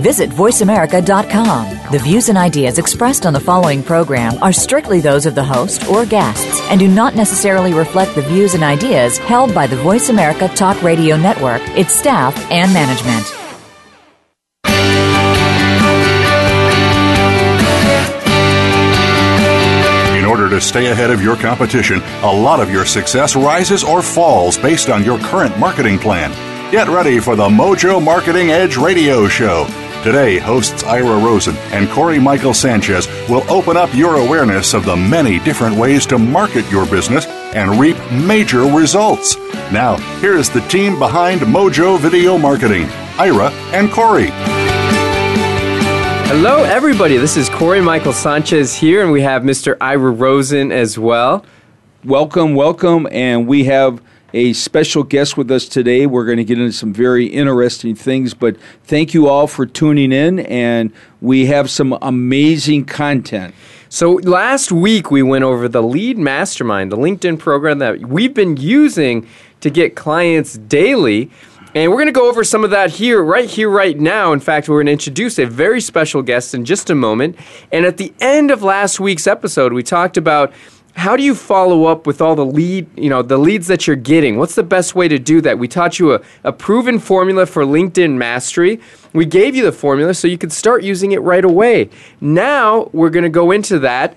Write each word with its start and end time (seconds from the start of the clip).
Visit 0.00 0.30
VoiceAmerica.com. 0.30 1.92
The 1.92 1.98
views 1.98 2.28
and 2.30 2.38
ideas 2.38 2.78
expressed 2.78 3.26
on 3.26 3.34
the 3.34 3.40
following 3.40 3.82
program 3.82 4.42
are 4.42 4.52
strictly 4.52 5.00
those 5.00 5.26
of 5.26 5.34
the 5.34 5.44
host 5.44 5.86
or 5.88 6.06
guests 6.06 6.60
and 6.70 6.80
do 6.80 6.88
not 6.88 7.14
necessarily 7.14 7.74
reflect 7.74 8.14
the 8.14 8.22
views 8.22 8.54
and 8.54 8.64
ideas 8.64 9.18
held 9.18 9.54
by 9.54 9.66
the 9.66 9.76
Voice 9.76 10.08
America 10.08 10.48
Talk 10.48 10.82
Radio 10.82 11.16
Network, 11.16 11.60
its 11.76 11.92
staff, 11.92 12.34
and 12.50 12.72
management. 12.72 13.26
In 20.16 20.24
order 20.24 20.48
to 20.48 20.60
stay 20.60 20.86
ahead 20.86 21.10
of 21.10 21.22
your 21.22 21.36
competition, 21.36 22.00
a 22.22 22.32
lot 22.32 22.60
of 22.60 22.70
your 22.70 22.86
success 22.86 23.36
rises 23.36 23.84
or 23.84 24.00
falls 24.00 24.56
based 24.56 24.88
on 24.88 25.04
your 25.04 25.18
current 25.18 25.58
marketing 25.58 25.98
plan. 25.98 26.30
Get 26.70 26.88
ready 26.88 27.18
for 27.18 27.34
the 27.34 27.48
Mojo 27.48 28.02
Marketing 28.02 28.50
Edge 28.50 28.76
radio 28.76 29.26
show. 29.26 29.66
Today, 30.02 30.38
hosts 30.38 30.82
Ira 30.82 31.22
Rosen 31.22 31.54
and 31.72 31.86
Cory 31.90 32.18
Michael 32.18 32.54
Sanchez 32.54 33.06
will 33.28 33.44
open 33.52 33.76
up 33.76 33.94
your 33.94 34.16
awareness 34.16 34.72
of 34.72 34.86
the 34.86 34.96
many 34.96 35.38
different 35.40 35.76
ways 35.76 36.06
to 36.06 36.16
market 36.16 36.64
your 36.70 36.86
business 36.86 37.26
and 37.26 37.78
reap 37.78 37.98
major 38.10 38.62
results. 38.62 39.36
Now, 39.70 39.98
here's 40.20 40.48
the 40.48 40.62
team 40.68 40.98
behind 40.98 41.42
Mojo 41.42 41.98
Video 41.98 42.38
Marketing 42.38 42.88
Ira 43.18 43.50
and 43.74 43.92
Cory. 43.92 44.28
Hello, 46.30 46.64
everybody. 46.64 47.18
This 47.18 47.36
is 47.36 47.50
Cory 47.50 47.82
Michael 47.82 48.14
Sanchez 48.14 48.74
here, 48.74 49.02
and 49.02 49.12
we 49.12 49.20
have 49.20 49.42
Mr. 49.42 49.76
Ira 49.82 50.12
Rosen 50.12 50.72
as 50.72 50.98
well. 50.98 51.44
Welcome, 52.06 52.54
welcome, 52.54 53.06
and 53.12 53.46
we 53.46 53.64
have 53.64 54.00
a 54.32 54.52
special 54.52 55.02
guest 55.02 55.36
with 55.36 55.50
us 55.50 55.66
today. 55.66 56.06
We're 56.06 56.24
going 56.24 56.38
to 56.38 56.44
get 56.44 56.58
into 56.58 56.72
some 56.72 56.92
very 56.92 57.26
interesting 57.26 57.94
things, 57.94 58.34
but 58.34 58.56
thank 58.84 59.14
you 59.14 59.28
all 59.28 59.46
for 59.46 59.66
tuning 59.66 60.12
in, 60.12 60.40
and 60.40 60.92
we 61.20 61.46
have 61.46 61.70
some 61.70 61.96
amazing 62.02 62.84
content. 62.84 63.54
So, 63.88 64.12
last 64.12 64.70
week 64.70 65.10
we 65.10 65.22
went 65.22 65.44
over 65.44 65.66
the 65.66 65.82
Lead 65.82 66.16
Mastermind, 66.16 66.92
the 66.92 66.96
LinkedIn 66.96 67.38
program 67.38 67.80
that 67.80 68.00
we've 68.00 68.34
been 68.34 68.56
using 68.56 69.26
to 69.60 69.70
get 69.70 69.96
clients 69.96 70.56
daily. 70.56 71.30
And 71.72 71.90
we're 71.90 71.98
going 71.98 72.06
to 72.06 72.12
go 72.12 72.28
over 72.28 72.42
some 72.42 72.64
of 72.64 72.70
that 72.70 72.90
here, 72.90 73.22
right 73.22 73.48
here, 73.48 73.70
right 73.70 73.96
now. 73.96 74.32
In 74.32 74.40
fact, 74.40 74.68
we're 74.68 74.78
going 74.78 74.86
to 74.86 74.92
introduce 74.92 75.38
a 75.38 75.46
very 75.46 75.80
special 75.80 76.20
guest 76.20 76.52
in 76.52 76.64
just 76.64 76.90
a 76.90 76.96
moment. 76.96 77.36
And 77.70 77.86
at 77.86 77.96
the 77.96 78.12
end 78.20 78.50
of 78.50 78.64
last 78.64 78.98
week's 78.98 79.28
episode, 79.28 79.72
we 79.72 79.84
talked 79.84 80.16
about 80.16 80.52
how 80.94 81.16
do 81.16 81.22
you 81.22 81.34
follow 81.34 81.84
up 81.84 82.06
with 82.06 82.20
all 82.20 82.34
the 82.34 82.44
lead, 82.44 82.86
you 82.98 83.08
know, 83.08 83.22
the 83.22 83.38
leads 83.38 83.66
that 83.68 83.86
you're 83.86 83.96
getting? 83.96 84.38
What's 84.38 84.54
the 84.54 84.62
best 84.62 84.94
way 84.94 85.08
to 85.08 85.18
do 85.18 85.40
that? 85.40 85.58
We 85.58 85.68
taught 85.68 85.98
you 85.98 86.14
a, 86.14 86.20
a 86.44 86.52
proven 86.52 86.98
formula 86.98 87.46
for 87.46 87.64
LinkedIn 87.64 88.16
mastery. 88.16 88.80
We 89.12 89.24
gave 89.24 89.56
you 89.56 89.64
the 89.64 89.72
formula 89.72 90.14
so 90.14 90.28
you 90.28 90.38
could 90.38 90.52
start 90.52 90.82
using 90.82 91.12
it 91.12 91.22
right 91.22 91.44
away. 91.44 91.90
Now 92.20 92.90
we're 92.92 93.10
going 93.10 93.24
to 93.24 93.30
go 93.30 93.50
into 93.50 93.78
that 93.80 94.16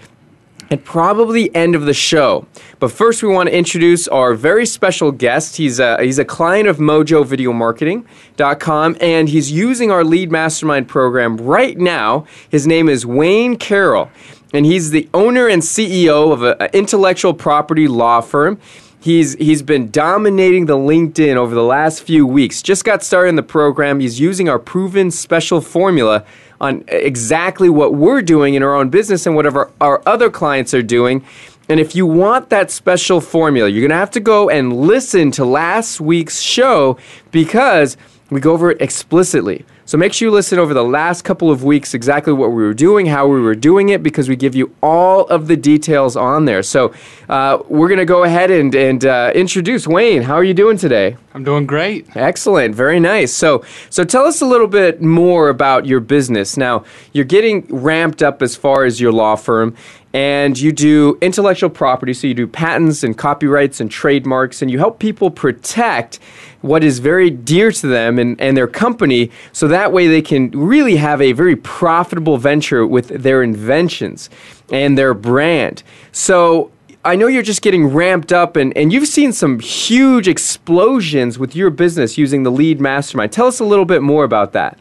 at 0.74 0.84
probably 0.84 1.56
end 1.56 1.76
of 1.76 1.86
the 1.86 1.94
show. 1.94 2.48
But 2.80 2.92
first, 2.92 3.22
we 3.22 3.30
want 3.30 3.48
to 3.48 3.56
introduce 3.56 4.08
our 4.08 4.34
very 4.34 4.66
special 4.66 5.12
guest. 5.12 5.58
He's 5.58 5.80
a, 5.80 6.02
he's 6.02 6.18
a 6.20 6.26
client 6.26 6.68
of 6.68 6.78
MojoVideoMarketing.com, 6.78 8.98
and 9.00 9.30
he's 9.30 9.52
using 9.52 9.92
our 9.92 10.04
Lead 10.04 10.32
Mastermind 10.32 10.88
program 10.88 11.38
right 11.38 11.78
now. 11.78 12.26
His 12.50 12.66
name 12.66 12.90
is 12.90 13.06
Wayne 13.06 13.58
Carroll, 13.58 14.10
and 14.54 14.66
he's 14.66 14.92
the 14.92 15.09
owner 15.14 15.48
and 15.48 15.62
CEO 15.62 16.31
of 16.31 16.44
an 16.44 16.69
intellectual 16.74 17.34
property 17.34 17.88
law 17.88 18.22
firm. 18.22 18.59
He's 19.02 19.34
he's 19.34 19.62
been 19.62 19.91
dominating 19.91 20.68
the 20.68 20.78
LinkedIn 20.78 21.36
over 21.36 21.53
the 21.53 21.64
last 21.64 22.03
few 22.03 22.25
weeks. 22.25 22.62
Just 22.62 22.86
got 22.86 23.03
started 23.03 23.30
in 23.30 23.36
the 23.36 23.44
program. 23.44 24.00
He's 24.00 24.19
using 24.19 24.47
our 24.47 24.59
proven 24.59 25.12
special 25.12 25.59
formula 25.59 26.24
on 26.62 26.86
exactly 26.88 27.69
what 27.69 27.94
we're 27.94 28.22
doing 28.22 28.53
in 28.53 28.64
our 28.64 28.75
own 28.75 28.90
business 28.90 29.25
and 29.25 29.36
whatever 29.36 29.69
our 29.81 30.02
other 30.06 30.30
clients 30.30 30.74
are 30.74 30.81
doing. 30.81 31.25
And 31.68 31.80
if 31.80 31.96
you 31.96 32.06
want 32.06 32.50
that 32.50 32.72
special 32.72 33.20
formula, 33.20 33.68
you're 33.68 33.81
going 33.81 33.90
to 33.90 33.96
have 33.96 34.12
to 34.12 34.20
go 34.20 34.50
and 34.50 34.74
listen 34.74 35.31
to 35.31 35.46
last 35.46 36.00
week's 36.00 36.40
show 36.40 36.97
because 37.31 37.97
we 38.30 38.40
go 38.40 38.53
over 38.53 38.72
it 38.72 38.81
explicitly. 38.81 39.66
So 39.94 39.98
make 40.00 40.12
sure 40.12 40.28
you 40.28 40.31
listen 40.31 40.58
over 40.58 40.74
the 40.74 40.84
last 40.84 41.22
couple 41.22 41.52
of 41.52 41.64
weeks 41.64 41.94
exactly 41.94 42.34
what 42.34 42.50
we 42.50 42.64
were 42.64 42.74
doing, 42.74 43.06
how 43.06 43.28
we 43.28 43.40
were 43.40 43.54
doing 43.54 43.90
it, 43.90 44.02
because 44.02 44.28
we 44.28 44.36
give 44.36 44.56
you 44.56 44.76
all 44.81 45.28
of 45.28 45.46
the 45.46 45.56
details 45.56 46.16
on 46.16 46.46
there. 46.46 46.64
So 46.64 46.96
uh, 47.30 47.62
we're 47.70 47.90
going 47.90 48.00
to 48.00 48.06
go 48.06 48.24
ahead 48.24 48.50
and, 48.50 48.74
and 48.74 49.06
uh, 49.06 49.32
introduce 49.36 49.86
Wayne. 49.86 50.24
How 50.24 50.34
are 50.34 50.44
you 50.44 50.56
doing 50.56 50.78
today? 50.78 51.16
I'm 51.36 51.44
doing 51.44 51.68
great. 51.68 52.08
Excellent, 52.16 52.74
very 52.74 53.00
nice. 53.00 53.32
So, 53.36 53.64
so 53.92 54.03
tell 54.03 54.26
us 54.26 54.42
a 54.42 54.48
little 54.48 54.66
bit 54.66 55.00
more 55.00 55.50
about 55.50 55.86
your 55.86 56.00
business. 56.00 56.58
Now, 56.58 56.86
you're 57.12 57.24
getting 57.24 57.68
ramped 57.68 58.24
up 58.24 58.42
as 58.42 58.56
far 58.56 58.86
as 58.86 59.00
your 59.00 59.12
law 59.12 59.36
firm, 59.36 59.76
and 60.16 60.59
you 60.59 60.72
do 60.72 61.18
intellectual 61.22 61.72
property. 61.72 62.14
So 62.14 62.28
you 62.28 62.36
do 62.36 62.46
patents 62.46 63.03
and 63.03 63.18
copyrights 63.18 63.80
and 63.80 63.90
trademarks, 63.90 64.62
and 64.62 64.70
you 64.70 64.78
help 64.78 65.00
people 65.00 65.32
protect 65.32 66.20
what 66.62 66.84
is 66.84 67.00
very 67.00 67.32
dear 67.32 67.72
to 67.72 67.88
them 67.88 68.20
and, 68.20 68.40
and 68.40 68.56
their 68.56 68.68
company, 68.68 69.32
so 69.52 69.68
that 69.68 69.83
way 69.92 70.08
they 70.08 70.22
can 70.22 70.52
really 70.52 70.96
have 70.96 71.22
a 71.22 71.34
very 71.34 71.56
profitable 71.56 72.38
venture 72.38 72.86
with 72.86 73.10
their 73.10 73.44
inventions 73.44 74.30
and 74.72 74.98
their 74.98 75.14
brand. 75.14 75.84
So 76.12 76.72
I 77.06 77.16
know 77.16 77.28
you're 77.28 77.44
just 77.44 77.62
getting 77.62 77.88
ramped 77.88 78.32
up 78.32 78.56
and, 78.56 78.76
and 78.78 78.94
you've 78.94 79.08
seen 79.08 79.34
some 79.34 79.60
huge 79.60 80.28
explosions 80.28 81.38
with 81.38 81.56
your 81.56 81.70
business 81.70 82.18
using 82.18 82.44
the 82.44 82.52
lead 82.52 82.80
mastermind. 82.80 83.32
Tell 83.34 83.48
us 83.48 83.60
a 83.60 83.66
little 83.66 83.86
bit 83.86 84.02
more 84.02 84.24
about 84.24 84.54
that. 84.54 84.80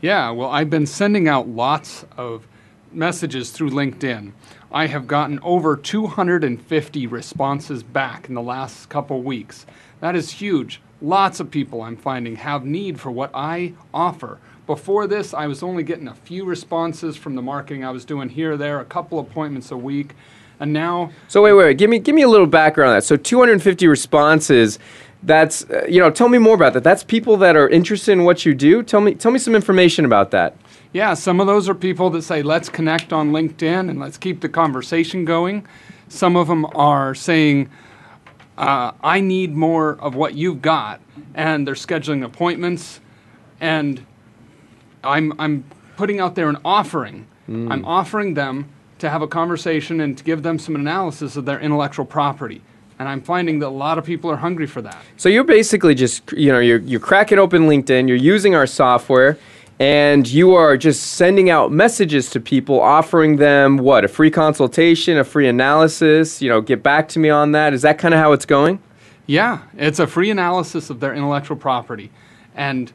Yeah, 0.00 0.30
well, 0.30 0.48
I've 0.48 0.70
been 0.70 0.86
sending 0.86 1.28
out 1.28 1.48
lots 1.48 2.06
of 2.16 2.46
messages 2.90 3.50
through 3.50 3.70
LinkedIn. 3.70 4.32
I 4.72 4.86
have 4.86 5.06
gotten 5.06 5.38
over 5.42 5.76
250 5.76 7.06
responses 7.06 7.82
back 7.82 8.28
in 8.28 8.34
the 8.34 8.42
last 8.42 8.88
couple 8.88 9.22
weeks. 9.22 9.66
That 10.00 10.16
is 10.16 10.30
huge. 10.30 10.80
Lots 11.02 11.40
of 11.40 11.50
people 11.50 11.82
I'm 11.82 11.96
finding 11.96 12.36
have 12.36 12.64
need 12.64 13.00
for 13.00 13.10
what 13.10 13.32
I 13.34 13.74
offer. 13.92 14.38
Before 14.68 15.08
this, 15.08 15.34
I 15.34 15.48
was 15.48 15.60
only 15.60 15.82
getting 15.82 16.06
a 16.06 16.14
few 16.14 16.44
responses 16.44 17.16
from 17.16 17.34
the 17.34 17.42
marketing 17.42 17.84
I 17.84 17.90
was 17.90 18.04
doing 18.04 18.28
here 18.28 18.52
or 18.52 18.56
there, 18.56 18.78
a 18.78 18.84
couple 18.84 19.18
appointments 19.18 19.72
a 19.72 19.76
week. 19.76 20.14
And 20.60 20.72
now 20.72 21.10
So 21.26 21.42
wait, 21.42 21.54
wait, 21.54 21.64
wait. 21.64 21.78
Give 21.78 21.90
me 21.90 21.98
give 21.98 22.14
me 22.14 22.22
a 22.22 22.28
little 22.28 22.46
background 22.46 22.90
on 22.90 22.96
that. 22.98 23.04
So 23.04 23.16
250 23.16 23.88
responses 23.88 24.78
that's 25.24 25.68
uh, 25.70 25.84
you 25.88 25.98
know, 25.98 26.08
tell 26.10 26.28
me 26.28 26.38
more 26.38 26.54
about 26.54 26.72
that. 26.74 26.84
That's 26.84 27.02
people 27.02 27.36
that 27.38 27.56
are 27.56 27.68
interested 27.68 28.12
in 28.12 28.22
what 28.22 28.46
you 28.46 28.54
do. 28.54 28.84
Tell 28.84 29.00
me 29.00 29.14
tell 29.16 29.32
me 29.32 29.40
some 29.40 29.56
information 29.56 30.04
about 30.04 30.30
that. 30.30 30.56
Yeah, 30.92 31.14
some 31.14 31.40
of 31.40 31.48
those 31.48 31.68
are 31.68 31.74
people 31.74 32.10
that 32.10 32.22
say, 32.22 32.42
let's 32.42 32.68
connect 32.68 33.12
on 33.12 33.32
LinkedIn 33.32 33.90
and 33.90 33.98
let's 33.98 34.18
keep 34.18 34.40
the 34.40 34.48
conversation 34.48 35.24
going. 35.24 35.66
Some 36.08 36.36
of 36.36 36.46
them 36.46 36.66
are 36.74 37.14
saying, 37.14 37.70
uh, 38.58 38.92
I 39.02 39.20
need 39.20 39.54
more 39.54 39.98
of 40.00 40.14
what 40.14 40.34
you've 40.34 40.62
got, 40.62 41.00
and 41.34 41.66
they're 41.66 41.74
scheduling 41.74 42.24
appointments, 42.24 43.00
and 43.60 44.04
I'm, 45.02 45.32
I'm 45.38 45.64
putting 45.96 46.20
out 46.20 46.34
there 46.34 46.48
an 46.48 46.58
offering. 46.64 47.26
I'm 47.48 47.84
offering 47.84 48.34
them 48.34 48.70
to 48.98 49.10
have 49.10 49.20
a 49.20 49.26
conversation 49.26 50.00
and 50.00 50.16
to 50.16 50.24
give 50.24 50.42
them 50.42 50.58
some 50.58 50.74
analysis 50.74 51.36
of 51.36 51.44
their 51.44 51.60
intellectual 51.60 52.06
property. 52.06 52.62
And 52.98 53.08
I'm 53.08 53.20
finding 53.20 53.58
that 53.58 53.66
a 53.66 53.68
lot 53.68 53.98
of 53.98 54.04
people 54.04 54.30
are 54.30 54.36
hungry 54.36 54.66
for 54.66 54.80
that. 54.80 55.02
So 55.16 55.28
you're 55.28 55.44
basically 55.44 55.94
just 55.94 56.32
you 56.32 56.52
know, 56.52 56.60
you're 56.60 56.78
you're 56.78 57.00
cracking 57.00 57.38
open 57.38 57.62
LinkedIn, 57.62 58.06
you're 58.06 58.16
using 58.16 58.54
our 58.54 58.66
software 58.66 59.38
and 59.82 60.28
you 60.28 60.54
are 60.54 60.76
just 60.76 61.02
sending 61.14 61.50
out 61.50 61.72
messages 61.72 62.30
to 62.30 62.38
people 62.38 62.80
offering 62.80 63.36
them 63.36 63.78
what 63.78 64.04
a 64.04 64.08
free 64.08 64.30
consultation 64.30 65.18
a 65.18 65.24
free 65.24 65.48
analysis 65.48 66.40
you 66.40 66.48
know 66.48 66.60
get 66.60 66.82
back 66.82 67.08
to 67.08 67.18
me 67.18 67.28
on 67.28 67.52
that 67.52 67.74
is 67.74 67.82
that 67.82 67.98
kind 67.98 68.14
of 68.14 68.20
how 68.20 68.32
it's 68.32 68.46
going 68.46 68.78
Yeah, 69.26 69.62
it's 69.76 69.98
a 69.98 70.06
free 70.06 70.30
analysis 70.30 70.90
of 70.90 71.00
their 71.00 71.14
intellectual 71.14 71.56
property. 71.56 72.10
And 72.54 72.92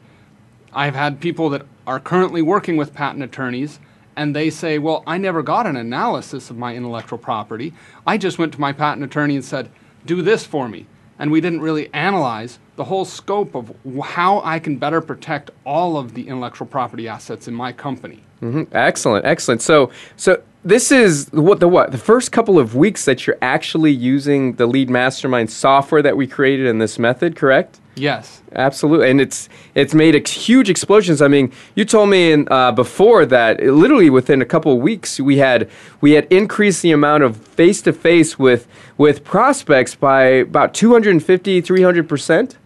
I've 0.72 0.94
had 0.94 1.20
people 1.20 1.48
that 1.50 1.66
are 1.86 1.98
currently 1.98 2.42
working 2.42 2.76
with 2.76 2.92
patent 2.92 3.24
attorneys 3.24 3.80
and 4.14 4.36
they 4.36 4.50
say, 4.50 4.78
Well, 4.78 5.02
I 5.06 5.16
never 5.16 5.42
got 5.42 5.66
an 5.66 5.76
analysis 5.76 6.50
of 6.50 6.58
my 6.58 6.74
intellectual 6.74 7.18
property. 7.18 7.72
I 8.06 8.18
just 8.18 8.38
went 8.38 8.52
to 8.54 8.60
my 8.60 8.72
patent 8.72 9.04
attorney 9.04 9.36
and 9.36 9.44
said, 9.44 9.70
Do 10.04 10.20
this 10.20 10.44
for 10.44 10.68
me. 10.68 10.86
And 11.18 11.32
we 11.32 11.40
didn't 11.40 11.60
really 11.60 11.92
analyze 11.94 12.58
the 12.78 12.84
whole 12.84 13.04
scope 13.04 13.56
of 13.56 13.74
how 14.04 14.40
I 14.44 14.60
can 14.60 14.76
better 14.76 15.00
protect 15.00 15.50
all 15.66 15.96
of 15.98 16.14
the 16.14 16.28
intellectual 16.28 16.66
property 16.66 17.08
assets 17.08 17.48
in 17.48 17.54
my 17.54 17.72
company. 17.72 18.22
hmm 18.38 18.62
Excellent, 18.70 19.26
excellent. 19.26 19.62
So, 19.62 19.90
so 20.16 20.40
this 20.64 20.92
is 20.92 21.28
what 21.32 21.58
the 21.58 21.66
what 21.66 21.90
the 21.90 21.98
first 21.98 22.30
couple 22.30 22.56
of 22.56 22.76
weeks 22.76 23.04
that 23.04 23.26
you're 23.26 23.38
actually 23.42 23.90
using 23.90 24.54
the 24.54 24.66
Lead 24.66 24.88
Mastermind 24.90 25.50
software 25.50 26.02
that 26.02 26.16
we 26.16 26.28
created 26.28 26.66
in 26.66 26.78
this 26.78 26.98
method, 27.00 27.34
correct? 27.34 27.80
Yes. 27.96 28.42
Absolutely, 28.52 29.10
and 29.10 29.20
it's 29.20 29.48
it's 29.74 29.92
made 29.92 30.14
ex- 30.14 30.30
huge 30.30 30.70
explosions. 30.70 31.20
I 31.20 31.26
mean, 31.26 31.52
you 31.74 31.84
told 31.84 32.10
me 32.10 32.30
in, 32.30 32.46
uh, 32.48 32.70
before 32.70 33.26
that 33.26 33.60
it, 33.60 33.72
literally 33.72 34.08
within 34.08 34.40
a 34.40 34.44
couple 34.44 34.72
of 34.72 34.78
weeks 34.78 35.18
we 35.20 35.38
had 35.38 35.68
we 36.00 36.12
had 36.12 36.26
increased 36.30 36.82
the 36.82 36.92
amount 36.92 37.24
of 37.24 37.36
face 37.36 37.82
to 37.82 37.92
face 37.92 38.38
with 38.38 38.68
with 38.96 39.24
prospects 39.24 39.96
by 39.96 40.22
about 40.22 40.74
250 40.74 41.60
300 41.60 42.08
percent. 42.08 42.56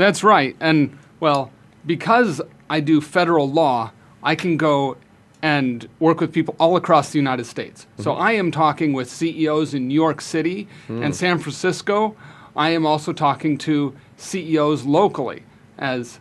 That's 0.00 0.24
right. 0.24 0.56
And 0.60 0.96
well, 1.20 1.52
because 1.84 2.40
I 2.70 2.80
do 2.80 3.02
federal 3.02 3.50
law, 3.50 3.92
I 4.22 4.34
can 4.34 4.56
go 4.56 4.96
and 5.42 5.86
work 5.98 6.20
with 6.20 6.32
people 6.32 6.56
all 6.58 6.76
across 6.76 7.12
the 7.12 7.18
United 7.18 7.44
States. 7.44 7.86
So 7.98 8.12
mm-hmm. 8.12 8.22
I 8.22 8.32
am 8.32 8.50
talking 8.50 8.94
with 8.94 9.10
CEOs 9.10 9.74
in 9.74 9.88
New 9.88 9.94
York 9.94 10.22
City 10.22 10.68
mm. 10.88 11.04
and 11.04 11.14
San 11.14 11.38
Francisco. 11.38 12.16
I 12.56 12.70
am 12.70 12.86
also 12.86 13.12
talking 13.12 13.58
to 13.58 13.94
CEOs 14.16 14.84
locally. 14.84 15.42
As 15.78 16.18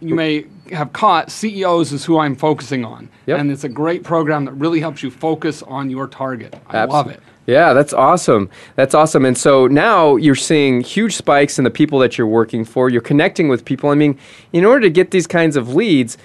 you 0.00 0.14
may 0.14 0.46
have 0.70 0.94
caught, 0.94 1.30
CEOs 1.30 1.92
is 1.92 2.06
who 2.06 2.18
I'm 2.18 2.34
focusing 2.34 2.82
on. 2.82 3.10
Yep. 3.26 3.38
And 3.38 3.52
it's 3.52 3.64
a 3.64 3.68
great 3.68 4.04
program 4.04 4.46
that 4.46 4.52
really 4.52 4.80
helps 4.80 5.02
you 5.02 5.10
focus 5.10 5.62
on 5.62 5.90
your 5.90 6.08
target. 6.08 6.58
I 6.66 6.78
Abs- 6.78 6.92
love 6.92 7.10
it. 7.10 7.20
Yeah, 7.46 7.72
that's 7.72 7.92
awesome. 7.92 8.48
That's 8.76 8.94
awesome. 8.94 9.24
And 9.24 9.36
so 9.36 9.66
now 9.66 10.16
you're 10.16 10.34
seeing 10.36 10.80
huge 10.80 11.16
spikes 11.16 11.58
in 11.58 11.64
the 11.64 11.70
people 11.70 11.98
that 11.98 12.16
you're 12.16 12.26
working 12.26 12.64
for. 12.64 12.88
You're 12.88 13.00
connecting 13.00 13.48
with 13.48 13.64
people. 13.64 13.90
I 13.90 13.94
mean, 13.94 14.18
in 14.52 14.64
order 14.64 14.82
to 14.82 14.90
get 14.90 15.10
these 15.10 15.26
kinds 15.26 15.56
of 15.56 15.74
leads, 15.74 16.18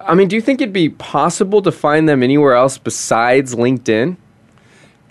I 0.00 0.14
mean, 0.14 0.28
do 0.28 0.36
you 0.36 0.42
think 0.42 0.60
it'd 0.60 0.72
be 0.72 0.88
possible 0.88 1.60
to 1.62 1.72
find 1.72 2.08
them 2.08 2.22
anywhere 2.22 2.54
else 2.54 2.78
besides 2.78 3.54
LinkedIn? 3.54 4.16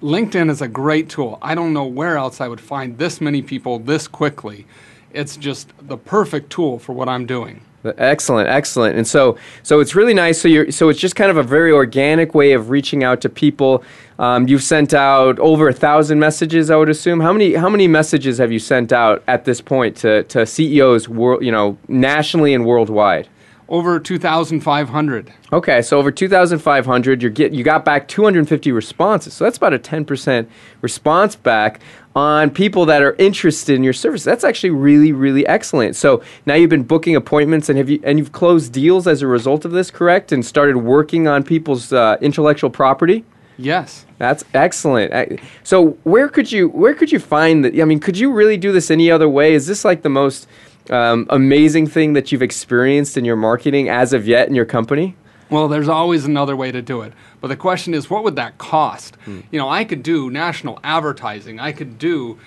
LinkedIn 0.02 0.50
is 0.50 0.62
a 0.62 0.68
great 0.68 1.10
tool. 1.10 1.38
I 1.42 1.56
don't 1.56 1.74
know 1.74 1.86
where 1.86 2.16
else 2.16 2.40
I 2.40 2.48
would 2.48 2.62
find 2.62 2.98
this 2.98 3.20
many 3.20 3.42
people 3.42 3.80
this 3.80 4.08
quickly. 4.08 4.66
It's 5.12 5.36
just 5.36 5.74
the 5.82 5.98
perfect 5.98 6.52
tool 6.52 6.80
for 6.80 6.94
what 6.94 7.10
I'm 7.10 7.26
doing. 7.26 7.62
Excellent, 7.84 8.50
excellent. 8.50 8.98
And 8.98 9.08
so, 9.08 9.38
so 9.64 9.80
it's 9.80 9.96
really 9.96 10.14
nice. 10.14 10.42
So 10.42 10.48
you're, 10.48 10.72
so 10.72 10.90
it's 10.90 11.00
just 11.00 11.16
kind 11.16 11.32
of 11.32 11.38
a 11.38 11.44
very 11.44 11.72
organic 11.72 12.36
way 12.36 12.52
of 12.52 12.70
reaching 12.70 13.04
out 13.04 13.22
to 13.22 13.30
people. 13.30 13.84
Um, 14.18 14.48
you've 14.50 14.64
sent 14.64 14.94
out 14.94 15.40
over 15.40 15.70
a 15.70 15.74
thousand 15.74 16.20
messages, 16.20 16.70
I 16.70 16.76
would 16.76 16.90
assume. 16.90 17.22
How 17.22 17.32
many, 17.32 17.54
how 17.54 17.70
many 17.70 17.88
messages 17.88 18.38
have 18.38 18.52
you 18.52 18.60
sent 18.60 18.92
out 18.92 19.24
at 19.28 19.46
this 19.46 19.62
point 19.62 19.96
to, 19.98 20.24
to 20.24 20.46
CEOs, 20.46 21.08
world, 21.08 21.44
you 21.44 21.52
know, 21.52 21.78
nationally 21.88 22.54
and 22.54 22.66
worldwide? 22.66 23.30
Over 23.70 24.00
2,500. 24.00 25.32
Okay, 25.54 25.82
so 25.84 26.00
over 26.00 26.12
2,500, 26.12 27.22
you 27.22 27.30
get 27.30 27.54
you 27.54 27.64
got 27.64 27.86
back 27.86 28.08
250 28.08 28.72
responses. 28.72 29.36
So 29.36 29.44
that's 29.44 29.58
about 29.58 29.76
a 29.76 29.80
10% 29.80 30.48
response 30.82 31.36
back 31.36 31.80
on 32.20 32.50
people 32.50 32.86
that 32.86 33.02
are 33.02 33.16
interested 33.18 33.76
in 33.76 33.84
your 33.84 33.94
service. 33.94 34.24
That's 34.24 34.44
actually 34.44 34.72
really, 34.72 35.12
really 35.12 35.48
excellent. 35.48 35.96
So 35.96 36.22
now 36.46 36.56
you've 36.56 36.70
been 36.70 36.84
booking 36.84 37.16
appointments 37.16 37.70
and 37.70 37.78
have 37.78 37.90
you 37.90 38.00
and 38.04 38.20
you've 38.20 38.34
closed 38.34 38.74
deals 38.74 39.08
as 39.08 39.22
a 39.22 39.28
result 39.28 39.66
of 39.66 39.72
this, 39.72 39.90
correct? 39.90 40.32
And 40.32 40.46
started 40.46 40.78
working 40.78 41.28
on 41.28 41.44
people's 41.44 41.94
uh, 41.94 42.18
intellectual 42.22 42.70
property. 42.70 43.24
Yes. 43.58 44.06
That's 44.18 44.44
excellent. 44.54 45.40
So 45.64 45.98
where 46.04 46.30
could 46.30 46.52
you 46.52 46.70
where 46.70 46.94
could 46.94 47.12
you 47.12 47.20
find 47.20 47.64
that? 47.64 47.80
I 47.80 47.86
mean, 47.86 48.00
could 48.00 48.18
you 48.18 48.32
really 48.32 48.58
do 48.58 48.72
this 48.72 48.92
any 48.92 49.10
other 49.10 49.30
way? 49.30 49.54
Is 49.54 49.66
this 49.68 49.86
like 49.86 50.02
the 50.02 50.10
most 50.10 50.48
um, 50.90 51.26
amazing 51.30 51.88
thing 51.88 52.14
that 52.14 52.32
you've 52.32 52.42
experienced 52.42 53.18
in 53.18 53.26
your 53.26 53.36
marketing 53.36 53.90
as 53.90 54.14
of 54.14 54.28
yet 54.28 54.48
in 54.48 54.56
your 54.56 54.66
company? 54.66 55.16
Well, 55.50 55.68
there's 55.68 55.90
always 55.90 56.26
another 56.26 56.56
way 56.56 56.72
to 56.72 56.82
do 56.82 57.02
it. 57.02 57.14
But 57.42 57.48
the 57.48 57.56
question 57.56 57.94
is, 57.94 58.10
what 58.10 58.24
would 58.24 58.36
that 58.36 58.58
cost? 58.58 59.16
Hmm. 59.26 59.42
You 59.52 59.60
know, 59.60 59.70
I 59.70 59.84
could 59.84 60.04
do 60.04 60.30
national 60.30 60.80
advertising, 60.84 61.60
I 61.60 61.72
could 61.72 61.98
do 61.98 62.40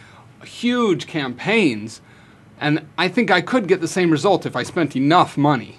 huge 0.45 1.07
campaigns, 1.07 2.01
and 2.61 2.87
I 2.97 3.09
think 3.09 3.31
I 3.31 3.41
could 3.41 3.67
get 3.67 3.81
the 3.81 3.89
same 3.89 4.11
result 4.11 4.47
if 4.47 4.55
I 4.55 4.63
spent 4.63 4.95
enough 4.97 5.37
money. 5.37 5.79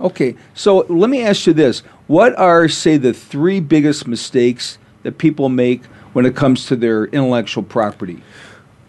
Okay, 0.00 0.34
so 0.54 0.86
let 0.88 1.10
me 1.10 1.22
ask 1.22 1.46
you 1.46 1.52
this: 1.52 1.80
What 2.06 2.38
are, 2.38 2.68
say, 2.68 2.96
the 2.96 3.12
three 3.12 3.60
biggest 3.60 4.06
mistakes 4.06 4.78
that 5.02 5.18
people 5.18 5.48
make 5.48 5.84
when 6.12 6.24
it 6.26 6.34
comes 6.34 6.66
to 6.66 6.76
their 6.76 7.04
intellectual 7.06 7.62
property? 7.62 8.22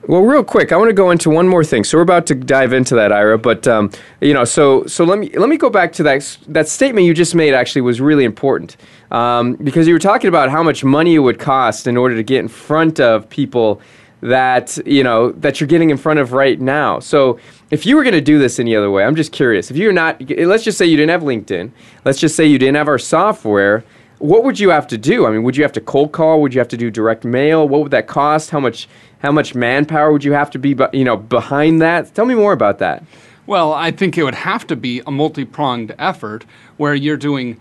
Well, 0.08 0.22
real 0.22 0.44
quick, 0.44 0.72
I 0.72 0.78
want 0.78 0.90
to 0.90 0.94
go 0.94 1.12
into 1.12 1.30
one 1.30 1.48
more 1.48 1.64
thing. 1.64 1.84
So 1.84 1.98
we're 1.98 2.04
about 2.04 2.26
to 2.28 2.36
dive 2.36 2.74
into 2.74 2.96
that, 2.96 3.12
Ira. 3.12 3.38
But 3.38 3.68
um, 3.68 3.92
you 4.20 4.34
know, 4.34 4.46
so 4.46 4.84
so 4.86 5.04
let 5.04 5.20
me 5.20 5.30
let 5.38 5.48
me 5.48 5.58
go 5.58 5.70
back 5.70 5.94
to 5.94 6.04
that 6.04 6.38
that 6.48 6.68
statement 6.68 7.06
you 7.06 7.14
just 7.14 7.36
made. 7.36 7.54
Actually, 7.54 7.82
was 7.82 8.02
really 8.02 8.24
important 8.24 8.78
um, 9.12 9.54
because 9.56 9.88
you 9.88 9.94
were 9.94 10.00
talking 10.00 10.28
about 10.28 10.50
how 10.50 10.64
much 10.64 10.84
money 10.84 11.16
it 11.16 11.20
would 11.20 11.38
cost 11.38 11.86
in 11.86 11.98
order 11.98 12.16
to 12.16 12.24
get 12.24 12.40
in 12.40 12.48
front 12.48 13.00
of 13.00 13.30
people 13.30 13.80
that 14.22 14.78
you 14.88 15.04
know 15.04 15.32
that 15.34 15.60
you're 15.60 15.68
getting 15.68 15.92
in 15.92 15.98
front 15.98 16.20
of 16.20 16.34
right 16.34 16.60
now. 16.60 17.00
So 17.00 17.40
if 17.70 17.86
you 17.86 17.96
were 17.96 18.04
going 18.04 18.14
to 18.14 18.22
do 18.22 18.40
this 18.40 18.60
any 18.60 18.76
other 18.76 18.90
way, 18.90 19.04
I'm 19.04 19.16
just 19.16 19.32
curious. 19.32 19.70
If 19.70 19.78
you're 19.78 19.94
not, 19.94 20.20
let's 20.40 20.64
just 20.64 20.80
say 20.80 20.88
you 20.88 20.98
didn't 20.98 21.12
have 21.12 21.22
LinkedIn. 21.22 21.72
Let's 22.06 22.20
just 22.20 22.36
say 22.36 22.48
you 22.48 22.58
didn't 22.58 22.76
have 22.76 22.88
our 22.88 23.00
software. 23.00 23.84
What 24.22 24.44
would 24.44 24.60
you 24.60 24.70
have 24.70 24.86
to 24.88 25.00
do? 25.00 25.26
I 25.26 25.32
mean, 25.32 25.42
would 25.42 25.58
you 25.58 25.64
have 25.64 25.72
to 25.74 25.82
cold 25.82 26.12
call? 26.12 26.42
Would 26.44 26.54
you 26.54 26.60
have 26.60 26.68
to 26.70 26.78
do 26.78 26.92
direct 26.92 27.26
mail? 27.26 27.68
What 27.68 27.82
would 27.82 27.92
that 27.92 28.06
cost? 28.06 28.52
How 28.52 28.60
much 28.60 28.88
how 29.20 29.32
much 29.32 29.56
manpower 29.56 30.12
would 30.12 30.24
you 30.24 30.34
have 30.34 30.52
to 30.52 30.60
be, 30.60 30.76
you 30.94 31.04
know, 31.04 31.18
behind 31.18 31.82
that? 31.82 32.14
Tell 32.14 32.26
me 32.26 32.36
more 32.36 32.54
about 32.54 32.78
that. 32.80 33.04
Well, 33.48 33.74
I 33.74 33.90
think 33.92 34.18
it 34.18 34.24
would 34.24 34.36
have 34.36 34.68
to 34.68 34.76
be 34.76 35.02
a 35.08 35.12
multi 35.12 35.44
pronged 35.44 35.96
effort 35.98 36.46
where 36.78 36.94
you're 36.94 37.18
doing 37.18 37.60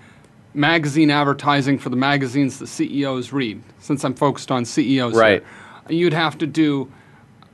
magazine 0.52 1.10
advertising 1.10 1.78
for 1.78 1.88
the 1.88 1.96
magazines 1.96 2.58
the 2.58 2.66
CEOs 2.66 3.32
read, 3.32 3.62
since 3.78 4.04
I'm 4.04 4.14
focused 4.14 4.50
on 4.50 4.66
CEOs. 4.66 5.12
here. 5.12 5.20
Right. 5.20 5.44
You'd 5.88 6.12
have 6.12 6.36
to 6.38 6.46
do 6.46 6.92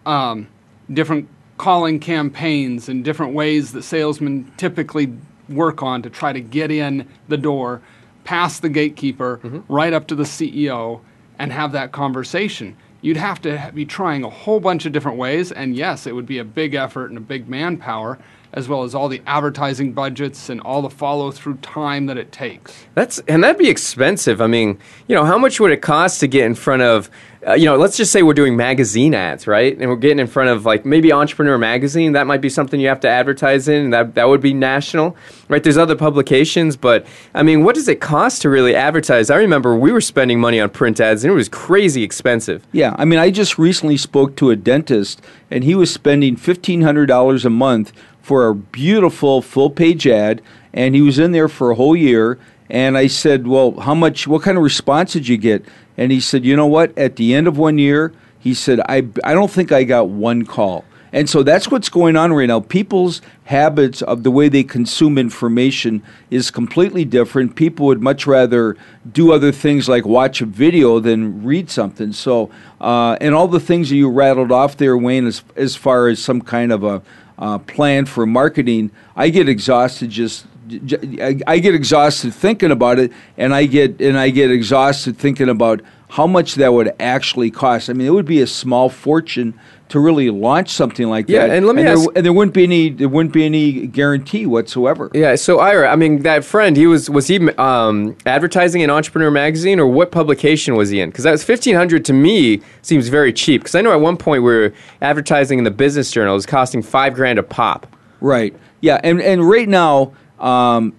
um, 0.04 0.48
different 0.92 1.28
calling 1.58 2.00
campaigns 2.00 2.88
and 2.88 3.04
different 3.04 3.34
ways 3.34 3.72
that 3.72 3.82
salesmen 3.82 4.50
typically 4.56 5.12
work 5.48 5.82
on 5.82 6.02
to 6.02 6.10
try 6.10 6.32
to 6.32 6.40
get 6.40 6.70
in 6.70 7.08
the 7.28 7.36
door, 7.36 7.80
past 8.26 8.60
the 8.60 8.68
gatekeeper, 8.68 9.40
mm-hmm. 9.42 9.72
right 9.72 9.92
up 9.92 10.08
to 10.08 10.14
the 10.14 10.24
CEO, 10.24 11.00
and 11.38 11.52
have 11.52 11.72
that 11.72 11.92
conversation. 11.92 12.76
You'd 13.00 13.16
have 13.16 13.40
to 13.42 13.70
be 13.72 13.86
trying 13.86 14.24
a 14.24 14.30
whole 14.30 14.58
bunch 14.58 14.84
of 14.84 14.92
different 14.92 15.16
ways, 15.16 15.52
and 15.52 15.76
yes, 15.76 16.06
it 16.06 16.14
would 16.14 16.26
be 16.26 16.38
a 16.38 16.44
big 16.44 16.74
effort 16.74 17.08
and 17.08 17.16
a 17.16 17.20
big 17.20 17.48
manpower, 17.48 18.18
as 18.56 18.68
well 18.68 18.82
as 18.84 18.94
all 18.94 19.06
the 19.06 19.20
advertising 19.26 19.92
budgets 19.92 20.48
and 20.48 20.62
all 20.62 20.80
the 20.80 20.90
follow 20.90 21.30
through 21.30 21.56
time 21.58 22.06
that 22.06 22.16
it 22.16 22.32
takes. 22.32 22.86
That's 22.94 23.18
and 23.28 23.44
that'd 23.44 23.58
be 23.58 23.68
expensive. 23.68 24.40
I 24.40 24.46
mean, 24.46 24.78
you 25.06 25.14
know, 25.14 25.26
how 25.26 25.36
much 25.36 25.60
would 25.60 25.70
it 25.70 25.82
cost 25.82 26.20
to 26.20 26.26
get 26.26 26.46
in 26.46 26.54
front 26.54 26.80
of, 26.80 27.10
uh, 27.46 27.52
you 27.52 27.66
know, 27.66 27.76
let's 27.76 27.98
just 27.98 28.10
say 28.12 28.22
we're 28.22 28.32
doing 28.32 28.56
magazine 28.56 29.12
ads, 29.14 29.46
right? 29.46 29.76
And 29.78 29.90
we're 29.90 29.96
getting 29.96 30.18
in 30.18 30.26
front 30.26 30.48
of 30.48 30.64
like 30.64 30.86
maybe 30.86 31.12
Entrepreneur 31.12 31.58
Magazine. 31.58 32.12
That 32.12 32.26
might 32.26 32.40
be 32.40 32.48
something 32.48 32.80
you 32.80 32.88
have 32.88 33.00
to 33.00 33.08
advertise 33.08 33.68
in. 33.68 33.90
That 33.90 34.14
that 34.14 34.26
would 34.26 34.40
be 34.40 34.54
national, 34.54 35.16
right? 35.50 35.62
There's 35.62 35.76
other 35.76 35.94
publications, 35.94 36.76
but 36.76 37.06
I 37.34 37.42
mean, 37.42 37.62
what 37.62 37.74
does 37.74 37.88
it 37.88 38.00
cost 38.00 38.40
to 38.42 38.48
really 38.48 38.74
advertise? 38.74 39.28
I 39.28 39.36
remember 39.36 39.76
we 39.76 39.92
were 39.92 40.00
spending 40.00 40.40
money 40.40 40.58
on 40.60 40.70
print 40.70 40.98
ads, 40.98 41.24
and 41.24 41.30
it 41.30 41.36
was 41.36 41.50
crazy 41.50 42.02
expensive. 42.02 42.66
Yeah, 42.72 42.96
I 42.98 43.04
mean, 43.04 43.18
I 43.18 43.30
just 43.30 43.58
recently 43.58 43.98
spoke 43.98 44.34
to 44.36 44.48
a 44.48 44.56
dentist, 44.56 45.20
and 45.50 45.62
he 45.62 45.74
was 45.74 45.92
spending 45.92 46.36
fifteen 46.36 46.80
hundred 46.80 47.04
dollars 47.06 47.44
a 47.44 47.50
month 47.50 47.92
for 48.26 48.48
a 48.48 48.54
beautiful 48.56 49.40
full 49.40 49.70
page 49.70 50.04
ad, 50.04 50.42
and 50.74 50.96
he 50.96 51.00
was 51.00 51.16
in 51.16 51.30
there 51.30 51.46
for 51.46 51.70
a 51.70 51.76
whole 51.76 51.94
year. 51.94 52.40
And 52.68 52.98
I 52.98 53.06
said, 53.06 53.46
"Well, 53.46 53.78
how 53.78 53.94
much? 53.94 54.26
What 54.26 54.42
kind 54.42 54.56
of 54.58 54.64
response 54.64 55.12
did 55.12 55.28
you 55.28 55.36
get?" 55.36 55.64
And 55.96 56.10
he 56.10 56.18
said, 56.18 56.44
"You 56.44 56.56
know 56.56 56.66
what? 56.66 56.90
At 56.98 57.14
the 57.14 57.34
end 57.34 57.46
of 57.46 57.56
one 57.56 57.78
year, 57.78 58.12
he 58.40 58.52
said, 58.52 58.80
I 58.80 59.06
I 59.22 59.32
don't 59.32 59.50
think 59.50 59.70
I 59.70 59.84
got 59.84 60.08
one 60.08 60.44
call." 60.44 60.84
And 61.12 61.30
so 61.30 61.44
that's 61.44 61.70
what's 61.70 61.88
going 61.88 62.16
on 62.16 62.32
right 62.32 62.48
now. 62.48 62.58
People's 62.58 63.22
habits 63.44 64.02
of 64.02 64.24
the 64.24 64.30
way 64.32 64.48
they 64.48 64.64
consume 64.64 65.18
information 65.18 66.02
is 66.30 66.50
completely 66.50 67.04
different. 67.04 67.54
People 67.54 67.86
would 67.86 68.02
much 68.02 68.26
rather 68.26 68.76
do 69.12 69.32
other 69.32 69.52
things 69.52 69.88
like 69.88 70.04
watch 70.04 70.40
a 70.40 70.46
video 70.46 70.98
than 70.98 71.44
read 71.44 71.70
something. 71.70 72.12
So, 72.12 72.50
uh, 72.80 73.16
and 73.20 73.36
all 73.36 73.46
the 73.46 73.60
things 73.60 73.88
that 73.90 73.96
you 73.96 74.10
rattled 74.10 74.50
off 74.50 74.76
there, 74.76 74.98
Wayne, 74.98 75.28
as, 75.28 75.44
as 75.54 75.76
far 75.76 76.08
as 76.08 76.20
some 76.20 76.40
kind 76.40 76.72
of 76.72 76.82
a 76.82 77.02
uh, 77.38 77.58
plan 77.58 78.06
for 78.06 78.26
marketing, 78.26 78.90
I 79.14 79.30
get 79.30 79.48
exhausted 79.48 80.10
just. 80.10 80.46
I 80.68 81.60
get 81.60 81.76
exhausted 81.76 82.34
thinking 82.34 82.72
about 82.72 82.98
it, 82.98 83.12
and 83.38 83.54
I 83.54 83.66
get 83.66 84.00
and 84.00 84.18
I 84.18 84.30
get 84.30 84.50
exhausted 84.50 85.16
thinking 85.16 85.48
about 85.48 85.80
how 86.08 86.26
much 86.26 86.56
that 86.56 86.72
would 86.72 86.92
actually 86.98 87.50
cost. 87.50 87.88
I 87.88 87.92
mean, 87.92 88.06
it 88.06 88.10
would 88.10 88.26
be 88.26 88.40
a 88.40 88.46
small 88.46 88.88
fortune 88.88 89.54
to 89.88 90.00
really 90.00 90.30
launch 90.30 90.70
something 90.70 91.08
like 91.08 91.28
Yeah, 91.28 91.46
that. 91.46 91.56
and 91.56 91.66
let 91.66 91.76
me 91.76 91.82
there, 91.84 91.92
ask- 91.92 92.08
and 92.16 92.26
there 92.26 92.32
wouldn't 92.32 92.54
be 92.54 92.64
any 92.64 92.90
there 92.90 93.08
wouldn't 93.08 93.32
be 93.32 93.44
any 93.44 93.86
guarantee 93.86 94.44
whatsoever. 94.46 95.10
Yeah. 95.14 95.36
So 95.36 95.60
Ira, 95.60 95.88
I 95.90 95.96
mean, 95.96 96.22
that 96.22 96.44
friend, 96.44 96.76
he 96.76 96.86
was 96.86 97.08
was 97.08 97.28
he 97.28 97.38
um, 97.52 98.16
advertising 98.26 98.80
in 98.82 98.90
Entrepreneur 98.90 99.30
Magazine, 99.30 99.78
or 99.78 99.86
what 99.86 100.10
publication 100.10 100.74
was 100.74 100.90
he 100.90 101.00
in? 101.00 101.10
Because 101.10 101.24
that 101.24 101.30
was 101.30 101.44
fifteen 101.44 101.76
hundred 101.76 102.04
to 102.06 102.12
me 102.12 102.60
seems 102.82 103.08
very 103.08 103.32
cheap. 103.32 103.62
Because 103.62 103.74
I 103.76 103.80
know 103.80 103.92
at 103.92 104.00
one 104.00 104.16
point 104.16 104.42
we 104.42 104.50
were 104.50 104.72
advertising 105.02 105.58
in 105.58 105.64
the 105.64 105.70
Business 105.70 106.10
Journal 106.10 106.32
it 106.32 106.36
was 106.36 106.46
costing 106.46 106.82
five 106.82 107.14
grand 107.14 107.38
a 107.38 107.42
pop. 107.42 107.86
Right. 108.20 108.56
Yeah. 108.80 109.00
And 109.04 109.20
and 109.22 109.48
right 109.48 109.68
now, 109.68 110.12
um, 110.40 110.94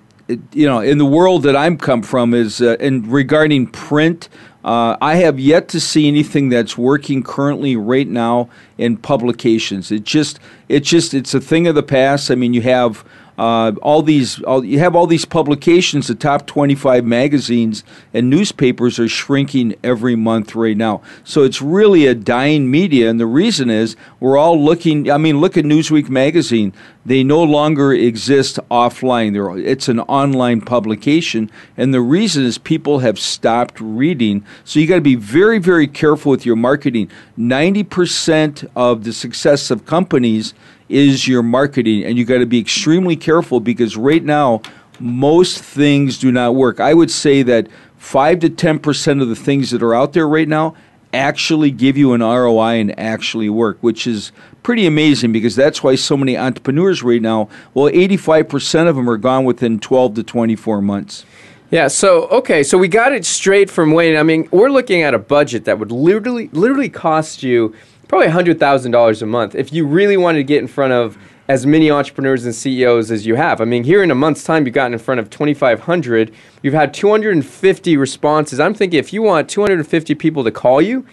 you 0.54 0.68
know, 0.68 0.80
in 0.80 0.98
the 0.98 1.06
world 1.06 1.44
that 1.44 1.56
I'm 1.56 1.78
come 1.78 2.02
from 2.04 2.34
is, 2.34 2.62
uh, 2.62 2.76
and 2.80 3.08
regarding 3.08 3.68
print, 3.68 4.28
uh, 4.68 4.98
I 5.00 5.16
have 5.16 5.40
yet 5.40 5.70
to 5.70 5.80
see 5.80 6.10
anything 6.10 6.50
that's 6.50 6.78
working 6.78 7.24
currently 7.24 7.78
right 7.78 8.08
now 8.08 8.50
in 8.78 8.98
publications. 8.98 9.94
It 9.94 10.04
just, 10.04 10.42
it 10.68 10.82
just, 10.82 11.14
it's 11.14 11.34
a 11.34 11.40
thing 11.40 11.68
of 11.68 11.76
the 11.76 11.84
past. 11.84 12.30
I 12.30 12.36
mean, 12.36 12.54
you 12.54 12.62
have 12.64 13.06
uh, 13.38 13.74
all 13.84 14.02
these, 14.02 14.42
all, 14.44 14.66
you 14.66 14.80
have 14.80 14.96
all 14.96 15.06
these 15.06 15.26
publications. 15.26 16.08
The 16.08 16.16
top 16.16 16.48
25 16.48 17.06
magazines 17.06 17.84
and 18.14 18.30
newspapers 18.30 18.98
are 19.00 19.08
shrinking 19.08 19.76
every 19.84 20.16
month 20.16 20.56
right 20.56 20.76
now. 20.76 21.02
So 21.24 21.44
it's 21.44 21.62
really 21.62 22.08
a 22.08 22.16
dying 22.16 22.72
media, 22.72 23.10
and 23.10 23.20
the 23.20 23.28
reason 23.28 23.70
is 23.70 23.96
we're 24.20 24.38
all 24.38 24.60
looking. 24.60 25.12
I 25.12 25.18
mean, 25.18 25.40
look 25.40 25.56
at 25.56 25.66
Newsweek 25.66 26.10
magazine. 26.10 26.74
They 27.06 27.24
no 27.24 27.44
longer 27.44 27.94
exist 27.94 28.60
offline. 28.72 29.34
They're, 29.34 29.58
it's 29.58 29.88
an 29.88 30.00
online 30.02 30.62
publication, 30.62 31.52
and 31.78 31.94
the 31.94 32.02
reason 32.02 32.44
is 32.44 32.58
people 32.58 33.00
have 33.00 33.20
stopped 33.20 33.80
reading. 33.80 34.44
So 34.64 34.80
you 34.80 34.88
got 34.88 34.96
to 34.96 35.02
be 35.02 35.16
very, 35.16 35.60
very 35.60 35.88
careful 35.88 36.32
with 36.32 36.46
your 36.46 36.56
marketing. 36.56 37.12
Ninety 37.38 37.84
percent 37.84 38.64
of 38.76 39.04
the 39.04 39.14
success 39.14 39.70
of 39.70 39.86
companies 39.86 40.56
is 40.90 41.28
your 41.28 41.44
marketing, 41.44 42.04
and 42.04 42.18
you 42.18 42.26
got 42.26 42.40
to 42.40 42.46
be 42.46 42.60
extremely 42.60 43.16
careful 43.16 43.60
because 43.60 43.98
right 43.98 44.24
now 44.24 44.62
most 45.00 45.60
things 45.60 46.18
do 46.18 46.32
not 46.32 46.56
work. 46.56 46.80
I 46.80 46.94
would 46.94 47.12
say 47.12 47.44
that 47.44 47.68
five 47.98 48.40
to 48.40 48.50
ten 48.50 48.80
percent 48.80 49.22
of 49.22 49.30
the 49.30 49.36
things 49.36 49.72
that 49.72 49.84
are 49.84 49.94
out 49.94 50.14
there 50.14 50.28
right 50.28 50.48
now 50.48 50.76
actually 51.14 51.72
give 51.72 51.98
you 51.98 52.14
an 52.14 52.22
ROI 52.22 52.80
and 52.80 53.00
actually 53.00 53.50
work, 53.50 53.78
which 53.82 54.06
is 54.06 54.32
pretty 54.64 54.86
amazing 54.86 55.32
because 55.32 55.56
that's 55.56 55.82
why 55.82 55.96
so 55.96 56.18
many 56.18 56.38
entrepreneurs 56.38 57.02
right 57.02 57.22
now, 57.22 57.50
well, 57.74 57.92
85% 57.92 58.90
of 58.90 58.96
them 58.96 59.10
are 59.10 59.18
gone 59.18 59.46
within 59.46 59.80
12 59.80 60.16
to 60.16 60.24
24 60.24 60.82
months. 60.82 61.26
Yeah, 61.70 61.90
so 61.90 62.28
okay, 62.28 62.64
so 62.64 62.78
we 62.78 62.88
got 62.88 63.12
it 63.12 63.26
straight 63.26 63.70
from 63.70 63.92
Wayne. 63.92 64.16
I 64.16 64.24
mean, 64.24 64.48
we're 64.52 64.70
looking 64.70 65.02
at 65.02 65.14
a 65.14 65.20
budget 65.20 65.66
that 65.66 65.80
would 65.80 65.92
literally 65.92 66.48
literally 66.54 66.88
cost 66.88 67.44
you 67.44 67.76
probably 68.08 68.28
$100,000 68.28 69.22
a 69.22 69.26
month 69.26 69.56
if 69.56 69.74
you 69.74 69.86
really 69.86 70.18
wanted 70.18 70.40
to 70.40 70.44
get 70.44 70.60
in 70.60 70.68
front 70.68 70.94
of 70.94 71.18
as 71.50 71.66
many 71.66 71.90
entrepreneurs 71.90 72.44
and 72.44 72.54
CEOs 72.54 73.10
as 73.10 73.26
you 73.26 73.36
have. 73.36 73.62
I 73.62 73.66
mean, 73.66 73.86
here 73.86 74.04
in 74.04 74.12
a 74.12 74.16
month's 74.16 74.44
time, 74.44 74.66
you've 74.66 74.76
gotten 74.76 74.94
in 74.94 75.00
front 75.00 75.20
of 75.20 75.30
2,500. 75.30 76.34
You've 76.62 76.74
had 76.74 76.94
250 76.94 77.96
responses. 77.96 78.60
I'm 78.60 78.74
thinking 78.74 79.00
if 79.00 79.14
you 79.14 79.22
want 79.22 79.50
250 79.50 80.14
people 80.16 80.44
to 80.44 80.52
call 80.52 80.82
you, 80.82 81.06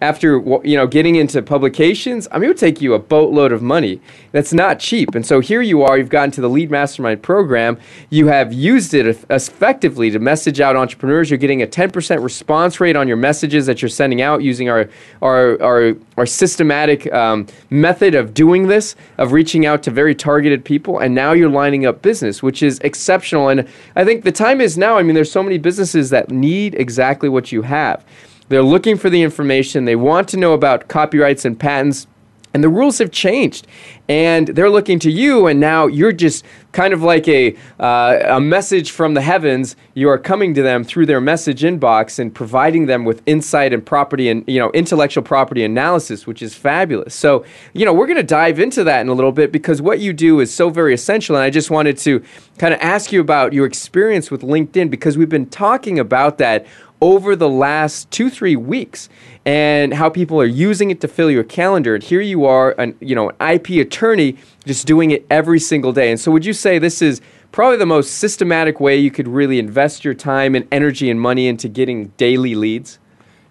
after 0.00 0.38
you 0.64 0.76
know 0.76 0.86
getting 0.86 1.16
into 1.16 1.40
publications, 1.42 2.28
I 2.30 2.38
mean, 2.38 2.44
it 2.44 2.48
would 2.48 2.58
take 2.58 2.80
you 2.80 2.94
a 2.94 2.98
boatload 2.98 3.52
of 3.52 3.62
money. 3.62 4.00
That's 4.32 4.52
not 4.52 4.78
cheap. 4.78 5.14
And 5.14 5.24
so 5.24 5.40
here 5.40 5.62
you 5.62 5.82
are. 5.82 5.96
You've 5.96 6.10
gotten 6.10 6.30
to 6.32 6.40
the 6.40 6.50
Lead 6.50 6.70
Mastermind 6.70 7.22
program. 7.22 7.78
You 8.10 8.26
have 8.26 8.52
used 8.52 8.92
it 8.92 9.06
effectively 9.30 10.10
to 10.10 10.18
message 10.18 10.60
out 10.60 10.76
entrepreneurs. 10.76 11.30
You're 11.30 11.38
getting 11.38 11.62
a 11.62 11.66
10% 11.66 12.22
response 12.22 12.78
rate 12.80 12.96
on 12.96 13.08
your 13.08 13.16
messages 13.16 13.64
that 13.66 13.80
you're 13.80 13.88
sending 13.88 14.20
out 14.20 14.42
using 14.42 14.68
our 14.68 14.88
our 15.22 15.60
our, 15.62 15.94
our 16.18 16.26
systematic 16.26 17.10
um, 17.12 17.46
method 17.70 18.14
of 18.14 18.34
doing 18.34 18.66
this, 18.68 18.96
of 19.16 19.32
reaching 19.32 19.64
out 19.64 19.82
to 19.84 19.90
very 19.90 20.14
targeted 20.14 20.64
people. 20.64 20.98
And 20.98 21.14
now 21.14 21.32
you're 21.32 21.48
lining 21.48 21.86
up 21.86 22.02
business, 22.02 22.42
which 22.42 22.62
is 22.62 22.78
exceptional. 22.80 23.48
And 23.48 23.66
I 23.94 24.04
think 24.04 24.24
the 24.24 24.32
time 24.32 24.60
is 24.60 24.76
now. 24.76 24.98
I 24.98 25.02
mean, 25.02 25.14
there's 25.14 25.32
so 25.32 25.42
many 25.42 25.58
businesses 25.58 26.10
that 26.10 26.30
need 26.30 26.74
exactly 26.74 27.28
what 27.28 27.52
you 27.52 27.62
have. 27.62 28.04
They're 28.48 28.62
looking 28.62 28.96
for 28.96 29.10
the 29.10 29.22
information. 29.22 29.84
They 29.84 29.96
want 29.96 30.28
to 30.28 30.36
know 30.36 30.52
about 30.52 30.88
copyrights 30.88 31.44
and 31.44 31.58
patents. 31.58 32.06
And 32.54 32.64
the 32.64 32.70
rules 32.70 32.98
have 32.98 33.10
changed. 33.10 33.66
And 34.08 34.48
they're 34.48 34.70
looking 34.70 34.98
to 35.00 35.10
you, 35.10 35.46
and 35.46 35.60
now 35.60 35.88
you're 35.88 36.12
just 36.12 36.42
kind 36.72 36.94
of 36.94 37.02
like 37.02 37.26
a, 37.26 37.56
uh, 37.80 38.18
a 38.24 38.40
message 38.40 38.92
from 38.92 39.14
the 39.14 39.20
heavens. 39.20 39.76
You 39.94 40.08
are 40.08 40.18
coming 40.18 40.54
to 40.54 40.62
them 40.62 40.84
through 40.84 41.06
their 41.06 41.20
message 41.20 41.62
inbox 41.62 42.18
and 42.18 42.34
providing 42.34 42.86
them 42.86 43.04
with 43.04 43.22
insight 43.26 43.72
and 43.72 43.84
property 43.84 44.28
and 44.28 44.44
you 44.46 44.60
know 44.60 44.70
intellectual 44.72 45.24
property 45.24 45.64
analysis, 45.64 46.26
which 46.26 46.40
is 46.40 46.54
fabulous. 46.54 47.14
So 47.14 47.44
you 47.72 47.84
know 47.84 47.92
we're 47.92 48.06
going 48.06 48.16
to 48.16 48.22
dive 48.22 48.60
into 48.60 48.84
that 48.84 49.00
in 49.00 49.08
a 49.08 49.14
little 49.14 49.32
bit 49.32 49.52
because 49.52 49.82
what 49.82 49.98
you 49.98 50.12
do 50.12 50.40
is 50.40 50.54
so 50.54 50.70
very 50.70 50.94
essential. 50.94 51.34
And 51.34 51.42
I 51.42 51.50
just 51.50 51.70
wanted 51.70 51.98
to 51.98 52.22
kind 52.58 52.72
of 52.72 52.80
ask 52.80 53.10
you 53.10 53.20
about 53.20 53.52
your 53.52 53.66
experience 53.66 54.30
with 54.30 54.42
LinkedIn 54.42 54.88
because 54.88 55.18
we've 55.18 55.28
been 55.28 55.50
talking 55.50 55.98
about 55.98 56.38
that 56.38 56.66
over 57.00 57.36
the 57.36 57.48
last 57.48 58.10
two 58.10 58.30
three 58.30 58.56
weeks 58.56 59.08
and 59.44 59.94
how 59.94 60.08
people 60.08 60.40
are 60.40 60.46
using 60.46 60.90
it 60.90 61.00
to 61.00 61.08
fill 61.08 61.30
your 61.30 61.44
calendar. 61.44 61.94
And 61.94 62.02
here 62.02 62.20
you 62.20 62.44
are 62.46 62.74
an 62.78 62.96
you 63.00 63.14
know 63.14 63.30
an 63.30 63.54
ip 63.54 63.68
attorney 63.68 64.36
just 64.64 64.86
doing 64.86 65.10
it 65.10 65.26
every 65.30 65.60
single 65.60 65.92
day. 65.92 66.10
And 66.10 66.18
so 66.18 66.30
would 66.30 66.44
you 66.44 66.52
say 66.52 66.78
this 66.78 67.02
is 67.02 67.20
probably 67.52 67.76
the 67.76 67.86
most 67.86 68.14
systematic 68.14 68.80
way 68.80 68.96
you 68.96 69.10
could 69.10 69.28
really 69.28 69.58
invest 69.58 70.04
your 70.04 70.14
time 70.14 70.54
and 70.54 70.66
energy 70.72 71.10
and 71.10 71.20
money 71.20 71.46
into 71.48 71.68
getting 71.68 72.08
daily 72.16 72.54
leads? 72.54 72.98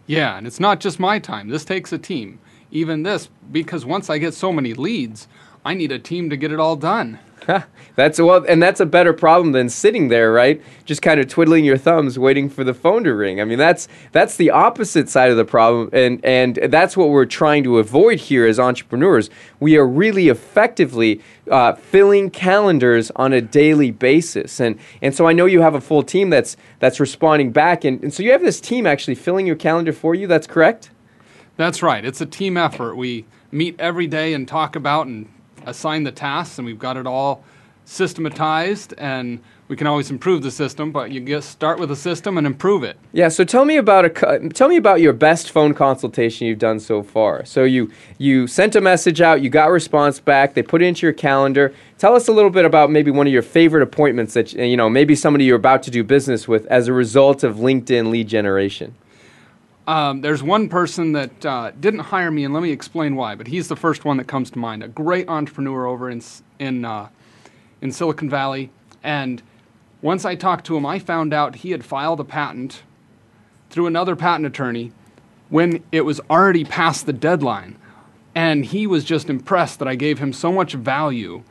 Yeah 0.08 0.38
and 0.38 0.48
it's 0.48 0.60
not 0.60 0.80
just 0.80 1.00
my 1.00 1.20
time. 1.20 1.50
This 1.50 1.66
takes 1.66 1.94
a 1.94 1.98
team. 1.98 2.40
Even 2.72 3.04
this 3.04 3.30
because 3.52 3.86
once 3.86 4.10
i 4.10 4.18
get 4.18 4.34
so 4.34 4.52
many 4.52 4.74
leads 4.74 5.28
i 5.66 5.74
need 5.74 5.92
a 5.92 6.00
team 6.00 6.30
to 6.30 6.38
get 6.38 6.52
it 6.52 6.60
all 6.60 6.78
done 6.78 7.20
that's 7.96 8.20
well, 8.20 8.44
and 8.48 8.62
that's 8.62 8.80
a 8.80 8.86
better 8.86 9.14
problem 9.14 9.52
than 9.52 9.70
sitting 9.70 10.08
there, 10.08 10.32
right? 10.32 10.62
Just 10.86 11.02
kind 11.02 11.20
of 11.20 11.28
twiddling 11.28 11.64
your 11.64 11.78
thumbs, 11.78 12.18
waiting 12.18 12.50
for 12.50 12.64
the 12.64 12.74
phone 12.74 13.04
to 13.04 13.14
ring. 13.14 13.40
I 13.40 13.46
mean, 13.46 13.58
that's 13.58 13.88
that's 14.12 14.38
the 14.38 14.50
opposite 14.52 15.10
side 15.10 15.32
of 15.32 15.38
the 15.38 15.46
problem, 15.46 15.90
and 15.94 16.24
and 16.26 16.56
that's 16.56 16.98
what 16.98 17.10
we're 17.10 17.26
trying 17.26 17.64
to 17.64 17.78
avoid 17.78 18.20
here 18.20 18.46
as 18.46 18.60
entrepreneurs. 18.60 19.30
We 19.60 19.78
are 19.78 19.88
really 19.88 20.30
effectively 20.30 21.22
uh, 21.50 21.74
filling 21.74 22.30
calendars 22.30 23.12
on 23.16 23.34
a 23.34 23.42
daily 23.42 23.92
basis, 23.92 24.60
and 24.60 24.80
and 25.02 25.14
so 25.14 25.28
I 25.28 25.34
know 25.34 25.46
you 25.46 25.62
have 25.62 25.76
a 25.76 25.82
full 25.82 26.04
team 26.04 26.30
that's 26.30 26.58
that's 26.80 27.00
responding 27.00 27.52
back, 27.52 27.84
and, 27.84 28.02
and 28.04 28.14
so 28.14 28.24
you 28.24 28.32
have 28.32 28.42
this 28.42 28.60
team 28.60 28.88
actually 28.88 29.16
filling 29.16 29.46
your 29.46 29.56
calendar 29.56 29.94
for 29.94 30.16
you. 30.16 30.28
That's 30.28 30.48
correct. 30.48 30.90
That's 31.58 31.82
right. 31.82 32.04
It's 32.04 32.20
a 32.20 32.26
team 32.26 32.58
effort. 32.58 32.96
We 32.96 33.26
meet 33.52 33.80
every 33.80 34.08
day 34.08 34.34
and 34.34 34.46
talk 34.48 34.76
about 34.76 35.08
and 35.08 35.30
assign 35.66 36.04
the 36.04 36.12
tasks, 36.12 36.58
and 36.58 36.66
we've 36.66 36.80
got 36.80 36.98
it 36.98 37.08
all 37.08 37.44
systematized 37.86 38.94
and 38.98 39.40
we 39.68 39.76
can 39.76 39.88
always 39.88 40.12
improve 40.12 40.44
the 40.44 40.52
system, 40.52 40.92
but 40.92 41.12
you 41.12 41.20
just 41.20 41.50
start 41.50 41.80
with 41.80 41.90
a 41.90 41.96
system 41.96 42.38
and 42.38 42.46
improve 42.46 42.84
it. 42.84 42.98
Yeah. 43.14 43.30
So 43.30 43.44
tell 43.44 43.66
me 43.66 43.78
about 43.78 44.06
a 44.06 44.50
tell 44.50 44.68
me 44.68 44.78
about 44.78 45.02
your 45.02 45.14
best 45.14 45.50
phone 45.50 45.74
consultation 45.74 46.46
you've 46.46 46.60
done 46.60 46.80
so 46.80 47.02
far. 47.02 47.46
So 47.46 47.64
you 47.64 47.92
you 48.20 48.46
sent 48.46 48.76
a 48.76 48.82
message 48.82 49.22
out, 49.22 49.42
you 49.42 49.50
got 49.50 49.72
response 49.72 50.20
back, 50.20 50.54
they 50.54 50.62
put 50.62 50.84
it 50.84 50.86
into 50.86 51.06
your 51.06 51.14
calendar. 51.14 51.74
Tell 51.98 52.16
us 52.16 52.28
a 52.28 52.32
little 52.32 52.52
bit 52.52 52.66
about 52.66 52.92
maybe 52.92 53.10
one 53.10 53.26
of 53.26 53.34
your 53.34 53.42
favorite 53.42 53.82
appointments 53.82 54.36
that 54.36 54.54
you 54.54 54.78
know 54.78 54.90
maybe 54.90 55.16
somebody 55.16 55.46
you're 55.46 55.56
about 55.56 55.82
to 55.84 55.92
do 55.92 56.04
business 56.04 56.48
with 56.48 56.68
as 56.68 56.88
a 56.88 56.94
result 56.94 57.44
of 57.44 57.56
LinkedIn 57.56 58.12
lead 58.12 58.28
generation. 58.28 58.94
Um, 59.88 60.22
there's 60.22 60.42
one 60.42 60.68
person 60.68 61.12
that 61.12 61.46
uh, 61.46 61.72
didn't 61.80 62.00
hire 62.02 62.32
me, 62.32 62.44
and 62.44 62.54
let 62.54 62.64
me 62.64 62.72
explain 62.72 63.16
why. 63.16 63.36
But 63.36 63.48
he's 63.48 63.68
the 63.68 63.76
first 63.76 64.04
one 64.04 64.18
that 64.18 64.28
comes 64.28 64.50
to 64.52 64.60
mind. 64.60 64.84
A 64.84 64.88
great 64.88 65.30
entrepreneur 65.30 65.86
over 65.86 66.10
in 66.10 66.22
in 66.60 66.86
uh, 66.86 67.10
in 67.82 67.92
Silicon 67.92 68.30
Valley, 68.30 68.72
and 69.04 69.44
once 70.02 70.26
I 70.26 70.36
talked 70.36 70.66
to 70.68 70.78
him, 70.78 70.86
I 70.86 71.00
found 71.00 71.34
out 71.34 71.58
he 71.58 71.72
had 71.72 71.86
filed 71.86 72.20
a 72.20 72.24
patent 72.24 72.84
through 73.70 73.88
another 73.88 74.16
patent 74.16 74.46
attorney 74.46 74.92
when 75.50 75.84
it 75.92 76.02
was 76.02 76.20
already 76.30 76.64
past 76.64 77.06
the 77.06 77.14
deadline, 77.14 77.78
and 78.34 78.66
he 78.66 78.88
was 78.88 79.04
just 79.04 79.30
impressed 79.30 79.80
that 79.80 79.88
I 79.88 79.96
gave 79.96 80.18
him 80.18 80.34
so 80.34 80.52
much 80.52 80.74
value 80.74 81.44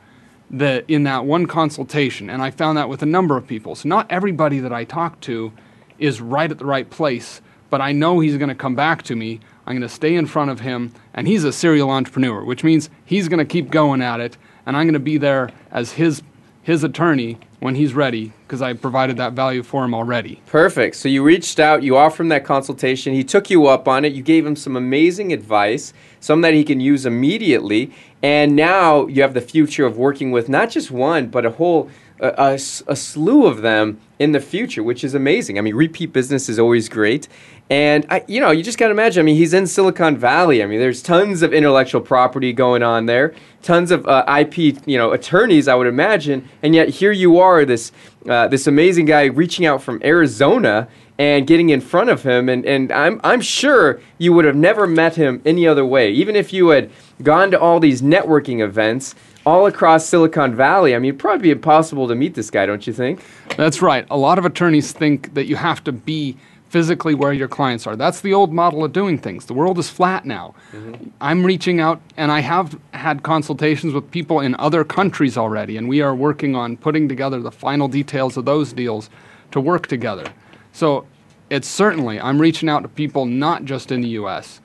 that 0.51 0.85
in 0.89 1.03
that 1.03 1.25
one 1.25 1.45
consultation, 1.45 2.29
and 2.29 2.41
I 2.41 2.51
found 2.51 2.77
that 2.77 2.89
with 2.89 3.01
a 3.01 3.05
number 3.05 3.37
of 3.37 3.47
people. 3.47 3.75
So 3.75 3.87
not 3.87 4.11
everybody 4.11 4.59
that 4.59 4.73
I 4.73 4.83
talk 4.83 5.19
to 5.21 5.53
is 5.97 6.19
right 6.19 6.51
at 6.51 6.59
the 6.59 6.65
right 6.65 6.89
place 6.89 7.41
but 7.75 7.81
I 7.81 7.91
know 7.91 8.21
he's 8.21 8.37
going 8.37 8.47
to 8.47 8.55
come 8.55 8.73
back 8.73 9.03
to 9.03 9.17
me. 9.17 9.41
I'm 9.67 9.73
going 9.73 9.81
to 9.81 9.93
stay 9.93 10.15
in 10.15 10.27
front 10.27 10.49
of 10.49 10.61
him, 10.61 10.93
and 11.13 11.27
he's 11.27 11.43
a 11.43 11.51
serial 11.51 11.89
entrepreneur, 11.89 12.41
which 12.41 12.63
means 12.63 12.89
he's 13.03 13.27
going 13.27 13.39
to 13.39 13.43
keep 13.43 13.69
going 13.69 14.01
at 14.01 14.21
it, 14.21 14.37
and 14.65 14.77
I'm 14.77 14.85
going 14.85 14.93
to 14.93 14.99
be 14.99 15.17
there 15.17 15.49
as 15.71 15.91
his 15.91 16.23
his 16.63 16.85
attorney 16.85 17.37
when 17.59 17.75
he's 17.75 17.93
ready 17.93 18.31
because 18.47 18.61
I 18.61 18.71
provided 18.71 19.17
that 19.17 19.33
value 19.33 19.61
for 19.61 19.83
him 19.83 19.93
already. 19.93 20.41
Perfect. 20.45 20.95
So 20.95 21.09
you 21.09 21.21
reached 21.21 21.59
out, 21.59 21.83
you 21.83 21.97
offered 21.97 22.23
him 22.23 22.29
that 22.29 22.45
consultation, 22.45 23.13
he 23.13 23.25
took 23.25 23.49
you 23.49 23.67
up 23.67 23.89
on 23.89 24.05
it, 24.05 24.13
you 24.13 24.23
gave 24.23 24.45
him 24.45 24.55
some 24.55 24.77
amazing 24.77 25.33
advice, 25.33 25.91
some 26.21 26.39
that 26.41 26.53
he 26.53 26.63
can 26.63 26.79
use 26.79 27.05
immediately, 27.05 27.91
and 28.23 28.55
now 28.55 29.05
you 29.07 29.21
have 29.21 29.33
the 29.33 29.41
future 29.41 29.85
of 29.85 29.97
working 29.97 30.31
with 30.31 30.47
not 30.47 30.69
just 30.69 30.91
one, 30.91 31.27
but 31.27 31.45
a 31.45 31.51
whole 31.51 31.89
a, 32.19 32.33
a, 32.37 32.53
a 32.53 32.95
slew 32.95 33.45
of 33.45 33.61
them 33.61 33.99
in 34.19 34.31
the 34.31 34.39
future, 34.39 34.81
which 34.81 35.03
is 35.03 35.13
amazing. 35.13 35.57
I 35.57 35.61
mean, 35.61 35.75
repeat 35.75 36.13
business 36.13 36.47
is 36.47 36.57
always 36.57 36.87
great. 36.87 37.27
And 37.69 38.05
I, 38.09 38.23
you 38.27 38.39
know, 38.39 38.51
you 38.51 38.63
just 38.63 38.77
got 38.77 38.87
to 38.87 38.91
imagine. 38.91 39.21
I 39.21 39.23
mean, 39.23 39.35
he's 39.35 39.53
in 39.53 39.65
Silicon 39.67 40.17
Valley. 40.17 40.61
I 40.61 40.67
mean, 40.67 40.79
there's 40.79 41.01
tons 41.01 41.41
of 41.41 41.51
intellectual 41.51 41.99
property 41.99 42.53
going 42.53 42.83
on 42.83 43.07
there, 43.07 43.33
tons 43.63 43.91
of 43.91 44.05
uh, 44.07 44.23
IP, 44.39 44.57
you 44.87 44.97
know, 44.97 45.11
attorneys. 45.11 45.67
I 45.67 45.75
would 45.75 45.87
imagine, 45.87 46.47
and 46.61 46.75
yet 46.75 46.89
here 46.89 47.11
you 47.11 47.39
are, 47.39 47.65
this 47.65 47.91
uh, 48.29 48.47
this 48.47 48.67
amazing 48.67 49.05
guy 49.05 49.25
reaching 49.25 49.65
out 49.65 49.81
from 49.81 49.99
Arizona 50.03 50.87
and 51.17 51.47
getting 51.47 51.69
in 51.69 51.81
front 51.81 52.09
of 52.09 52.23
him. 52.23 52.49
And, 52.49 52.65
and 52.65 52.91
I'm 52.91 53.19
I'm 53.23 53.41
sure 53.41 53.99
you 54.17 54.31
would 54.33 54.45
have 54.45 54.55
never 54.55 54.85
met 54.85 55.15
him 55.15 55.41
any 55.43 55.67
other 55.67 55.85
way, 55.85 56.11
even 56.11 56.35
if 56.35 56.53
you 56.53 56.69
had 56.69 56.91
gone 57.23 57.49
to 57.51 57.59
all 57.59 57.79
these 57.79 58.01
networking 58.01 58.61
events 58.63 59.15
all 59.45 59.67
across 59.67 60.07
Silicon 60.07 60.55
Valley. 60.55 60.95
I 60.95 60.99
mean, 60.99 61.09
it'd 61.09 61.19
probably 61.19 61.43
be 61.43 61.51
impossible 61.51 62.07
to 62.07 62.15
meet 62.15 62.33
this 62.33 62.49
guy, 62.49 62.65
don't 62.65 62.85
you 62.87 62.93
think? 62.93 63.23
That's 63.57 63.81
right. 63.81 64.05
A 64.09 64.17
lot 64.17 64.39
of 64.39 64.45
attorneys 64.45 64.91
think 64.91 65.33
that 65.35 65.45
you 65.45 65.55
have 65.55 65.83
to 65.83 65.91
be 65.91 66.37
physically 66.69 67.13
where 67.13 67.31
your 67.31 67.47
clients 67.47 67.87
are. 67.87 67.95
That's 67.95 68.21
the 68.21 68.33
old 68.33 68.51
model 68.51 68.83
of 68.83 68.91
doing 68.91 69.17
things. 69.17 69.45
The 69.45 69.53
world 69.53 69.77
is 69.77 69.89
flat 69.89 70.25
now. 70.25 70.55
Mm-hmm. 70.73 71.09
I'm 71.21 71.45
reaching 71.45 71.79
out, 71.79 72.01
and 72.17 72.31
I 72.31 72.41
have 72.41 72.77
had 72.93 73.23
consultations 73.23 73.93
with 73.93 74.09
people 74.11 74.39
in 74.39 74.55
other 74.55 74.83
countries 74.83 75.37
already, 75.37 75.77
and 75.77 75.87
we 75.87 76.01
are 76.01 76.13
working 76.13 76.55
on 76.55 76.75
putting 76.75 77.07
together 77.07 77.39
the 77.39 77.51
final 77.51 77.87
details 77.87 78.35
of 78.35 78.45
those 78.45 78.73
deals 78.73 79.09
to 79.51 79.61
work 79.61 79.87
together. 79.87 80.25
So 80.73 81.07
it's 81.49 81.67
certainly, 81.67 82.19
I'm 82.19 82.41
reaching 82.41 82.67
out 82.67 82.81
to 82.81 82.89
people 82.89 83.25
not 83.25 83.63
just 83.63 83.91
in 83.91 84.01
the 84.01 84.09
US, 84.09 84.59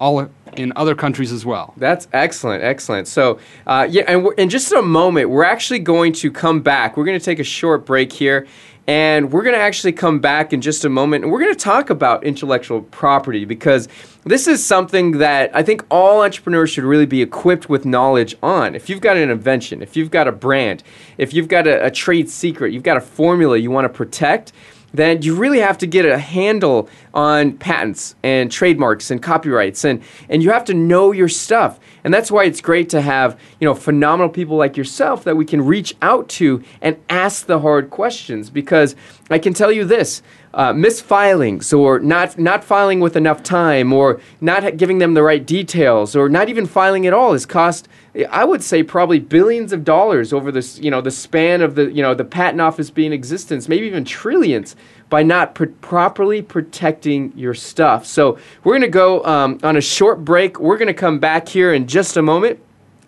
all 0.00 0.28
in 0.56 0.72
other 0.76 0.94
countries 0.94 1.32
as 1.32 1.44
well. 1.44 1.74
That's 1.76 2.08
excellent, 2.12 2.62
excellent. 2.62 3.08
So, 3.08 3.38
uh, 3.66 3.86
yeah, 3.88 4.04
and 4.08 4.28
in 4.38 4.48
just 4.48 4.72
a 4.72 4.82
moment, 4.82 5.30
we're 5.30 5.44
actually 5.44 5.78
going 5.78 6.12
to 6.14 6.30
come 6.30 6.60
back. 6.60 6.96
We're 6.96 7.04
going 7.04 7.18
to 7.18 7.24
take 7.24 7.38
a 7.38 7.44
short 7.44 7.86
break 7.86 8.12
here, 8.12 8.46
and 8.86 9.30
we're 9.30 9.42
going 9.42 9.54
to 9.54 9.60
actually 9.60 9.92
come 9.92 10.18
back 10.18 10.52
in 10.52 10.60
just 10.60 10.84
a 10.84 10.88
moment, 10.88 11.24
and 11.24 11.32
we're 11.32 11.40
going 11.40 11.54
to 11.54 11.60
talk 11.60 11.90
about 11.90 12.24
intellectual 12.24 12.82
property 12.82 13.44
because 13.44 13.88
this 14.24 14.48
is 14.48 14.64
something 14.64 15.12
that 15.18 15.54
I 15.54 15.62
think 15.62 15.84
all 15.90 16.22
entrepreneurs 16.22 16.70
should 16.70 16.84
really 16.84 17.06
be 17.06 17.22
equipped 17.22 17.68
with 17.68 17.84
knowledge 17.84 18.36
on. 18.42 18.74
If 18.74 18.88
you've 18.88 19.00
got 19.00 19.16
an 19.16 19.30
invention, 19.30 19.82
if 19.82 19.96
you've 19.96 20.10
got 20.10 20.26
a 20.26 20.32
brand, 20.32 20.82
if 21.18 21.34
you've 21.34 21.48
got 21.48 21.66
a, 21.66 21.86
a 21.86 21.90
trade 21.90 22.30
secret, 22.30 22.72
you've 22.72 22.82
got 22.82 22.96
a 22.96 23.02
formula 23.02 23.58
you 23.58 23.70
want 23.70 23.84
to 23.84 23.90
protect 23.90 24.52
then 24.92 25.22
you 25.22 25.34
really 25.34 25.58
have 25.58 25.78
to 25.78 25.86
get 25.86 26.06
a 26.06 26.18
handle 26.18 26.88
on 27.18 27.52
patents 27.54 28.14
and 28.22 28.48
trademarks 28.52 29.10
and 29.10 29.20
copyrights 29.20 29.84
and, 29.84 30.00
and 30.28 30.40
you 30.40 30.52
have 30.52 30.64
to 30.64 30.72
know 30.72 31.10
your 31.10 31.28
stuff. 31.28 31.80
And 32.04 32.14
that's 32.14 32.30
why 32.30 32.44
it's 32.44 32.60
great 32.60 32.88
to 32.90 33.00
have, 33.00 33.36
you 33.58 33.66
know, 33.66 33.74
phenomenal 33.74 34.28
people 34.28 34.56
like 34.56 34.76
yourself 34.76 35.24
that 35.24 35.36
we 35.36 35.44
can 35.44 35.60
reach 35.60 35.96
out 36.00 36.28
to 36.28 36.62
and 36.80 36.96
ask 37.10 37.46
the 37.46 37.58
hard 37.58 37.90
questions 37.90 38.50
because 38.50 38.94
I 39.30 39.40
can 39.40 39.52
tell 39.52 39.72
you 39.72 39.84
this, 39.84 40.22
uh, 40.54 40.72
misfilings 40.72 41.76
or 41.76 41.98
not 41.98 42.38
not 42.38 42.62
filing 42.64 43.00
with 43.00 43.16
enough 43.16 43.42
time 43.42 43.92
or 43.92 44.20
not 44.40 44.76
giving 44.76 44.98
them 44.98 45.14
the 45.14 45.22
right 45.22 45.44
details 45.44 46.16
or 46.16 46.28
not 46.28 46.48
even 46.48 46.66
filing 46.66 47.06
at 47.06 47.12
all 47.12 47.32
has 47.32 47.44
cost 47.44 47.88
I 48.30 48.44
would 48.44 48.64
say 48.64 48.82
probably 48.82 49.20
billions 49.20 49.72
of 49.72 49.84
dollars 49.84 50.32
over 50.32 50.50
this, 50.50 50.78
you 50.78 50.90
know, 50.90 51.00
the 51.00 51.10
span 51.10 51.60
of 51.60 51.74
the, 51.74 51.92
you 51.92 52.02
know, 52.02 52.14
the 52.14 52.24
patent 52.24 52.60
office 52.60 52.90
being 52.90 53.08
in 53.08 53.12
existence, 53.12 53.68
maybe 53.68 53.86
even 53.86 54.04
trillions 54.04 54.74
by 55.10 55.22
not 55.22 55.54
pr- 55.54 55.66
properly 55.66 56.42
protecting 56.42 57.32
your 57.36 57.54
stuff. 57.54 58.06
So 58.06 58.38
we're 58.64 58.74
going 58.74 58.82
to 58.82 58.88
go 58.88 59.24
um, 59.24 59.58
on 59.62 59.76
a 59.76 59.80
short 59.80 60.24
break. 60.24 60.58
We're 60.60 60.78
going 60.78 60.88
to 60.88 60.94
come 60.94 61.18
back 61.18 61.48
here 61.48 61.72
in 61.72 61.86
just 61.86 62.16
a 62.16 62.22
moment. 62.22 62.60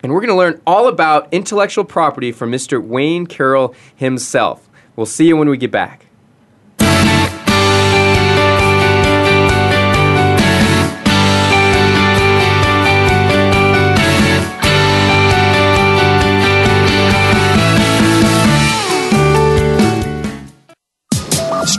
And 0.02 0.12
we're 0.12 0.20
going 0.20 0.30
to 0.30 0.36
learn 0.36 0.60
all 0.66 0.88
about 0.88 1.28
intellectual 1.30 1.84
property 1.84 2.32
from 2.32 2.50
Mr. 2.50 2.82
Wayne 2.82 3.26
Carroll 3.26 3.74
himself. 3.94 4.66
We'll 4.96 5.06
see 5.06 5.26
you 5.28 5.36
when 5.36 5.48
we 5.48 5.58
get 5.58 5.70
back. 5.70 6.06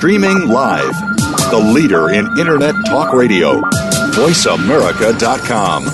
Streaming 0.01 0.47
live. 0.47 0.99
The 1.51 1.71
leader 1.75 2.09
in 2.09 2.25
Internet 2.39 2.73
talk 2.87 3.13
radio. 3.13 3.61
VoiceAmerica.com. 4.15 5.85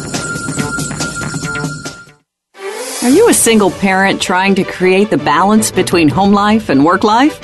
Are 3.03 3.09
you 3.09 3.27
a 3.27 3.33
single 3.33 3.69
parent 3.69 4.21
trying 4.21 4.55
to 4.55 4.63
create 4.63 5.09
the 5.09 5.17
balance 5.17 5.71
between 5.71 6.07
home 6.07 6.31
life 6.31 6.69
and 6.69 6.85
work 6.85 7.03
life? 7.03 7.37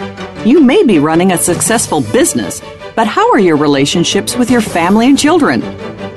You 0.46 0.63
may 0.63 0.86
be 0.86 1.00
running 1.00 1.34
a 1.34 1.38
successful 1.38 2.00
business, 2.00 2.62
but 2.96 3.08
how 3.08 3.29
are 3.34 3.39
your 3.39 3.58
relationships 3.58 4.38
with 4.38 4.50
your 4.50 4.62
family 4.62 5.08
and 5.08 5.20
children? 5.20 5.62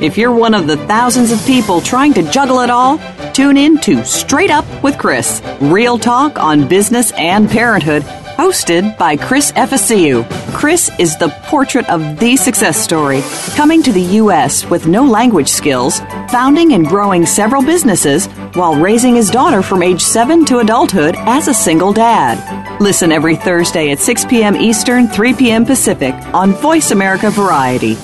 If 0.00 0.16
you're 0.16 0.32
one 0.32 0.54
of 0.54 0.68
the 0.68 0.76
thousands 0.86 1.32
of 1.32 1.44
people 1.44 1.80
trying 1.80 2.14
to 2.14 2.22
juggle 2.30 2.60
it 2.60 2.70
all, 2.70 3.00
tune 3.32 3.56
in 3.56 3.78
to 3.78 4.04
Straight 4.04 4.52
Up 4.52 4.64
with 4.80 4.96
Chris, 4.96 5.42
real 5.60 5.98
talk 5.98 6.38
on 6.38 6.68
business 6.68 7.10
and 7.16 7.50
parenthood 7.50 8.04
hosted 8.36 8.96
by 8.98 9.16
Chris 9.16 9.50
Efesiu. 9.52 10.24
Chris 10.52 10.90
is 10.98 11.16
the 11.16 11.30
portrait 11.44 11.88
of 11.88 12.18
the 12.20 12.36
success 12.36 12.76
story, 12.76 13.22
coming 13.56 13.82
to 13.82 13.92
the 13.92 14.08
U.S. 14.20 14.64
with 14.68 14.86
no 14.86 15.04
language 15.04 15.48
skills, 15.48 16.00
founding 16.30 16.74
and 16.74 16.86
growing 16.86 17.24
several 17.24 17.62
businesses 17.62 18.26
while 18.54 18.74
raising 18.74 19.14
his 19.14 19.30
daughter 19.30 19.62
from 19.62 19.82
age 19.82 20.02
7 20.02 20.44
to 20.44 20.58
adulthood 20.58 21.14
as 21.20 21.48
a 21.48 21.54
single 21.54 21.92
dad. 21.92 22.36
Listen 22.80 23.10
every 23.10 23.36
Thursday 23.36 23.90
at 23.90 23.98
6 23.98 24.26
p.m. 24.26 24.54
Eastern, 24.54 25.08
3 25.08 25.34
p.m. 25.34 25.64
Pacific 25.64 26.14
on 26.34 26.52
Voice 26.52 26.90
America 26.90 27.30
Variety. 27.30 27.96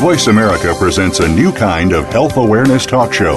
Voice 0.00 0.26
America 0.26 0.74
presents 0.78 1.20
a 1.20 1.28
new 1.28 1.50
kind 1.52 1.92
of 1.92 2.04
health 2.06 2.36
awareness 2.36 2.84
talk 2.84 3.14
show, 3.14 3.36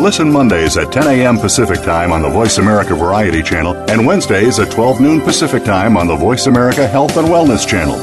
Listen 0.00 0.30
Mondays 0.30 0.76
at 0.76 0.92
10 0.92 1.06
a.m. 1.06 1.38
Pacific 1.38 1.80
Time 1.82 2.12
on 2.12 2.20
the 2.20 2.28
Voice 2.28 2.58
America 2.58 2.94
Variety 2.94 3.42
Channel 3.42 3.74
and 3.90 4.06
Wednesdays 4.06 4.58
at 4.58 4.70
12 4.70 5.00
noon 5.00 5.18
Pacific 5.20 5.64
Time 5.64 5.96
on 5.96 6.06
the 6.06 6.16
Voice 6.16 6.46
America 6.46 6.86
Health 6.86 7.16
and 7.16 7.28
Wellness 7.28 7.66
Channel. 7.66 7.94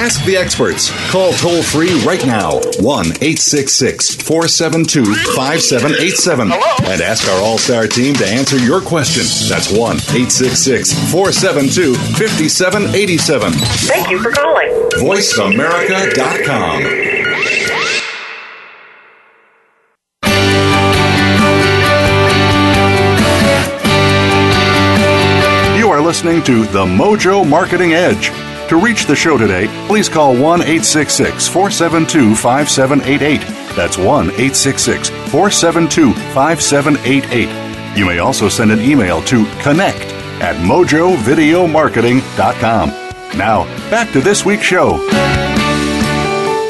Ask 0.00 0.24
the 0.24 0.36
experts. 0.36 0.90
Call 1.10 1.32
toll 1.32 1.60
free 1.62 2.00
right 2.04 2.24
now 2.24 2.60
1 2.80 3.06
866 3.20 4.14
472 4.22 5.04
5787 5.34 6.52
and 6.52 7.02
ask 7.02 7.28
our 7.28 7.40
All 7.42 7.58
Star 7.58 7.86
team 7.88 8.14
to 8.14 8.26
answer 8.26 8.56
your 8.58 8.80
question. 8.80 9.24
That's 9.48 9.70
1 9.70 9.76
866 9.96 10.92
472 11.10 11.94
5787. 11.94 13.52
Thank 13.52 14.08
you 14.10 14.22
for 14.22 14.30
calling. 14.30 14.68
VoiceAmerica.com. 15.02 17.07
listening 26.24 26.42
to 26.42 26.64
The 26.72 26.84
Mojo 26.84 27.48
Marketing 27.48 27.92
Edge. 27.92 28.30
To 28.70 28.76
reach 28.76 29.06
the 29.06 29.14
show 29.14 29.38
today, 29.38 29.68
please 29.86 30.08
call 30.08 30.32
1 30.32 30.62
866 30.62 31.46
472 31.46 32.34
5788. 32.34 33.40
That's 33.76 33.96
1 33.96 34.06
866 34.30 35.10
472 35.10 36.12
5788. 36.34 37.96
You 37.96 38.04
may 38.04 38.18
also 38.18 38.48
send 38.48 38.72
an 38.72 38.80
email 38.80 39.22
to 39.26 39.44
connect 39.62 40.12
at 40.42 40.56
mojovideomarketing.com. 40.56 42.88
Now, 43.38 43.64
back 43.88 44.12
to 44.12 44.20
this 44.20 44.44
week's 44.44 44.64
show. 44.64 44.98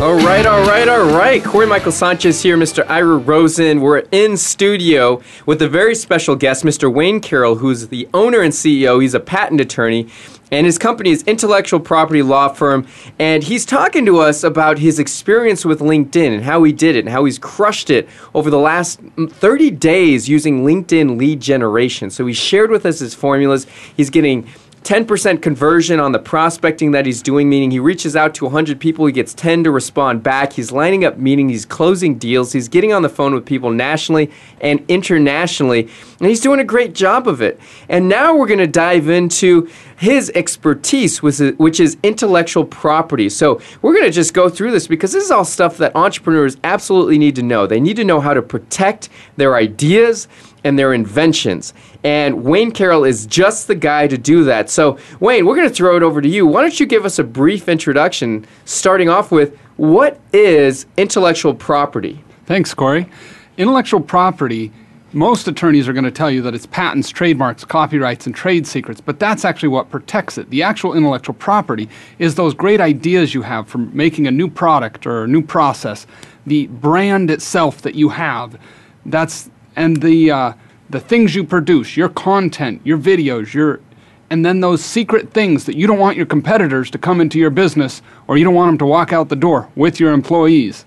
All 0.01 0.15
right, 0.15 0.47
all 0.47 0.65
right, 0.65 0.87
all 0.87 1.07
right. 1.07 1.43
Cory 1.43 1.67
Michael 1.67 1.91
Sanchez 1.91 2.41
here, 2.41 2.57
Mr. 2.57 2.89
Ira 2.89 3.17
Rosen. 3.17 3.81
We're 3.81 4.05
in 4.13 4.37
studio 4.37 5.21
with 5.45 5.61
a 5.61 5.69
very 5.69 5.97
special 5.97 6.37
guest, 6.37 6.63
Mr. 6.63 6.93
Wayne 6.93 7.21
Carroll, 7.21 7.57
who's 7.57 7.89
the 7.89 8.09
owner 8.15 8.41
and 8.41 8.53
CEO. 8.53 9.03
He's 9.03 9.15
a 9.15 9.19
patent 9.19 9.61
attorney, 9.61 10.07
and 10.53 10.67
his 10.67 10.79
company 10.79 11.11
is 11.11 11.25
Intellectual 11.25 11.81
Property 11.81 12.23
Law 12.23 12.47
Firm. 12.47 12.87
And 13.19 13.43
he's 13.43 13.67
talking 13.67 14.07
to 14.07 14.19
us 14.19 14.45
about 14.45 14.79
his 14.79 15.01
experience 15.01 15.65
with 15.65 15.81
LinkedIn 15.81 16.33
and 16.33 16.45
how 16.45 16.63
he 16.63 16.71
did 16.71 16.95
it 16.95 17.01
and 17.01 17.09
how 17.09 17.25
he's 17.25 17.41
crushed 17.41 17.91
it 17.91 18.09
over 18.35 18.51
the 18.51 18.59
last 18.59 19.03
mm, 19.03 19.29
30 19.29 19.73
days 19.73 20.29
using 20.29 20.65
LinkedIn 20.65 21.19
lead 21.19 21.41
generation. 21.41 22.11
So 22.11 22.25
he 22.25 22.35
shared 22.35 22.71
with 22.71 22.87
us 22.87 23.01
his 23.01 23.17
formulas. 23.17 23.67
He's 23.97 24.11
getting 24.11 24.47
10% 24.83 25.43
conversion 25.43 26.01
on 26.01 26.13
the 26.13 26.19
prospecting 26.19 26.93
that 26.93 27.05
he's 27.05 27.23
doing, 27.23 27.49
meaning 27.49 27.71
he 27.71 27.79
reaches 27.79 28.17
out 28.17 28.35
to 28.35 28.45
100 28.45 28.81
people, 28.81 29.07
he 29.07 29.13
gets 29.13 29.35
10 29.35 29.65
to 29.65 29.71
respond 29.71 30.23
back. 30.23 30.53
He's 30.53 30.73
lining 30.73 31.05
up 31.05 31.19
meetings, 31.19 31.53
he's 31.53 31.67
closing 31.67 32.19
deals, 32.19 32.53
he's 32.53 32.69
getting 32.69 32.93
on 32.93 33.03
the 33.03 33.09
phone 33.09 33.35
with 33.35 33.45
people 33.45 33.71
nationally 33.71 34.31
and 34.61 34.85
internationally, 34.89 35.89
and 36.21 36.29
he's 36.29 36.41
doing 36.41 36.61
a 36.61 36.65
great 36.65 36.95
job 36.95 37.29
of 37.29 37.43
it. 37.43 37.61
And 37.89 38.09
now 38.09 38.37
we're 38.37 38.47
going 38.47 38.59
to 38.59 38.67
dive 38.67 39.09
into 39.09 39.69
his 39.99 40.31
expertise, 40.37 41.21
which 41.23 41.81
is 41.81 41.97
intellectual 42.05 42.65
property. 42.65 43.29
So 43.29 43.61
we're 43.83 43.95
going 43.95 44.05
to 44.05 44.13
just 44.13 44.33
go 44.33 44.49
through 44.49 44.71
this 44.71 44.87
because 44.87 45.13
this 45.13 45.25
is 45.25 45.31
all 45.33 45.45
stuff 45.45 45.77
that 45.79 45.95
entrepreneurs 45.97 46.57
absolutely 46.63 47.19
need 47.19 47.35
to 47.35 47.43
know. 47.43 47.67
They 47.67 47.81
need 47.81 47.97
to 47.97 48.05
know 48.05 48.21
how 48.21 48.33
to 48.33 48.41
protect 48.41 49.09
their 49.37 49.57
ideas 49.57 50.29
and 50.63 50.79
their 50.79 50.95
inventions. 50.95 51.75
And 52.05 52.45
Wayne 52.45 52.71
Carroll 52.71 53.03
is 53.03 53.27
just 53.27 53.67
the 53.67 53.75
guy 53.75 54.07
to 54.07 54.17
do 54.17 54.45
that. 54.45 54.71
So, 54.71 54.99
Wayne, 55.19 55.45
we're 55.45 55.57
going 55.57 55.69
to 55.69 55.75
throw 55.75 55.97
it 55.97 56.05
over 56.05 56.23
to 56.23 56.29
you. 56.29 56.47
Why 56.47 56.63
don't 56.63 56.79
you 56.79 56.87
give 56.87 57.05
us 57.05 57.19
a 57.19 57.25
brief 57.25 57.69
introduction, 57.69 58.47
starting 58.67 59.09
off 59.09 59.33
with 59.33 59.59
what 59.79 60.21
is 60.33 60.87
intellectual 60.97 61.55
property? 61.55 62.23
Thanks, 62.47 62.73
Cory. 62.73 63.09
Intellectual 63.57 64.01
property 64.01 64.73
most 65.13 65.49
attorneys 65.49 65.89
are 65.89 65.93
going 65.93 66.05
to 66.05 66.11
tell 66.11 66.31
you 66.31 66.43
that 66.43 66.55
it's 66.55 66.67
patents, 66.67 67.09
trademarks, 67.09 67.65
copyrights, 67.65 68.27
and 68.27 68.35
trade 68.35 68.67
secrets, 68.67 69.01
but 69.01 69.19
that's 69.19 69.45
actually 69.45 69.71
what 69.71 69.91
protects 69.91 70.37
it. 70.37 70.51
The 70.51 70.63
actual 70.63 70.95
intellectual 70.95 71.35
property 71.35 71.89
is 72.19 72.35
those 72.35 72.55
great 72.55 72.81
ideas 72.81 73.33
you 73.33 73.43
have 73.43 73.69
for 73.69 73.79
making 73.79 74.27
a 74.27 74.31
new 74.31 74.49
product 74.49 75.07
or 75.07 75.25
a 75.25 75.29
new 75.29 75.43
process, 75.43 76.07
the 76.47 76.67
brand 76.67 77.31
itself 77.31 77.83
that 77.83 77.95
you 77.95 78.11
have. 78.11 78.59
That's 79.07 79.51
and 79.77 80.03
the 80.03 80.31
uh, 80.31 80.53
the 80.91 81.01
things 81.01 81.35
you 81.35 81.45
produce, 81.45 81.97
your 81.97 82.09
content, 82.09 82.81
your 82.85 82.99
videos, 82.99 83.55
your 83.55 83.81
and 84.31 84.45
then 84.45 84.61
those 84.61 84.85
secret 84.85 85.33
things 85.33 85.65
that 85.65 85.77
you 85.77 85.87
don't 85.87 85.99
want 85.99 86.17
your 86.17 86.27
competitors 86.27 86.91
to 86.91 86.99
come 86.99 87.21
into 87.21 87.39
your 87.39 87.51
business 87.51 88.03
or 88.27 88.37
you 88.37 88.45
don't 88.45 88.55
want 88.55 88.69
them 88.69 88.79
to 88.79 88.87
walk 88.87 89.13
out 89.13 89.31
the 89.31 89.37
door 89.37 89.71
with 89.75 89.99
your 89.99 90.13
employees. 90.13 90.85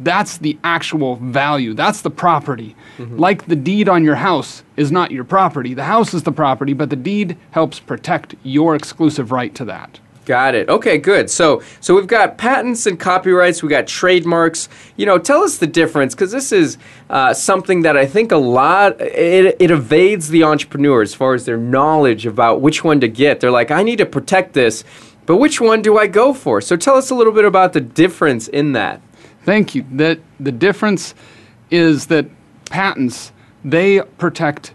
That's 0.00 0.38
the 0.38 0.58
actual 0.64 1.16
value. 1.16 1.74
That's 1.74 2.00
the 2.00 2.10
property. 2.10 2.74
Mm-hmm. 2.96 3.18
Like 3.18 3.46
the 3.46 3.56
deed 3.56 3.88
on 3.88 4.02
your 4.02 4.16
house 4.16 4.64
is 4.76 4.90
not 4.90 5.10
your 5.10 5.24
property. 5.24 5.74
The 5.74 5.84
house 5.84 6.14
is 6.14 6.22
the 6.22 6.32
property, 6.32 6.72
but 6.72 6.90
the 6.90 6.96
deed 6.96 7.36
helps 7.50 7.78
protect 7.78 8.34
your 8.42 8.74
exclusive 8.74 9.30
right 9.30 9.54
to 9.54 9.64
that. 9.66 10.00
Got 10.24 10.54
it. 10.54 10.68
Okay, 10.68 10.96
good. 10.98 11.28
So, 11.28 11.62
so 11.80 11.94
we've 11.94 12.06
got 12.06 12.38
patents 12.38 12.86
and 12.86 13.00
copyrights. 13.00 13.62
We 13.62 13.68
got 13.68 13.86
trademarks. 13.86 14.68
You 14.96 15.04
know, 15.04 15.18
tell 15.18 15.42
us 15.42 15.58
the 15.58 15.66
difference 15.66 16.14
because 16.14 16.30
this 16.30 16.52
is 16.52 16.78
uh, 17.08 17.34
something 17.34 17.82
that 17.82 17.96
I 17.96 18.06
think 18.06 18.30
a 18.30 18.36
lot 18.36 19.00
it, 19.00 19.56
it 19.58 19.70
evades 19.70 20.28
the 20.28 20.44
entrepreneur 20.44 21.02
as 21.02 21.14
far 21.14 21.34
as 21.34 21.46
their 21.46 21.56
knowledge 21.56 22.26
about 22.26 22.60
which 22.60 22.84
one 22.84 23.00
to 23.00 23.08
get. 23.08 23.40
They're 23.40 23.50
like, 23.50 23.70
I 23.70 23.82
need 23.82 23.96
to 23.96 24.06
protect 24.06 24.52
this, 24.52 24.84
but 25.26 25.38
which 25.38 25.60
one 25.60 25.82
do 25.82 25.98
I 25.98 26.06
go 26.06 26.32
for? 26.32 26.60
So, 26.60 26.76
tell 26.76 26.96
us 26.96 27.10
a 27.10 27.14
little 27.14 27.32
bit 27.32 27.44
about 27.44 27.72
the 27.72 27.80
difference 27.80 28.46
in 28.46 28.72
that. 28.72 29.00
Thank 29.44 29.74
you. 29.74 29.84
That 29.92 30.20
the 30.38 30.52
difference 30.52 31.14
is 31.70 32.06
that 32.06 32.26
patents 32.66 33.32
they 33.64 34.00
protect 34.18 34.72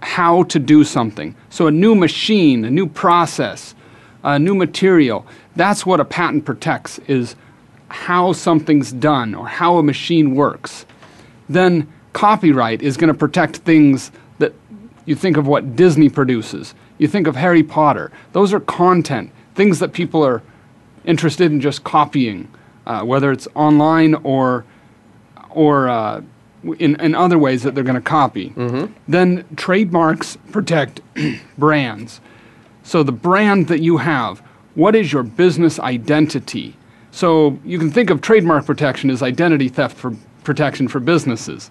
how 0.00 0.44
to 0.44 0.58
do 0.58 0.84
something. 0.84 1.34
So 1.50 1.66
a 1.66 1.70
new 1.70 1.94
machine, 1.94 2.64
a 2.64 2.70
new 2.70 2.86
process, 2.86 3.74
a 4.22 4.38
new 4.38 4.54
material, 4.54 5.26
that's 5.54 5.86
what 5.86 6.00
a 6.00 6.04
patent 6.04 6.44
protects 6.44 6.98
is 7.06 7.36
how 7.88 8.32
something's 8.32 8.92
done 8.92 9.34
or 9.34 9.46
how 9.46 9.78
a 9.78 9.82
machine 9.82 10.34
works. 10.34 10.86
Then 11.48 11.92
copyright 12.12 12.82
is 12.82 12.96
going 12.96 13.12
to 13.12 13.18
protect 13.18 13.58
things 13.58 14.10
that 14.38 14.52
you 15.04 15.14
think 15.14 15.36
of 15.36 15.46
what 15.46 15.76
Disney 15.76 16.08
produces. 16.08 16.74
You 16.98 17.08
think 17.08 17.26
of 17.26 17.36
Harry 17.36 17.62
Potter. 17.62 18.10
Those 18.32 18.52
are 18.52 18.60
content, 18.60 19.30
things 19.54 19.78
that 19.78 19.92
people 19.92 20.24
are 20.24 20.42
interested 21.04 21.52
in 21.52 21.60
just 21.60 21.84
copying 21.84 22.48
uh, 22.86 23.02
whether 23.02 23.32
it's 23.32 23.48
online 23.54 24.14
or 24.22 24.64
or 25.50 25.88
uh, 25.88 26.20
in, 26.78 27.00
in 27.00 27.14
other 27.14 27.38
ways 27.38 27.62
that 27.62 27.74
they're 27.74 27.84
going 27.84 27.94
to 27.94 28.00
copy. 28.00 28.50
Mm-hmm. 28.50 28.92
Then 29.08 29.44
trademarks 29.56 30.36
protect 30.52 31.00
brands. 31.58 32.20
So 32.82 33.02
the 33.02 33.12
brand 33.12 33.68
that 33.68 33.80
you 33.80 33.98
have, 33.98 34.40
what 34.74 34.94
is 34.94 35.12
your 35.12 35.22
business 35.22 35.78
identity? 35.80 36.76
So 37.10 37.58
you 37.64 37.78
can 37.78 37.90
think 37.90 38.10
of 38.10 38.20
trademark 38.20 38.66
protection 38.66 39.10
as 39.10 39.22
identity 39.22 39.68
theft 39.68 39.96
for 39.96 40.14
protection 40.44 40.86
for 40.86 41.00
businesses. 41.00 41.70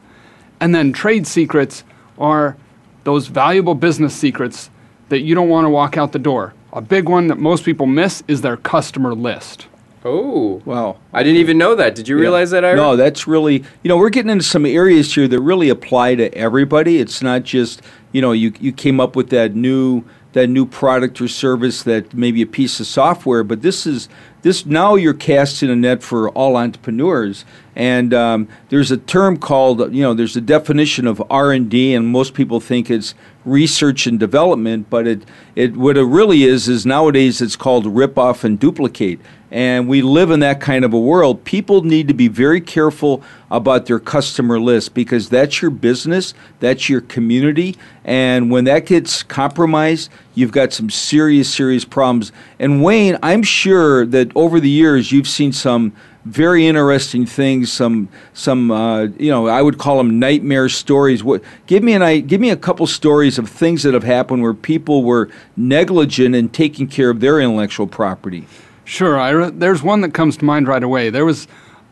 And 0.60 0.73
then 0.73 0.91
trade 0.91 1.28
secrets 1.28 1.84
are 2.17 2.58
those 3.04 3.28
valuable 3.28 3.75
business 3.75 4.15
secrets 4.15 4.69
that 5.10 5.19
you 5.19 5.36
don't 5.36 5.49
want 5.49 5.65
to 5.65 5.69
walk 5.69 5.97
out 5.97 6.12
the 6.12 6.19
door. 6.19 6.54
A 6.73 6.82
big 6.82 7.08
one 7.08 7.28
that 7.28 7.38
most 7.38 7.63
people 7.63 7.86
miss 7.86 8.23
is 8.28 8.41
their 8.41 8.58
customer 8.58 9.13
list. 9.13 9.67
Oh, 10.07 10.61
wow. 10.65 10.97
I 11.11 11.23
didn't 11.23 11.39
even 11.39 11.57
know 11.57 11.73
that. 11.73 11.95
Did 11.95 12.07
you 12.07 12.15
realize 12.15 12.51
that, 12.51 12.63
Ira? 12.63 12.75
No, 12.75 12.95
that's 12.95 13.25
really, 13.25 13.63
you 13.81 13.89
know, 13.89 13.97
we're 13.97 14.11
getting 14.11 14.29
into 14.29 14.43
some 14.43 14.63
areas 14.63 15.15
here 15.15 15.27
that 15.27 15.41
really 15.41 15.69
apply 15.69 16.13
to 16.13 16.31
everybody. 16.35 16.99
It's 16.99 17.23
not 17.23 17.41
just, 17.41 17.81
you 18.11 18.21
know, 18.21 18.31
you, 18.31 18.53
you 18.59 18.71
came 18.71 18.99
up 18.99 19.15
with 19.15 19.31
that 19.31 19.55
new 19.55 20.03
that 20.33 20.47
new 20.47 20.65
product 20.65 21.21
or 21.21 21.29
service 21.29 21.83
that 21.83 22.13
maybe 22.13 22.41
a 22.41 22.45
piece 22.45 22.81
of 22.81 22.85
software, 22.85 23.41
but 23.41 23.61
this 23.61 23.87
is 23.87 24.09
this 24.45 24.63
now 24.63 24.93
you're 24.93 25.13
casting 25.13 25.71
a 25.71 25.75
net 25.75 26.03
for 26.03 26.29
all 26.29 26.55
entrepreneurs 26.55 27.45
and 27.75 28.13
um, 28.13 28.47
there's 28.69 28.91
a 28.91 28.97
term 28.97 29.37
called 29.37 29.91
you 29.91 30.03
know 30.03 30.13
there's 30.13 30.35
a 30.37 30.41
definition 30.41 31.07
of 31.07 31.21
r&d 31.31 31.95
and 31.95 32.07
most 32.07 32.35
people 32.35 32.59
think 32.59 32.91
it's 32.91 33.15
research 33.43 34.05
and 34.05 34.19
development 34.19 34.87
but 34.87 35.07
it, 35.07 35.23
it 35.55 35.75
what 35.75 35.97
it 35.97 36.03
really 36.03 36.43
is 36.43 36.67
is 36.67 36.85
nowadays 36.85 37.41
it's 37.41 37.55
called 37.55 37.87
rip 37.87 38.19
off 38.19 38.43
and 38.43 38.59
duplicate 38.59 39.19
and 39.51 39.88
we 39.88 40.01
live 40.01 40.31
in 40.31 40.39
that 40.39 40.60
kind 40.60 40.84
of 40.84 40.93
a 40.93 40.99
world 40.99 41.43
people 41.43 41.84
need 41.84 42.08
to 42.08 42.13
be 42.13 42.27
very 42.27 42.60
careful 42.60 43.21
about 43.51 43.86
their 43.86 43.99
customer 43.99 44.60
list 44.60 44.93
because 44.93 45.29
that's 45.29 45.62
your 45.62 45.71
business 45.71 46.34
that's 46.60 46.89
your 46.89 47.01
community 47.01 47.75
and 48.03 48.49
when 48.51 48.63
that 48.63 48.86
gets 48.86 49.23
compromised 49.23 50.10
you've 50.34 50.51
got 50.51 50.73
some 50.73 50.89
serious 50.89 51.53
serious 51.53 51.86
problems 51.86 52.31
and 52.60 52.84
wayne 52.84 53.17
i'm 53.21 53.43
sure 53.43 54.05
that 54.05 54.31
over 54.36 54.60
the 54.60 54.69
years 54.69 55.12
you've 55.12 55.27
seen 55.27 55.51
some 55.51 55.93
very 56.25 56.65
interesting 56.65 57.25
things. 57.25 57.71
Some 57.71 58.10
some 58.34 58.71
uh, 58.71 59.03
you 59.19 59.31
know 59.31 59.47
I 59.47 59.62
would 59.62 59.77
call 59.77 59.97
them 59.97 60.19
nightmare 60.19 60.69
stories. 60.69 61.23
What 61.23 61.43
give 61.67 61.84
me 61.84 61.93
an 61.93 62.27
give 62.27 62.41
me 62.41 62.49
a 62.49 62.58
couple 62.58 62.86
stories 62.88 63.38
of 63.38 63.47
things 63.47 63.84
that 63.84 63.93
have 63.93 64.03
happened 64.03 64.41
where 64.41 64.53
people 64.53 65.03
were 65.03 65.29
negligent 65.55 66.36
in 66.36 66.49
taking 66.49 66.88
care 66.88 67.12
of 67.12 67.19
their 67.19 67.39
intellectual 67.39 67.88
property. 67.88 68.47
Sure, 68.86 69.19
Ira. 69.19 69.50
There's 69.50 69.82
one 69.82 70.02
that 70.02 70.13
comes 70.13 70.38
to 70.38 70.45
mind 70.45 70.67
right 70.67 70.84
away. 70.84 71.10
There 71.10 71.26
was 71.26 71.48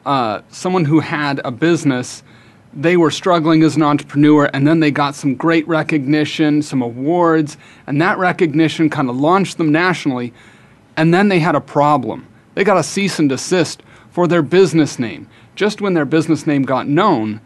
uh, 0.05 0.41
someone 0.49 0.85
who 0.85 0.99
had 0.99 1.41
a 1.43 1.49
business. 1.49 2.21
They 2.71 2.97
were 2.97 3.09
struggling 3.09 3.63
as 3.63 3.75
an 3.75 3.81
entrepreneur, 3.81 4.47
and 4.53 4.67
then 4.67 4.79
they 4.79 4.91
got 4.91 5.15
some 5.15 5.33
great 5.33 5.67
recognition, 5.67 6.61
some 6.61 6.83
awards, 6.83 7.57
and 7.87 7.99
that 7.99 8.19
recognition 8.19 8.91
kind 8.91 9.09
of 9.09 9.17
launched 9.17 9.57
them 9.57 9.71
nationally. 9.71 10.33
And 10.95 11.11
then 11.11 11.29
they 11.29 11.39
had 11.39 11.55
a 11.55 11.61
problem. 11.61 12.27
They 12.53 12.63
got 12.63 12.77
a 12.77 12.83
cease 12.83 13.17
and 13.17 13.27
desist 13.27 13.81
for 14.11 14.27
their 14.27 14.43
business 14.43 14.99
name. 14.99 15.27
Just 15.55 15.81
when 15.81 15.95
their 15.95 16.05
business 16.05 16.45
name 16.45 16.61
got 16.61 16.87
known, 16.87 17.41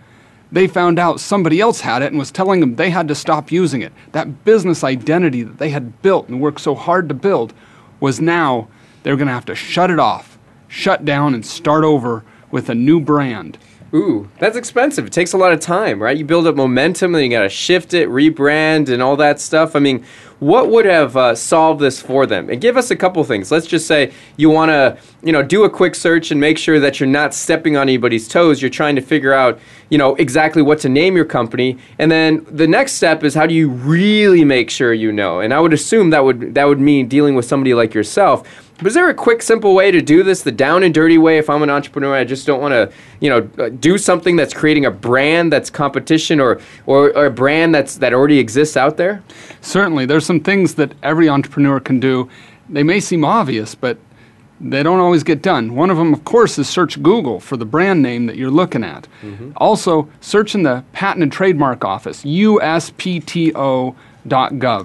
they 0.52 0.68
found 0.68 1.00
out 1.00 1.22
somebody 1.22 1.62
else 1.62 1.80
had 1.80 2.02
it 2.02 2.08
and 2.08 2.20
was 2.20 2.32
telling 2.32 2.60
them 2.60 2.76
they 2.76 2.90
had 2.90 3.08
to 3.08 3.16
stop 3.16 3.50
using 3.50 3.82
it. 3.82 3.94
That 4.12 4.44
business 4.44 4.84
identity 4.84 5.44
that 5.44 5.58
they 5.58 5.70
had 5.70 6.02
built 6.02 6.28
and 6.28 6.42
worked 6.42 6.60
so 6.60 6.76
hard 6.76 7.08
to 7.08 7.16
build 7.16 7.54
was 8.02 8.20
now 8.20 8.68
they're 9.08 9.16
going 9.16 9.30
to 9.30 9.34
have 9.34 9.46
to 9.46 9.56
shut 9.56 9.90
it 9.90 10.00
off, 10.00 10.38
shut 10.68 11.06
down, 11.06 11.34
and 11.34 11.46
start 11.46 11.86
over 11.86 12.26
with 12.52 12.68
a 12.68 12.76
new 12.76 13.00
brand. 13.00 13.58
Ooh, 13.94 14.30
that's 14.38 14.58
expensive. 14.58 15.06
It 15.06 15.14
takes 15.14 15.32
a 15.32 15.38
lot 15.38 15.54
of 15.54 15.62
time, 15.62 16.04
right? 16.04 16.18
You 16.18 16.26
build 16.26 16.46
up 16.46 16.58
momentum, 16.58 17.16
and 17.16 17.24
you 17.24 17.30
got 17.30 17.44
to 17.44 17.50
shift 17.50 17.94
it, 17.94 18.10
rebrand, 18.10 18.90
and 18.90 19.02
all 19.02 19.16
that 19.16 19.40
stuff. 19.40 19.78
I 19.78 19.80
mean, 19.80 20.04
what 20.40 20.70
would 20.70 20.86
have 20.86 21.16
uh, 21.16 21.36
solved 21.36 21.80
this 21.80 22.02
for 22.02 22.26
them? 22.26 22.50
And 22.50 22.60
give 22.60 22.76
us 22.76 22.92
a 22.92 22.98
couple 22.98 23.24
things. 23.24 23.50
Let's 23.50 23.66
just 23.66 23.88
say 23.88 24.12
you 24.36 24.50
want 24.50 24.72
to, 24.72 24.98
you 25.24 25.32
know, 25.32 25.42
do 25.42 25.64
a 25.64 25.70
quick 25.70 25.96
search 25.96 26.30
and 26.30 26.40
make 26.40 26.58
sure 26.58 26.78
that 26.82 27.00
you're 27.00 27.08
not 27.08 27.34
stepping 27.34 27.78
on 27.78 27.84
anybody's 27.84 28.28
toes. 28.28 28.62
You're 28.62 28.70
trying 28.70 28.98
to 28.98 29.02
figure 29.02 29.34
out, 29.34 29.58
you 29.90 29.98
know, 29.98 30.16
exactly 30.16 30.62
what 30.62 30.80
to 30.80 30.90
name 30.90 31.16
your 31.16 31.26
company, 31.26 31.78
and 31.98 32.12
then 32.12 32.46
the 32.52 32.68
next 32.68 32.92
step 32.92 33.24
is 33.24 33.34
how 33.34 33.46
do 33.48 33.54
you 33.54 33.70
really 33.70 34.44
make 34.44 34.70
sure 34.70 34.94
you 34.94 35.14
know? 35.14 35.40
And 35.40 35.54
I 35.54 35.62
would 35.62 35.72
assume 35.72 36.10
that 36.10 36.26
would 36.26 36.56
that 36.56 36.66
would 36.66 36.82
mean 36.82 37.08
dealing 37.08 37.36
with 37.36 37.46
somebody 37.46 37.74
like 37.74 37.94
yourself 37.94 38.67
but 38.78 38.88
is 38.88 38.94
there 38.94 39.10
a 39.10 39.14
quick, 39.14 39.42
simple 39.42 39.74
way 39.74 39.90
to 39.90 40.02
do 40.02 40.22
this, 40.22 40.44
the 40.44 40.52
down 40.52 40.84
and 40.84 40.94
dirty 40.94 41.18
way? 41.18 41.40
If 41.40 41.50
I'm 41.50 41.64
an 41.64 41.70
entrepreneur, 41.70 42.14
I 42.14 42.24
just 42.24 42.46
don't 42.46 42.62
want 42.62 42.74
to, 42.74 42.92
you 43.20 43.30
know, 43.30 43.50
uh, 43.58 43.70
do 43.70 43.98
something 43.98 44.36
that's 44.36 44.54
creating 44.54 44.86
a 44.86 44.92
brand 44.92 45.52
that's 45.52 45.72
competition 45.72 46.40
or, 46.40 46.62
or, 46.86 47.10
or 47.18 47.26
a 47.26 47.32
brand 47.32 47.74
that's 47.74 47.98
that 47.98 48.14
already 48.14 48.38
exists 48.38 48.78
out 48.78 48.98
there. 48.98 49.24
Certainly, 49.62 50.06
there's 50.06 50.26
some 50.26 50.40
things 50.40 50.76
that 50.76 50.94
every 51.02 51.28
entrepreneur 51.28 51.80
can 51.80 52.00
do. 52.00 52.30
They 52.70 52.84
may 52.84 53.00
seem 53.00 53.26
obvious, 53.26 53.74
but 53.74 53.98
they 54.60 54.84
don't 54.84 55.00
always 55.00 55.24
get 55.24 55.42
done. 55.42 55.74
One 55.76 55.90
of 55.90 55.98
them, 55.98 56.14
of 56.14 56.24
course, 56.24 56.60
is 56.60 56.70
search 56.70 57.02
Google 57.02 57.40
for 57.40 57.58
the 57.58 57.66
brand 57.66 58.04
name 58.04 58.28
that 58.28 58.36
you're 58.36 58.52
looking 58.52 58.84
at. 58.84 59.08
Mm-hmm. 59.22 59.54
Also, 59.58 60.10
search 60.22 60.54
in 60.56 60.64
the 60.64 60.84
Patent 60.94 61.24
and 61.24 61.32
Trademark 61.32 61.86
Office, 61.86 62.24
USPTO.gov, 62.24 63.98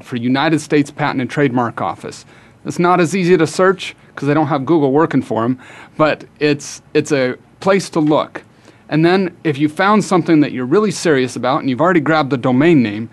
for 0.05 0.16
United 0.16 0.61
States 0.61 0.90
Patent 0.90 1.20
and 1.20 1.31
Trademark 1.31 1.81
Office. 1.81 2.24
It's 2.64 2.79
not 2.79 3.01
as 3.01 3.16
easy 3.16 3.37
to 3.37 3.46
search 3.46 3.96
because 4.09 4.29
they 4.29 4.35
don't 4.35 4.46
have 4.46 4.66
Google 4.66 4.92
working 4.92 5.22
for 5.22 5.42
them, 5.42 5.59
but 5.96 6.25
it's, 6.38 6.83
it's 6.94 7.12
a 7.12 7.37
place 7.61 7.90
to 7.90 8.01
look. 8.01 8.42
And 8.88 9.05
then 9.05 9.37
if 9.42 9.59
you 9.59 9.68
found 9.68 10.05
something 10.05 10.40
that 10.40 10.53
you're 10.53 10.66
really 10.66 10.90
serious 10.90 11.35
about 11.35 11.61
and 11.61 11.70
you've 11.70 11.81
already 11.81 12.01
grabbed 12.01 12.31
the 12.31 12.37
domain 12.37 12.83
name, 12.83 13.09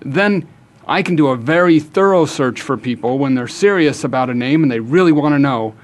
then 0.00 0.48
I 0.86 1.02
can 1.02 1.14
do 1.14 1.28
a 1.28 1.36
very 1.36 1.78
thorough 1.78 2.26
search 2.26 2.60
for 2.60 2.76
people 2.76 3.18
when 3.18 3.36
they're 3.36 3.46
serious 3.46 4.02
about 4.02 4.28
a 4.28 4.34
name 4.34 4.64
and 4.64 4.72
they 4.72 4.80
really 4.80 5.12
want 5.12 5.34
to 5.34 5.38
know 5.38 5.74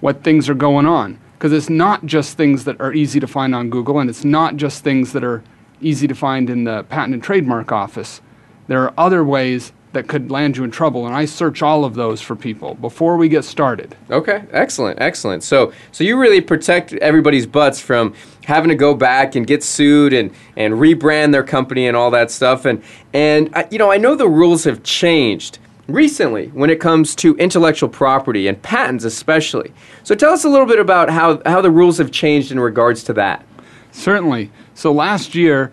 what 0.00 0.24
things 0.24 0.48
are 0.48 0.54
going 0.54 0.86
on. 0.86 1.18
Because 1.34 1.52
it's 1.52 1.68
not 1.68 2.06
just 2.06 2.38
things 2.38 2.64
that 2.64 2.80
are 2.80 2.94
easy 2.94 3.20
to 3.20 3.26
find 3.26 3.54
on 3.54 3.68
Google 3.68 3.98
and 3.98 4.08
it's 4.08 4.24
not 4.24 4.56
just 4.56 4.82
things 4.82 5.12
that 5.12 5.22
are 5.22 5.44
easy 5.82 6.08
to 6.08 6.14
find 6.14 6.48
in 6.48 6.64
the 6.64 6.84
Patent 6.84 7.12
and 7.12 7.22
Trademark 7.22 7.70
Office. 7.70 8.22
There 8.66 8.82
are 8.82 8.94
other 8.96 9.22
ways 9.22 9.72
that 9.96 10.08
could 10.08 10.30
land 10.30 10.58
you 10.58 10.62
in 10.64 10.70
trouble, 10.70 11.06
and 11.06 11.14
I 11.14 11.24
search 11.24 11.62
all 11.62 11.82
of 11.86 11.94
those 11.94 12.20
for 12.20 12.36
people 12.36 12.74
before 12.74 13.16
we 13.16 13.30
get 13.30 13.44
started. 13.44 13.96
Okay, 14.10 14.44
excellent, 14.52 15.00
excellent. 15.00 15.42
So, 15.42 15.72
so 15.90 16.04
you 16.04 16.18
really 16.18 16.42
protect 16.42 16.92
everybody's 16.94 17.46
butts 17.46 17.80
from 17.80 18.12
having 18.44 18.68
to 18.68 18.74
go 18.74 18.94
back 18.94 19.34
and 19.34 19.46
get 19.46 19.64
sued 19.64 20.12
and, 20.12 20.30
and 20.54 20.74
rebrand 20.74 21.32
their 21.32 21.42
company 21.42 21.88
and 21.88 21.96
all 21.96 22.10
that 22.10 22.30
stuff. 22.30 22.66
And 22.66 22.82
and 23.14 23.48
I, 23.54 23.66
you 23.70 23.78
know, 23.78 23.90
I 23.90 23.96
know 23.96 24.14
the 24.14 24.28
rules 24.28 24.64
have 24.64 24.82
changed 24.82 25.58
recently 25.88 26.48
when 26.48 26.68
it 26.68 26.78
comes 26.78 27.14
to 27.16 27.34
intellectual 27.36 27.88
property 27.88 28.48
and 28.48 28.60
patents, 28.60 29.04
especially. 29.04 29.72
So, 30.02 30.14
tell 30.14 30.34
us 30.34 30.44
a 30.44 30.50
little 30.50 30.66
bit 30.66 30.78
about 30.78 31.08
how 31.08 31.40
how 31.46 31.62
the 31.62 31.70
rules 31.70 31.96
have 31.96 32.10
changed 32.10 32.52
in 32.52 32.60
regards 32.60 33.02
to 33.04 33.14
that. 33.14 33.46
Certainly. 33.92 34.50
So 34.74 34.92
last 34.92 35.34
year, 35.34 35.72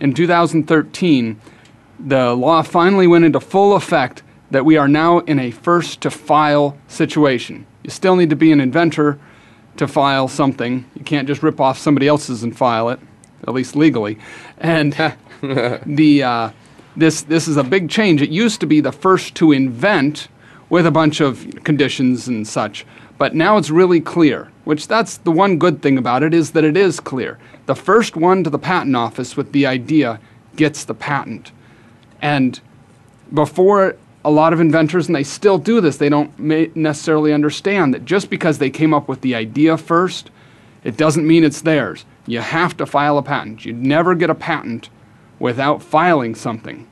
in 0.00 0.14
2013 0.14 1.40
the 1.98 2.34
law 2.34 2.62
finally 2.62 3.06
went 3.06 3.24
into 3.24 3.40
full 3.40 3.74
effect 3.74 4.22
that 4.50 4.64
we 4.64 4.76
are 4.76 4.88
now 4.88 5.18
in 5.20 5.38
a 5.38 5.50
first 5.50 6.00
to 6.02 6.10
file 6.10 6.76
situation. 6.88 7.66
You 7.82 7.90
still 7.90 8.16
need 8.16 8.30
to 8.30 8.36
be 8.36 8.52
an 8.52 8.60
inventor 8.60 9.18
to 9.76 9.88
file 9.88 10.28
something. 10.28 10.84
You 10.94 11.04
can't 11.04 11.28
just 11.28 11.42
rip 11.42 11.60
off 11.60 11.78
somebody 11.78 12.08
else's 12.08 12.42
and 12.42 12.56
file 12.56 12.88
it, 12.90 13.00
at 13.46 13.54
least 13.54 13.76
legally. 13.76 14.18
And 14.58 14.92
the 15.42 16.22
uh, 16.22 16.50
this 16.96 17.22
this 17.22 17.48
is 17.48 17.56
a 17.56 17.64
big 17.64 17.90
change. 17.90 18.22
It 18.22 18.30
used 18.30 18.60
to 18.60 18.66
be 18.66 18.80
the 18.80 18.92
first 18.92 19.34
to 19.36 19.52
invent 19.52 20.28
with 20.68 20.86
a 20.86 20.90
bunch 20.90 21.20
of 21.20 21.46
conditions 21.62 22.26
and 22.26 22.46
such, 22.46 22.86
but 23.18 23.34
now 23.34 23.56
it's 23.56 23.70
really 23.70 24.00
clear. 24.00 24.50
Which 24.64 24.88
that's 24.88 25.18
the 25.18 25.30
one 25.30 25.58
good 25.58 25.80
thing 25.80 25.96
about 25.96 26.22
it 26.22 26.34
is 26.34 26.52
that 26.52 26.64
it 26.64 26.76
is 26.76 26.98
clear. 26.98 27.38
The 27.66 27.76
first 27.76 28.16
one 28.16 28.42
to 28.44 28.50
the 28.50 28.58
patent 28.58 28.96
office 28.96 29.36
with 29.36 29.52
the 29.52 29.66
idea 29.66 30.18
gets 30.56 30.84
the 30.84 30.94
patent. 30.94 31.52
And 32.20 32.60
before 33.32 33.96
a 34.24 34.30
lot 34.30 34.52
of 34.52 34.60
inventors, 34.60 35.06
and 35.06 35.14
they 35.14 35.22
still 35.22 35.58
do 35.58 35.80
this, 35.80 35.96
they 35.96 36.08
don't 36.08 36.36
necessarily 36.38 37.32
understand 37.32 37.94
that 37.94 38.04
just 38.04 38.28
because 38.28 38.58
they 38.58 38.70
came 38.70 38.92
up 38.92 39.08
with 39.08 39.20
the 39.20 39.34
idea 39.34 39.76
first, 39.76 40.30
it 40.82 40.96
doesn't 40.96 41.26
mean 41.26 41.44
it's 41.44 41.60
theirs. 41.60 42.04
You 42.26 42.40
have 42.40 42.76
to 42.78 42.86
file 42.86 43.18
a 43.18 43.22
patent. 43.22 43.64
You'd 43.64 43.76
never 43.82 44.14
get 44.14 44.30
a 44.30 44.34
patent 44.34 44.88
without 45.38 45.82
filing 45.82 46.34
something. 46.34 46.88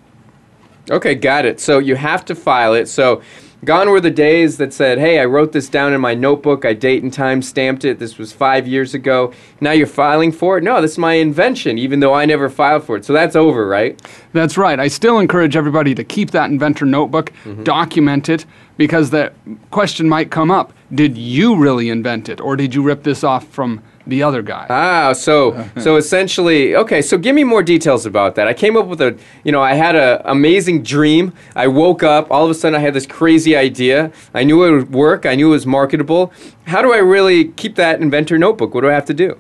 Okay, 0.91 1.15
got 1.15 1.45
it. 1.45 1.61
So 1.61 1.79
you 1.79 1.97
have 1.97 2.25
to 2.27 2.35
file 2.35 2.75
it. 2.75 2.87
So 2.87 3.23
Gone 3.65 3.91
were 3.91 4.01
the 4.01 4.11
days 4.11 4.59
that 4.59 4.73
said, 4.73 4.99
hey, 4.99 5.19
I 5.19 5.25
wrote 5.25 5.53
this 5.53 5.69
down 5.69 5.93
in 5.93 6.01
my 6.01 6.15
notebook, 6.15 6.65
I 6.65 6.75
date 6.75 7.03
and 7.03 7.13
time 7.13 7.41
stamped 7.41 7.85
it, 7.85 7.99
this 7.99 8.19
was 8.19 8.33
five 8.33 8.67
years 8.67 8.95
ago. 8.95 9.33
Now 9.61 9.71
you're 9.73 9.87
filing 9.87 10.33
for 10.33 10.59
it? 10.59 10.65
No, 10.65 10.83
this 10.83 10.93
is 10.93 10.99
my 10.99 11.15
invention, 11.15 11.79
even 11.79 12.01
though 12.01 12.13
I 12.13 12.27
never 12.27 12.49
filed 12.51 12.85
for 12.85 12.97
it. 12.97 13.05
So 13.05 13.13
that's 13.13 13.37
over, 13.37 13.67
right? 13.67 14.01
That's 14.33 14.59
right. 14.59 14.79
I 14.79 14.89
still 14.89 15.19
encourage 15.19 15.57
everybody 15.57 15.95
to 15.95 16.05
keep 16.05 16.33
that 16.33 16.51
inventor 16.51 16.85
notebook, 16.85 17.33
mm-hmm. 17.45 17.63
document 17.63 18.29
it, 18.29 18.45
because 18.77 19.11
the 19.11 19.33
question 19.71 20.09
might 20.09 20.31
come 20.31 20.51
up 20.51 20.73
Did 20.93 21.17
you 21.17 21.57
really 21.57 21.89
invent 21.89 22.29
it, 22.29 22.41
or 22.41 22.57
did 22.57 22.75
you 22.75 22.83
rip 22.83 23.03
this 23.03 23.25
off 23.25 23.47
from 23.49 23.83
the 24.07 24.23
other 24.23 24.43
guy. 24.43 24.67
Ah, 24.69 25.13
so 25.13 25.69
so 25.81 25.97
essentially, 25.97 26.77
okay. 26.77 27.03
So 27.03 27.17
give 27.19 27.35
me 27.35 27.45
more 27.45 27.63
details 27.63 28.07
about 28.07 28.35
that. 28.35 28.49
I 28.49 28.55
came 28.55 28.77
up 28.77 28.87
with 28.87 29.01
a, 29.01 29.19
you 29.45 29.53
know, 29.53 29.63
I 29.63 29.75
had 29.75 29.97
an 29.97 30.21
amazing 30.25 30.83
dream. 30.83 31.33
I 31.57 31.67
woke 31.69 32.03
up, 32.03 32.31
all 32.31 32.45
of 32.45 32.51
a 32.51 32.55
sudden, 32.55 32.77
I 32.77 32.81
had 32.81 32.95
this 32.95 33.07
crazy 33.07 33.57
idea. 33.57 34.13
I 34.33 34.45
knew 34.45 34.65
it 34.65 34.71
would 34.71 34.93
work. 34.93 35.27
I 35.27 35.35
knew 35.35 35.49
it 35.49 35.53
was 35.53 35.67
marketable. 35.67 36.33
How 36.67 36.83
do 36.83 36.93
I 36.93 36.99
really 36.99 37.47
keep 37.49 37.77
that 37.77 38.01
inventor 38.01 38.39
notebook? 38.39 38.75
What 38.75 38.83
do 38.83 38.91
I 38.91 38.95
have 38.95 39.07
to 39.07 39.15
do? 39.15 39.39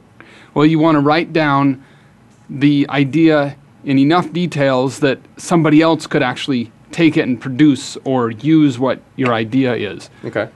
Well, 0.54 0.66
you 0.66 0.78
want 0.78 0.96
to 0.96 1.00
write 1.00 1.32
down 1.32 1.84
the 2.48 2.86
idea 2.88 3.56
in 3.84 3.98
enough 3.98 4.32
details 4.32 5.00
that 5.00 5.18
somebody 5.36 5.82
else 5.82 6.06
could 6.06 6.22
actually 6.22 6.70
take 6.90 7.16
it 7.16 7.22
and 7.22 7.40
produce 7.40 7.96
or 8.04 8.30
use 8.30 8.78
what 8.78 9.00
your 9.16 9.34
idea 9.34 9.74
is. 9.74 10.08
Okay. 10.24 10.48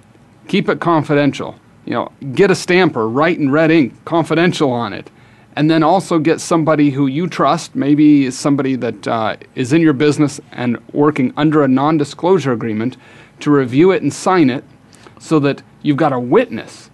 Keep 0.47 0.69
it 0.69 0.81
confidential 0.81 1.59
you 1.89 1.95
know, 1.95 2.13
get 2.35 2.51
a 2.51 2.55
stamper, 2.55 3.09
write 3.09 3.39
in 3.39 3.51
red 3.51 3.71
ink, 3.71 3.95
confidential 4.05 4.71
on 4.71 4.93
it. 4.93 5.11
And 5.57 5.71
then 5.71 5.83
also 5.83 6.19
get 6.19 6.39
somebody 6.39 6.91
who 6.91 7.07
you 7.07 7.27
trust, 7.27 7.75
maybe 7.75 8.31
somebody 8.31 8.77
that 8.77 9.09
uh, 9.09 9.37
is 9.55 9.73
in 9.73 9.81
your 9.81 9.95
business 9.95 10.39
and 10.53 10.77
working 10.93 11.33
under 11.39 11.65
a 11.65 11.69
non 11.69 11.97
disclosure 11.97 12.53
agreement, 12.53 12.99
to 13.41 13.51
review 13.51 13.91
it 13.91 14.03
and 14.03 14.13
sign 14.13 14.51
it 14.51 14.65
so 15.19 15.39
that 15.41 15.63
you've 15.81 15.97
got 15.97 16.13
a 16.13 16.21
witness. 16.21 16.91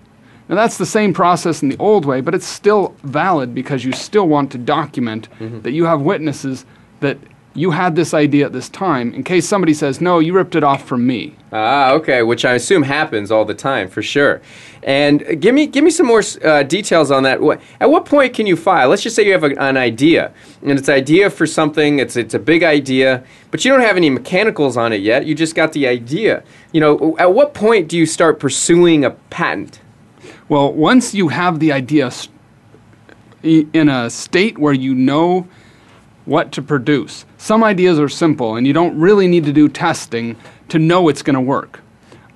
Now, 0.48 0.54
that's 0.54 0.78
the 0.78 0.86
same 0.86 1.12
process 1.12 1.60
in 1.60 1.70
the 1.70 1.76
old 1.78 2.04
way, 2.04 2.20
but 2.20 2.32
it's 2.32 2.46
still 2.46 2.94
valid 3.02 3.52
because 3.52 3.84
you 3.84 3.90
still 3.90 4.28
want 4.28 4.52
to 4.52 4.58
document 4.58 5.28
mm-hmm. 5.40 5.62
that 5.62 5.72
you 5.72 5.86
have 5.86 6.02
witnesses 6.02 6.64
that 7.00 7.18
you 7.56 7.70
had 7.70 7.94
this 7.94 8.12
idea 8.12 8.46
at 8.46 8.52
this 8.52 8.68
time 8.68 9.14
in 9.14 9.22
case 9.22 9.48
somebody 9.48 9.72
says, 9.72 10.00
no, 10.00 10.18
you 10.18 10.32
ripped 10.32 10.56
it 10.56 10.64
off 10.64 10.84
from 10.84 11.06
me. 11.06 11.36
Ah, 11.52 11.92
okay, 11.92 12.22
which 12.24 12.44
I 12.44 12.54
assume 12.54 12.82
happens 12.82 13.30
all 13.30 13.44
the 13.44 13.54
time 13.54 13.88
for 13.88 14.02
sure. 14.02 14.42
And 14.82 15.40
give 15.40 15.54
me 15.54 15.68
give 15.68 15.84
me 15.84 15.90
some 15.90 16.06
more 16.06 16.22
uh, 16.44 16.64
details 16.64 17.12
on 17.12 17.22
that. 17.22 17.40
At 17.80 17.90
what 17.90 18.04
point 18.06 18.34
can 18.34 18.46
you 18.46 18.56
file? 18.56 18.88
Let's 18.88 19.02
just 19.02 19.14
say 19.14 19.24
you 19.24 19.32
have 19.32 19.44
a, 19.44 19.56
an 19.60 19.76
idea, 19.76 20.32
and 20.62 20.72
it's 20.72 20.88
an 20.88 20.94
idea 20.94 21.30
for 21.30 21.46
something. 21.46 22.00
It's 22.00 22.16
it's 22.16 22.34
a 22.34 22.40
big 22.40 22.64
idea, 22.64 23.24
but 23.52 23.64
you 23.64 23.70
don't 23.70 23.80
have 23.80 23.96
any 23.96 24.10
mechanicals 24.10 24.76
on 24.76 24.92
it 24.92 25.00
yet. 25.00 25.26
You 25.26 25.34
just 25.34 25.54
got 25.54 25.72
the 25.72 25.86
idea. 25.86 26.42
You 26.72 26.80
know, 26.80 27.16
at 27.18 27.32
what 27.32 27.54
point 27.54 27.88
do 27.88 27.96
you 27.96 28.04
start 28.04 28.40
pursuing 28.40 29.04
a 29.04 29.10
patent? 29.10 29.80
Well, 30.48 30.72
once 30.72 31.14
you 31.14 31.28
have 31.28 31.60
the 31.60 31.72
idea 31.72 32.10
in 33.42 33.88
a 33.88 34.10
state 34.10 34.58
where 34.58 34.72
you 34.72 34.94
know 34.94 35.46
what 36.24 36.52
to 36.52 36.62
produce. 36.62 37.24
Some 37.44 37.62
ideas 37.62 37.98
are 37.98 38.08
simple 38.08 38.56
and 38.56 38.66
you 38.66 38.72
don't 38.72 38.98
really 38.98 39.28
need 39.28 39.44
to 39.44 39.52
do 39.52 39.68
testing 39.68 40.34
to 40.70 40.78
know 40.78 41.10
it's 41.10 41.20
going 41.20 41.34
to 41.34 41.42
work. 41.42 41.80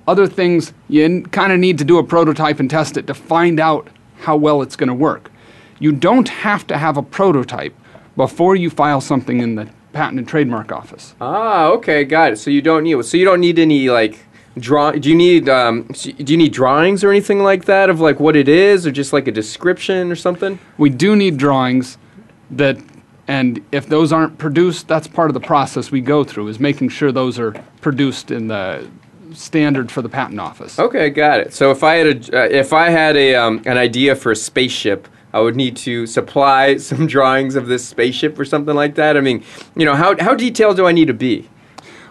Other 0.07 0.27
things, 0.27 0.71
you 0.87 1.23
kind 1.31 1.51
of 1.51 1.57
need 1.57 1.79
to 1.79 1.83
do 1.83 1.97
a 1.97 2.03
prototype 2.03 2.59
and 2.59 2.69
test 2.69 2.95
it 2.95 3.07
to 3.07 3.15
find 3.15 3.59
out 3.59 3.89
how 4.19 4.37
well 4.37 4.61
it's 4.61 4.75
going 4.75 4.87
to 4.87 4.93
work. 4.93 5.31
You 5.79 5.93
don't 5.93 6.29
have 6.29 6.67
to 6.67 6.77
have 6.77 6.95
a 6.95 7.01
prototype 7.01 7.75
before 8.15 8.55
you 8.55 8.69
file 8.69 9.01
something 9.01 9.39
in 9.39 9.55
the 9.55 9.67
patent 9.93 10.19
and 10.19 10.27
trademark 10.27 10.71
office. 10.71 11.15
Ah, 11.19 11.69
okay, 11.69 12.03
got 12.03 12.33
it. 12.33 12.37
So 12.37 12.51
you 12.51 12.61
don't 12.61 12.83
need 12.83 13.03
so 13.03 13.17
you 13.17 13.25
don't 13.25 13.39
need 13.39 13.57
any 13.57 13.89
like 13.89 14.23
draw. 14.59 14.91
Do 14.91 15.09
you 15.09 15.15
need 15.15 15.49
um, 15.49 15.87
do 15.87 16.31
you 16.31 16.37
need 16.37 16.53
drawings 16.53 17.03
or 17.03 17.09
anything 17.09 17.39
like 17.41 17.65
that 17.65 17.89
of 17.89 17.99
like 17.99 18.19
what 18.19 18.35
it 18.35 18.47
is, 18.47 18.85
or 18.85 18.91
just 18.91 19.11
like 19.11 19.27
a 19.27 19.31
description 19.31 20.11
or 20.11 20.15
something? 20.15 20.59
We 20.77 20.91
do 20.91 21.15
need 21.15 21.37
drawings 21.37 21.97
that 22.51 22.77
and 23.29 23.63
if 23.71 23.85
those 23.85 24.11
aren't 24.11 24.39
produced, 24.39 24.87
that's 24.87 25.07
part 25.07 25.29
of 25.29 25.35
the 25.35 25.39
process 25.39 25.91
we 25.91 26.01
go 26.01 26.23
through 26.23 26.47
is 26.47 26.59
making 26.59 26.89
sure 26.89 27.11
those 27.11 27.37
are 27.37 27.51
produced 27.79 28.31
in 28.31 28.47
the 28.47 28.89
standard 29.33 29.91
for 29.91 30.01
the 30.01 30.09
patent 30.09 30.39
office. 30.39 30.79
Okay, 30.79 31.11
got 31.11 31.39
it. 31.39 31.53
So 31.53 31.69
if 31.69 31.83
I 31.83 31.97
had 31.97 32.07
a 32.07 32.41
uh, 32.41 32.47
if 32.49 32.73
I 32.73 32.89
had 32.89 33.15
a 33.15 33.35
um, 33.35 33.61
an 33.67 33.77
idea 33.77 34.15
for 34.15 34.31
a 34.31 34.35
spaceship, 34.35 35.07
I 35.31 35.41
would 35.41 35.55
need 35.55 35.77
to 35.77 36.07
supply 36.07 36.77
some 36.89 37.05
drawings 37.05 37.55
of 37.55 37.67
this 37.67 37.87
spaceship 37.87 38.39
or 38.39 38.45
something 38.45 38.73
like 38.73 38.95
that. 38.95 39.15
I 39.15 39.21
mean, 39.21 39.43
you 39.75 39.85
know, 39.85 39.93
how 39.93 40.19
how 40.19 40.33
detailed 40.33 40.77
do 40.77 40.87
I 40.87 40.91
need 40.91 41.07
to 41.09 41.13
be? 41.13 41.47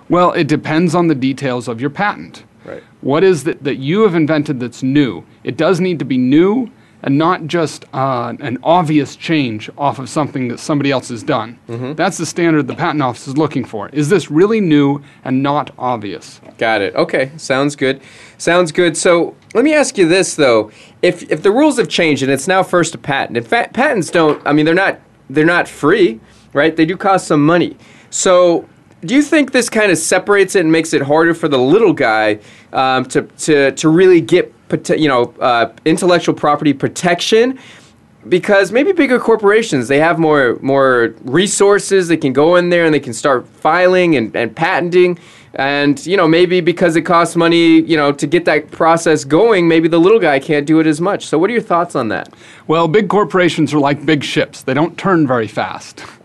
Well, 0.08 0.30
it 0.34 0.46
depends 0.46 0.94
on 0.94 1.08
the 1.08 1.16
details 1.16 1.66
of 1.66 1.80
your 1.80 1.90
patent. 1.90 2.44
Right. 2.64 2.84
What 3.00 3.24
is 3.24 3.44
it 3.44 3.64
that 3.64 3.78
you 3.78 4.02
have 4.02 4.14
invented 4.14 4.60
that's 4.60 4.84
new? 4.84 5.24
It 5.42 5.56
does 5.56 5.80
need 5.80 5.98
to 5.98 6.04
be 6.04 6.16
new 6.16 6.70
and 7.02 7.16
not 7.16 7.46
just 7.46 7.84
uh, 7.94 8.34
an 8.40 8.58
obvious 8.62 9.16
change 9.16 9.70
off 9.78 9.98
of 9.98 10.08
something 10.08 10.48
that 10.48 10.58
somebody 10.58 10.90
else 10.90 11.08
has 11.08 11.22
done. 11.22 11.58
Mm-hmm. 11.68 11.94
That's 11.94 12.18
the 12.18 12.26
standard 12.26 12.66
the 12.66 12.74
patent 12.74 13.02
office 13.02 13.28
is 13.28 13.36
looking 13.36 13.64
for. 13.64 13.88
Is 13.90 14.08
this 14.08 14.30
really 14.30 14.60
new 14.60 15.02
and 15.24 15.42
not 15.42 15.70
obvious? 15.78 16.40
Got 16.58 16.80
it. 16.80 16.94
Okay, 16.94 17.30
sounds 17.36 17.76
good. 17.76 18.00
Sounds 18.36 18.72
good. 18.72 18.96
So 18.96 19.36
let 19.54 19.64
me 19.64 19.74
ask 19.74 19.96
you 19.96 20.08
this 20.08 20.34
though: 20.34 20.70
if 21.02 21.30
if 21.30 21.42
the 21.42 21.50
rules 21.50 21.78
have 21.78 21.88
changed 21.88 22.22
and 22.22 22.32
it's 22.32 22.48
now 22.48 22.62
first 22.62 22.94
a 22.94 22.98
patent, 22.98 23.36
in 23.36 23.44
fact, 23.44 23.74
patents 23.74 24.10
don't. 24.10 24.44
I 24.46 24.52
mean, 24.52 24.64
they're 24.64 24.74
not 24.74 25.00
they're 25.30 25.44
not 25.44 25.68
free, 25.68 26.20
right? 26.52 26.74
They 26.74 26.86
do 26.86 26.96
cost 26.96 27.26
some 27.26 27.44
money. 27.44 27.76
So 28.10 28.68
do 29.04 29.14
you 29.14 29.22
think 29.22 29.52
this 29.52 29.70
kind 29.70 29.92
of 29.92 29.98
separates 29.98 30.56
it 30.56 30.60
and 30.60 30.72
makes 30.72 30.92
it 30.92 31.02
harder 31.02 31.34
for 31.34 31.48
the 31.48 31.58
little 31.58 31.92
guy 31.92 32.40
um, 32.72 33.04
to, 33.06 33.22
to, 33.22 33.72
to 33.72 33.88
really 33.88 34.20
get 34.20 34.52
you 34.96 35.08
know 35.08 35.34
uh, 35.40 35.72
intellectual 35.84 36.34
property 36.34 36.72
protection? 36.72 37.58
Because 38.28 38.72
maybe 38.72 38.92
bigger 38.92 39.18
corporations 39.18 39.88
they 39.88 39.98
have 39.98 40.18
more 40.18 40.58
more 40.60 41.14
resources. 41.22 42.08
They 42.08 42.16
can 42.16 42.32
go 42.32 42.56
in 42.56 42.68
there 42.68 42.84
and 42.84 42.92
they 42.92 43.00
can 43.00 43.14
start 43.14 43.46
filing 43.46 44.16
and, 44.16 44.34
and 44.36 44.54
patenting. 44.54 45.18
And 45.54 46.04
you 46.06 46.16
know 46.16 46.28
maybe 46.28 46.60
because 46.60 46.96
it 46.96 47.02
costs 47.02 47.36
money, 47.36 47.80
you 47.80 47.96
know, 47.96 48.12
to 48.12 48.26
get 48.26 48.44
that 48.44 48.70
process 48.70 49.24
going, 49.24 49.68
maybe 49.68 49.88
the 49.88 49.98
little 50.00 50.20
guy 50.20 50.38
can't 50.38 50.66
do 50.66 50.80
it 50.80 50.86
as 50.86 51.00
much. 51.00 51.26
So 51.26 51.38
what 51.38 51.48
are 51.50 51.52
your 51.52 51.62
thoughts 51.62 51.94
on 51.94 52.08
that? 52.08 52.32
Well, 52.66 52.88
big 52.88 53.08
corporations 53.08 53.72
are 53.72 53.78
like 53.78 54.04
big 54.04 54.22
ships. 54.22 54.62
They 54.62 54.74
don't 54.74 54.98
turn 54.98 55.26
very 55.26 55.48
fast. 55.48 56.04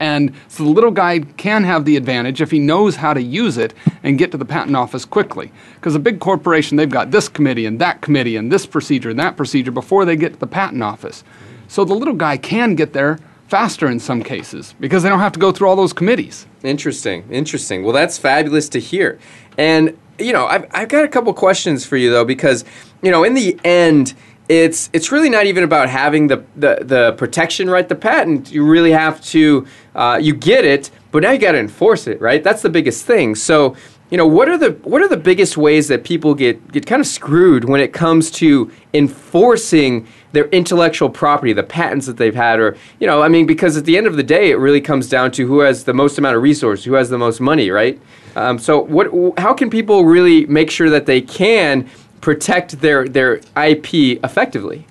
And 0.00 0.34
so 0.48 0.64
the 0.64 0.70
little 0.70 0.90
guy 0.90 1.20
can 1.20 1.62
have 1.64 1.84
the 1.84 1.96
advantage 1.96 2.40
if 2.40 2.50
he 2.50 2.58
knows 2.58 2.96
how 2.96 3.12
to 3.12 3.22
use 3.22 3.58
it 3.58 3.74
and 4.02 4.18
get 4.18 4.30
to 4.32 4.38
the 4.38 4.46
patent 4.46 4.74
office 4.74 5.04
quickly. 5.04 5.52
Because 5.74 5.94
a 5.94 5.98
big 5.98 6.18
corporation, 6.20 6.78
they've 6.78 6.90
got 6.90 7.10
this 7.10 7.28
committee 7.28 7.66
and 7.66 7.78
that 7.80 8.00
committee 8.00 8.36
and 8.36 8.50
this 8.50 8.64
procedure 8.64 9.10
and 9.10 9.18
that 9.18 9.36
procedure 9.36 9.70
before 9.70 10.06
they 10.06 10.16
get 10.16 10.32
to 10.32 10.38
the 10.38 10.46
patent 10.46 10.82
office. 10.82 11.22
So 11.68 11.84
the 11.84 11.94
little 11.94 12.14
guy 12.14 12.38
can 12.38 12.74
get 12.74 12.94
there 12.94 13.18
faster 13.46 13.88
in 13.88 14.00
some 14.00 14.22
cases 14.22 14.74
because 14.80 15.02
they 15.02 15.08
don't 15.08 15.18
have 15.18 15.32
to 15.32 15.40
go 15.40 15.52
through 15.52 15.68
all 15.68 15.76
those 15.76 15.92
committees. 15.92 16.46
Interesting, 16.62 17.24
interesting. 17.30 17.82
Well, 17.84 17.92
that's 17.92 18.16
fabulous 18.16 18.68
to 18.70 18.80
hear. 18.80 19.18
And, 19.58 19.98
you 20.18 20.32
know, 20.32 20.46
I've, 20.46 20.66
I've 20.70 20.88
got 20.88 21.04
a 21.04 21.08
couple 21.08 21.34
questions 21.34 21.84
for 21.84 21.96
you, 21.96 22.10
though, 22.10 22.24
because, 22.24 22.64
you 23.02 23.10
know, 23.10 23.24
in 23.24 23.34
the 23.34 23.58
end, 23.64 24.14
it's 24.50 24.90
it's 24.92 25.12
really 25.12 25.30
not 25.30 25.46
even 25.46 25.62
about 25.62 25.88
having 25.88 26.26
the, 26.26 26.44
the, 26.56 26.80
the 26.82 27.12
protection, 27.12 27.70
right? 27.70 27.88
The 27.88 27.94
patent, 27.94 28.50
you 28.50 28.66
really 28.66 28.90
have 28.90 29.22
to, 29.26 29.64
uh, 29.94 30.18
you 30.20 30.34
get 30.34 30.64
it, 30.64 30.90
but 31.12 31.22
now 31.22 31.30
you 31.30 31.38
got 31.38 31.52
to 31.52 31.58
enforce 31.58 32.08
it, 32.08 32.20
right? 32.20 32.42
That's 32.42 32.60
the 32.60 32.68
biggest 32.68 33.06
thing. 33.06 33.36
So, 33.36 33.76
you 34.10 34.16
know, 34.16 34.26
what 34.26 34.48
are 34.48 34.58
the 34.58 34.72
what 34.82 35.02
are 35.02 35.08
the 35.08 35.16
biggest 35.16 35.56
ways 35.56 35.86
that 35.86 36.02
people 36.02 36.34
get 36.34 36.72
get 36.72 36.84
kind 36.84 36.98
of 36.98 37.06
screwed 37.06 37.66
when 37.66 37.80
it 37.80 37.92
comes 37.92 38.28
to 38.32 38.72
enforcing 38.92 40.08
their 40.32 40.48
intellectual 40.48 41.08
property, 41.08 41.52
the 41.52 41.62
patents 41.62 42.06
that 42.06 42.16
they've 42.16 42.34
had, 42.34 42.58
or 42.58 42.76
you 42.98 43.06
know, 43.06 43.22
I 43.22 43.28
mean, 43.28 43.46
because 43.46 43.76
at 43.76 43.84
the 43.84 43.96
end 43.96 44.08
of 44.08 44.16
the 44.16 44.24
day, 44.24 44.50
it 44.50 44.56
really 44.56 44.80
comes 44.80 45.08
down 45.08 45.30
to 45.32 45.46
who 45.46 45.60
has 45.60 45.84
the 45.84 45.94
most 45.94 46.18
amount 46.18 46.36
of 46.36 46.42
resources, 46.42 46.84
who 46.84 46.94
has 46.94 47.08
the 47.08 47.18
most 47.18 47.40
money, 47.40 47.70
right? 47.70 48.00
Um, 48.34 48.58
so, 48.58 48.80
what? 48.80 49.38
How 49.38 49.54
can 49.54 49.70
people 49.70 50.04
really 50.04 50.44
make 50.46 50.72
sure 50.72 50.90
that 50.90 51.06
they 51.06 51.20
can 51.20 51.88
protect 52.20 52.80
their 52.80 53.08
their 53.08 53.36
IP 53.56 54.22
effectively? 54.24 54.86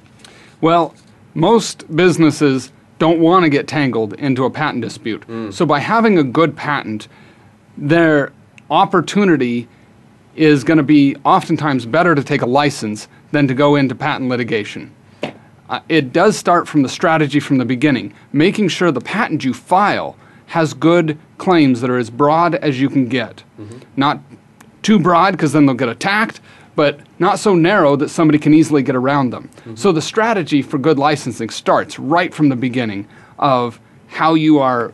Well, 0.61 0.93
most 1.33 1.93
businesses 1.95 2.71
don't 2.97 3.19
want 3.19 3.43
to 3.43 3.49
get 3.49 3.67
tangled 3.67 4.13
into 4.15 4.43
a 4.43 4.49
patent 4.49 4.81
dispute. 4.81 5.23
So 5.53 5.65
by 5.65 5.79
having 5.79 6.17
a 6.17 6.23
good 6.23 6.57
patent, 6.57 7.07
their 7.77 8.33
opportunity 8.69 9.67
is 10.35 10.63
going 10.65 10.77
to 10.77 10.83
be 10.83 11.15
oftentimes 11.23 11.85
better 11.85 12.13
to 12.13 12.23
take 12.23 12.41
a 12.41 12.45
license 12.45 13.07
than 13.31 13.47
to 13.47 13.53
go 13.53 13.75
into 13.75 13.95
patent 13.95 14.29
litigation. 14.29 14.93
Uh, 15.69 15.79
it 15.87 16.11
does 16.11 16.35
start 16.35 16.67
from 16.67 16.81
the 16.81 16.89
strategy 16.89 17.39
from 17.39 17.57
the 17.57 17.65
beginning, 17.65 18.13
making 18.33 18.67
sure 18.67 18.91
the 18.91 18.99
patent 19.01 19.43
you 19.43 19.53
file 19.53 20.17
has 20.47 20.73
good 20.73 21.17
claims 21.37 21.79
that 21.79 21.89
are 21.89 21.97
as 21.97 22.09
broad 22.09 22.55
as 22.55 22.81
you 22.81 22.89
can 22.89 23.07
get. 23.07 23.43
Not 23.95 24.19
too 24.81 24.99
broad 24.99 25.33
because 25.33 25.53
then 25.53 25.65
they'll 25.67 25.75
get 25.75 25.89
attacked, 25.89 26.41
but 26.79 27.01
not 27.19 27.37
so 27.37 27.55
narrow 27.55 27.97
that 27.97 28.07
somebody 28.07 28.39
can 28.39 28.53
easily 28.53 28.81
get 28.81 28.95
around 28.95 29.31
them. 29.31 29.49
So 29.75 29.91
the 29.91 30.01
strategy 30.01 30.61
for 30.61 30.77
good 30.77 30.97
licensing 30.97 31.49
starts 31.49 31.99
right 31.99 32.33
from 32.33 32.47
the 32.47 32.55
beginning 32.55 33.05
of 33.37 33.81
how 34.07 34.33
you 34.35 34.59
are 34.59 34.93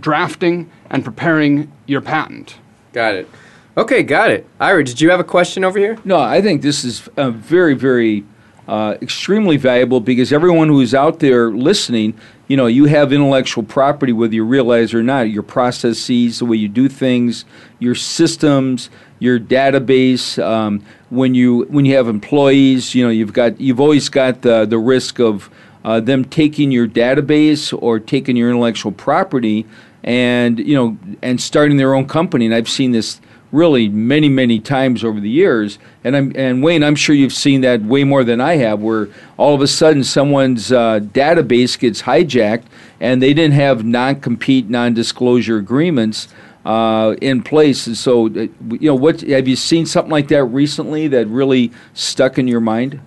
drafting 0.00 0.68
and 0.90 1.04
preparing 1.04 1.70
your 1.86 2.00
patent. 2.00 2.56
Got 2.92 3.14
it. 3.14 3.28
Okay, 3.76 4.02
got 4.02 4.32
it. 4.32 4.44
Ira, 4.58 4.82
did 4.82 5.00
you 5.00 5.08
have 5.10 5.20
a 5.20 5.24
question 5.24 5.62
over 5.62 5.78
here? 5.78 5.96
No, 6.04 6.18
I 6.18 6.42
think 6.42 6.62
this 6.62 6.82
is 6.82 7.06
uh, 7.16 7.30
very, 7.30 7.74
very 7.74 8.24
uh, 8.66 8.96
extremely 9.00 9.56
valuable 9.56 10.00
because 10.00 10.32
everyone 10.32 10.68
who's 10.68 10.94
out 10.94 11.20
there 11.20 11.52
listening, 11.52 12.18
you 12.48 12.56
know, 12.56 12.66
you 12.66 12.86
have 12.86 13.12
intellectual 13.12 13.62
property, 13.62 14.12
whether 14.12 14.34
you 14.34 14.44
realize 14.44 14.92
it 14.92 14.96
or 14.96 15.02
not. 15.04 15.30
Your 15.30 15.44
processes, 15.44 16.40
the 16.40 16.44
way 16.44 16.56
you 16.56 16.68
do 16.68 16.88
things, 16.88 17.44
your 17.78 17.94
systems, 17.94 18.90
your 19.24 19.40
database. 19.40 20.42
Um, 20.42 20.84
when 21.10 21.34
you 21.34 21.62
when 21.64 21.84
you 21.84 21.96
have 21.96 22.08
employees, 22.08 22.94
you 22.94 23.04
know, 23.04 23.10
you've 23.10 23.32
got 23.32 23.60
you've 23.60 23.80
always 23.80 24.08
got 24.08 24.42
the 24.42 24.66
the 24.66 24.78
risk 24.78 25.18
of 25.18 25.50
uh, 25.84 26.00
them 26.00 26.24
taking 26.24 26.70
your 26.70 26.86
database 26.86 27.76
or 27.82 27.98
taking 27.98 28.36
your 28.36 28.50
intellectual 28.50 28.92
property 28.92 29.66
and 30.02 30.58
you 30.58 30.74
know 30.74 30.98
and 31.22 31.40
starting 31.40 31.76
their 31.76 31.94
own 31.94 32.06
company. 32.06 32.44
And 32.44 32.54
I've 32.54 32.68
seen 32.68 32.92
this 32.92 33.20
really 33.54 33.88
many 33.88 34.28
many 34.28 34.58
times 34.58 35.04
over 35.04 35.20
the 35.20 35.30
years 35.30 35.78
and 36.02 36.16
I'm 36.16 36.32
and 36.34 36.60
Wayne 36.60 36.82
I'm 36.82 36.96
sure 36.96 37.14
you've 37.14 37.32
seen 37.32 37.60
that 37.60 37.82
way 37.82 38.02
more 38.02 38.24
than 38.24 38.40
I 38.40 38.56
have 38.56 38.80
where 38.80 39.08
all 39.36 39.54
of 39.54 39.60
a 39.60 39.68
sudden 39.68 40.02
someone's 40.02 40.72
uh, 40.72 40.98
database 40.98 41.78
gets 41.78 42.02
hijacked 42.02 42.64
and 42.98 43.22
they 43.22 43.32
didn't 43.32 43.54
have 43.54 43.84
non-compete 43.84 44.68
non-disclosure 44.68 45.56
agreements 45.56 46.26
uh, 46.64 47.14
in 47.20 47.42
place 47.42 47.86
and 47.86 47.96
so 47.96 48.26
uh, 48.26 48.46
you 48.70 48.88
know 48.88 48.94
what 48.94 49.20
have 49.20 49.46
you 49.46 49.56
seen 49.56 49.84
something 49.84 50.10
like 50.10 50.28
that 50.28 50.44
recently 50.44 51.08
that 51.08 51.26
really 51.26 51.70
stuck 51.92 52.38
in 52.38 52.48
your 52.48 52.60
mind 52.60 53.00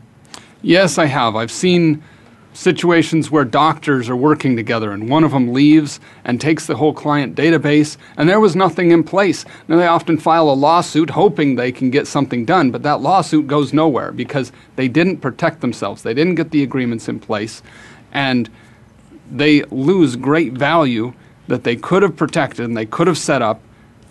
Yes, 0.62 0.98
I 0.98 1.06
have. 1.06 1.36
I've 1.36 1.52
seen 1.52 2.04
situations 2.54 3.30
where 3.30 3.46
doctors 3.46 4.10
are 4.10 4.16
working 4.16 4.56
together 4.56 4.92
and 4.92 5.08
one 5.08 5.24
of 5.24 5.32
them 5.32 5.54
leaves 5.54 6.00
and 6.26 6.42
takes 6.42 6.66
the 6.66 6.76
whole 6.76 6.94
client 6.94 7.36
database 7.36 7.98
and 8.18 8.28
there 8.28 8.40
was 8.40 8.56
nothing 8.56 8.90
in 8.90 9.04
place. 9.04 9.46
Now 9.68 9.78
they 9.78 9.86
often 9.86 10.18
file 10.18 10.50
a 10.50 10.52
lawsuit 10.52 11.12
hoping 11.12 11.56
they 11.56 11.72
can 11.72 11.92
get 11.92 12.08
something 12.08 12.46
done, 12.46 12.72
but 12.72 12.82
that 12.82 13.02
lawsuit 13.02 13.46
goes 13.46 13.74
nowhere 13.74 14.12
because 14.12 14.52
they 14.76 14.88
didn't 14.88 15.18
protect 15.18 15.62
themselves. 15.62 16.02
They 16.02 16.16
didn't 16.16 16.36
get 16.36 16.50
the 16.50 16.64
agreements 16.64 17.08
in 17.08 17.20
place 17.20 17.62
and 18.12 18.50
they 19.32 19.62
lose 19.66 20.16
great 20.16 20.54
value 20.54 21.14
that 21.48 21.64
they 21.64 21.76
could 21.76 22.04
have 22.04 22.16
protected 22.16 22.66
and 22.66 22.76
they 22.76 22.86
could 22.86 23.08
have 23.08 23.18
set 23.18 23.42
up. 23.42 23.62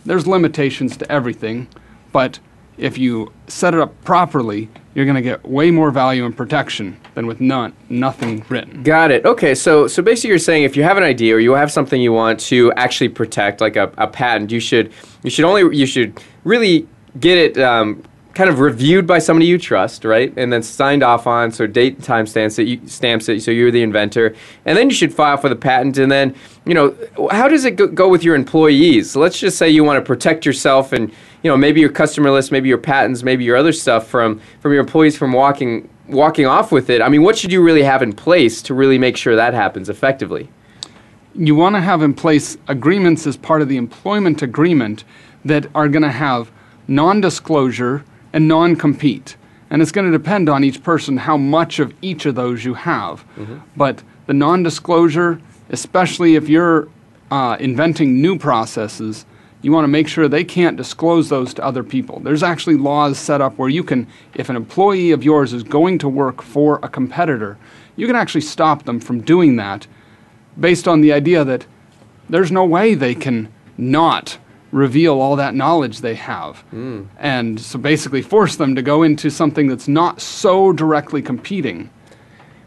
There's 0.05 0.27
limitations 0.27 0.96
to 0.99 1.12
everything, 1.12 1.68
but 2.12 2.38
if 2.79 2.99
you 2.99 3.33
set 3.46 3.75
it 3.75 3.81
up 3.81 4.05
properly, 4.05 4.68
you're 4.94 5.05
going 5.05 5.16
to 5.16 5.22
get 5.22 5.44
way 5.46 5.70
more 5.70 5.90
value 5.90 6.25
and 6.25 6.37
protection 6.37 6.99
than 7.14 7.27
with 7.27 7.40
none, 7.40 7.75
nothing 7.88 8.44
written. 8.49 8.83
Got 8.83 9.11
it. 9.11 9.25
Okay, 9.25 9.55
so 9.55 9.87
so 9.87 10.03
basically, 10.03 10.31
you're 10.31 10.38
saying 10.38 10.64
if 10.64 10.77
you 10.77 10.83
have 10.83 10.96
an 10.96 11.03
idea 11.03 11.35
or 11.35 11.38
you 11.38 11.53
have 11.53 11.70
something 11.72 12.01
you 12.01 12.12
want 12.12 12.40
to 12.40 12.72
actually 12.75 13.09
protect, 13.09 13.61
like 13.61 13.77
a, 13.77 13.92
a 13.99 14.07
patent, 14.07 14.51
you 14.51 14.61
should 14.61 14.92
you 15.22 15.31
should 15.31 15.44
only 15.44 15.77
you 15.77 15.87
should 15.87 16.18
really 16.44 16.87
get 17.18 17.38
it 17.38 17.59
um, 17.59 18.03
kind 18.37 18.51
of 18.51 18.61
reviewed 18.61 19.07
by 19.07 19.18
somebody 19.18 19.46
you 19.46 19.57
trust, 19.57 20.05
right, 20.05 20.31
and 20.37 20.53
then 20.53 20.62
signed 20.62 21.03
off 21.03 21.27
on. 21.27 21.51
So 21.51 21.66
date 21.66 21.94
and 21.94 22.05
time 22.05 22.27
stamps 22.27 22.59
it, 22.59 22.68
you, 22.68 22.81
stamps 22.87 23.31
it. 23.31 23.42
So 23.42 23.51
you're 23.51 23.70
the 23.70 23.83
inventor, 23.83 24.37
and 24.66 24.77
then 24.77 24.90
you 24.90 24.94
should 24.94 25.12
file 25.12 25.38
for 25.38 25.49
the 25.49 25.57
patent. 25.57 25.96
And 25.96 26.12
then 26.12 26.35
you 26.66 26.75
know 26.75 26.94
how 27.31 27.49
does 27.49 27.64
it 27.64 27.77
go, 27.77 28.09
with 28.09 28.22
your 28.22 28.35
employees? 28.35 29.12
So 29.12 29.20
let's 29.20 29.40
just 29.40 29.57
say 29.57 29.70
you 29.70 29.83
want 29.85 29.96
to 29.96 30.07
protect 30.07 30.44
yourself 30.44 30.92
and 30.92 31.11
you 31.42 31.51
know 31.51 31.57
maybe 31.57 31.81
your 31.81 31.88
customer 31.88 32.31
list, 32.31 32.53
maybe 32.53 32.68
your 32.68 32.79
patents, 32.79 33.22
maybe 33.22 33.42
your 33.42 33.57
other 33.57 33.72
stuff 33.72 34.07
from 34.07 34.38
from 34.61 34.72
your 34.72 34.83
employees 34.83 35.16
from 35.16 35.33
walking 35.33 35.88
walking 36.07 36.44
off 36.44 36.70
with 36.70 36.90
it. 36.90 37.01
I 37.01 37.09
mean, 37.09 37.22
what 37.22 37.38
should 37.38 37.51
you 37.51 37.62
really 37.62 37.85
have 37.85 38.03
in 38.03 38.12
place 38.12 38.61
to 38.62 38.75
really 38.75 38.99
make 38.99 39.16
sure 39.16 39.35
that 39.35 39.55
happens 39.55 39.88
effectively? 39.88 40.51
You 41.35 41.55
want 41.55 41.75
to 41.77 41.81
have 41.81 42.03
in 42.03 42.12
place 42.12 42.59
agreements 42.68 43.27
as 43.27 43.38
part 43.38 43.62
of 43.62 43.68
the 43.70 43.79
employment 43.79 44.42
agreement 44.42 45.05
that 45.42 45.66
are 45.75 45.88
going 45.88 46.03
to 46.03 46.11
have 46.11 46.51
non 46.87 47.22
disclosure 47.22 48.05
and 48.37 48.46
non 48.46 48.77
compete. 48.77 49.38
And 49.70 49.81
it's 49.81 49.90
going 49.90 50.12
to 50.12 50.16
depend 50.16 50.51
on 50.51 50.62
each 50.62 50.83
person 50.83 51.16
how 51.16 51.38
much 51.38 51.79
of 51.79 51.94
each 52.03 52.27
of 52.27 52.35
those 52.35 52.66
you 52.66 52.75
have. 52.75 53.25
But 53.75 54.03
the 54.27 54.35
non 54.35 54.62
disclosure, 54.62 55.40
especially 55.70 56.37
if 56.37 56.46
you're 56.46 56.88
uh, 57.31 57.57
inventing 57.59 58.20
new 58.20 58.38
processes, 58.38 59.25
you 59.62 59.72
want 59.72 59.85
to 59.85 59.88
make 59.88 60.07
sure 60.07 60.29
they 60.29 60.44
can't 60.44 60.77
disclose 60.77 61.31
those 61.31 61.55
to 61.55 61.64
other 61.64 61.83
people. 61.83 62.20
There's 62.20 62.42
actually 62.42 62.77
laws 62.77 63.18
set 63.18 63.40
up 63.40 63.57
where 63.57 63.70
you 63.70 63.83
can, 63.83 64.07
if 64.35 64.51
an 64.51 64.55
employee 64.55 65.12
of 65.12 65.25
yours 65.25 65.55
is 65.55 65.62
going 65.62 65.99
to 66.01 66.09
work 66.09 66.42
for 66.42 66.79
a 66.83 66.90
competitor, 66.90 67.57
you 67.96 68.07
can 68.07 68.16
actually 68.16 68.42
stop 68.42 68.85
them 68.85 69.01
from 69.01 69.22
doing 69.22 69.57
that 69.57 69.87
based 70.61 70.87
on 70.87 71.01
the 71.01 71.11
idea 71.11 71.42
that 71.42 71.66
there's 72.29 72.53
no 72.53 72.66
way 72.66 72.94
they 72.94 73.14
can 73.14 73.51
not 73.79 74.37
reveal 74.77 75.21
all 75.21 75.37
that 75.37 75.55
knowledge 75.55 76.01
they 76.03 76.15
have. 76.15 76.62
And 77.19 77.59
so 77.59 77.79
basically 77.79 78.23
force 78.23 78.57
them 78.57 78.75
to 78.75 78.83
go 78.83 79.03
into 79.03 79.31
something 79.31 79.69
that's 79.69 79.89
not 79.89 80.21
so 80.21 80.73
directly 80.73 81.23
competing. 81.23 81.91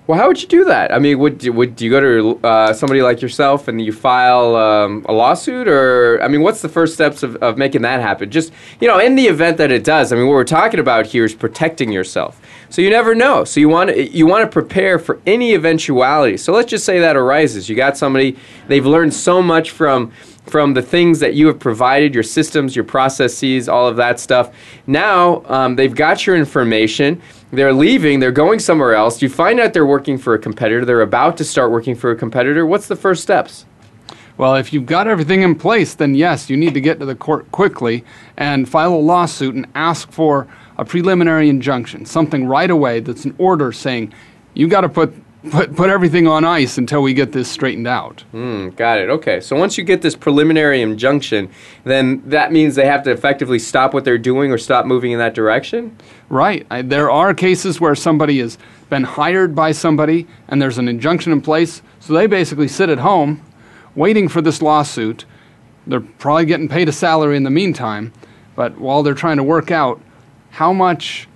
Well, 0.07 0.17
how 0.17 0.27
would 0.27 0.41
you 0.41 0.47
do 0.47 0.65
that? 0.65 0.91
I 0.91 0.97
mean, 0.97 1.19
would 1.19 1.43
you, 1.43 1.53
would 1.53 1.79
you 1.79 1.91
go 1.91 1.99
to 1.99 2.39
uh, 2.43 2.73
somebody 2.73 3.03
like 3.03 3.21
yourself 3.21 3.67
and 3.67 3.79
you 3.79 3.91
file 3.91 4.55
um, 4.55 5.05
a 5.07 5.13
lawsuit, 5.13 5.67
or 5.67 6.19
I 6.23 6.27
mean, 6.27 6.41
what's 6.41 6.63
the 6.63 6.67
first 6.67 6.95
steps 6.95 7.21
of, 7.21 7.35
of 7.43 7.59
making 7.59 7.83
that 7.83 8.01
happen? 8.01 8.31
Just 8.31 8.51
you 8.81 8.87
know, 8.87 8.97
in 8.97 9.13
the 9.13 9.27
event 9.27 9.57
that 9.57 9.71
it 9.71 9.83
does, 9.83 10.11
I 10.11 10.15
mean, 10.15 10.25
what 10.25 10.33
we're 10.33 10.45
talking 10.45 10.79
about 10.79 11.05
here 11.05 11.25
is 11.25 11.35
protecting 11.35 11.91
yourself. 11.91 12.41
So 12.71 12.81
you 12.81 12.89
never 12.89 13.13
know. 13.13 13.43
So 13.43 13.59
you 13.59 13.69
want 13.69 13.91
to 13.91 14.09
you 14.09 14.25
want 14.25 14.41
to 14.45 14.51
prepare 14.51 14.97
for 14.97 15.21
any 15.27 15.53
eventuality. 15.53 16.37
So 16.37 16.53
let's 16.53 16.71
just 16.71 16.85
say 16.85 16.97
that 17.01 17.15
arises. 17.15 17.69
You 17.69 17.75
got 17.75 17.95
somebody 17.95 18.35
they've 18.67 18.87
learned 18.87 19.13
so 19.13 19.43
much 19.43 19.69
from 19.69 20.11
from 20.49 20.73
the 20.73 20.81
things 20.81 21.19
that 21.19 21.35
you 21.35 21.47
have 21.47 21.59
provided, 21.59 22.13
your 22.13 22.23
systems, 22.23 22.75
your 22.75 22.85
processes, 22.85 23.69
all 23.69 23.87
of 23.87 23.95
that 23.97 24.19
stuff. 24.19 24.53
Now 24.87 25.43
um, 25.45 25.75
they've 25.75 25.95
got 25.95 26.25
your 26.25 26.35
information. 26.35 27.21
They're 27.51 27.73
leaving. 27.73 28.19
They're 28.19 28.31
going 28.31 28.59
somewhere 28.59 28.95
else. 28.95 29.21
You 29.21 29.29
find 29.29 29.59
out 29.59 29.73
they're 29.73 29.85
working 29.85 30.17
for 30.17 30.33
a 30.33 30.39
competitor. 30.39 30.85
They're 30.85 31.01
about 31.01 31.37
to 31.37 31.43
start 31.43 31.71
working 31.71 31.95
for 31.95 32.11
a 32.11 32.15
competitor. 32.15 32.65
What's 32.65 32.87
the 32.87 32.95
first 32.95 33.23
steps? 33.23 33.65
Well, 34.37 34.55
if 34.55 34.71
you've 34.71 34.85
got 34.85 35.07
everything 35.07 35.41
in 35.41 35.55
place, 35.55 35.95
then 35.95 36.15
yes, 36.15 36.49
you 36.49 36.55
need 36.55 36.73
to 36.73 36.81
get 36.81 36.99
to 36.99 37.05
the 37.05 37.15
court 37.15 37.51
quickly 37.51 38.05
and 38.37 38.69
file 38.69 38.93
a 38.93 38.95
lawsuit 38.95 39.53
and 39.53 39.67
ask 39.75 40.09
for 40.11 40.47
a 40.77 40.85
preliminary 40.85 41.49
injunction, 41.49 42.05
something 42.05 42.45
right 42.47 42.71
away 42.71 43.01
that's 43.01 43.25
an 43.25 43.35
order 43.37 43.73
saying 43.73 44.13
you 44.53 44.69
got 44.69 44.81
to 44.81 44.89
put 44.89 45.13
put 45.51 45.75
put 45.75 45.89
everything 45.89 46.27
on 46.27 46.43
ice 46.43 46.77
until 46.77 47.01
we 47.01 47.13
get 47.13 47.31
this 47.31 47.49
straightened 47.49 47.87
out. 47.87 48.23
Mm, 48.33 48.75
got 48.75 48.99
it. 48.99 49.09
Okay. 49.09 49.39
So 49.39 49.55
once 49.55 49.77
you 49.77 49.83
get 49.83 50.01
this 50.01 50.15
preliminary 50.15 50.81
injunction, 50.81 51.49
then 51.85 52.21
that 52.29 52.51
means 52.51 52.75
they 52.75 52.85
have 52.85 53.03
to 53.03 53.11
effectively 53.11 53.59
stop 53.59 53.93
what 53.93 54.03
they're 54.03 54.17
doing 54.17 54.51
or 54.51 54.57
stop 54.57 54.85
moving 54.85 55.11
in 55.11 55.19
that 55.19 55.33
direction? 55.33 55.95
Right. 56.27 56.67
I, 56.69 56.81
there 56.81 57.09
are 57.09 57.33
cases 57.33 57.79
where 57.79 57.95
somebody 57.95 58.39
has 58.39 58.57
been 58.89 59.03
hired 59.03 59.55
by 59.55 59.71
somebody 59.71 60.27
and 60.47 60.61
there's 60.61 60.77
an 60.77 60.87
injunction 60.87 61.31
in 61.31 61.41
place, 61.41 61.81
so 61.99 62.13
they 62.13 62.27
basically 62.27 62.67
sit 62.67 62.89
at 62.89 62.99
home 62.99 63.41
waiting 63.95 64.27
for 64.27 64.41
this 64.41 64.61
lawsuit. 64.61 65.25
They're 65.87 66.01
probably 66.01 66.45
getting 66.45 66.67
paid 66.67 66.89
a 66.89 66.91
salary 66.91 67.37
in 67.37 67.43
the 67.43 67.49
meantime, 67.49 68.11
but 68.55 68.77
while 68.77 69.03
they're 69.03 69.13
trying 69.13 69.37
to 69.37 69.43
work 69.43 69.71
out 69.71 70.01
how 70.51 70.73
much 70.73 71.28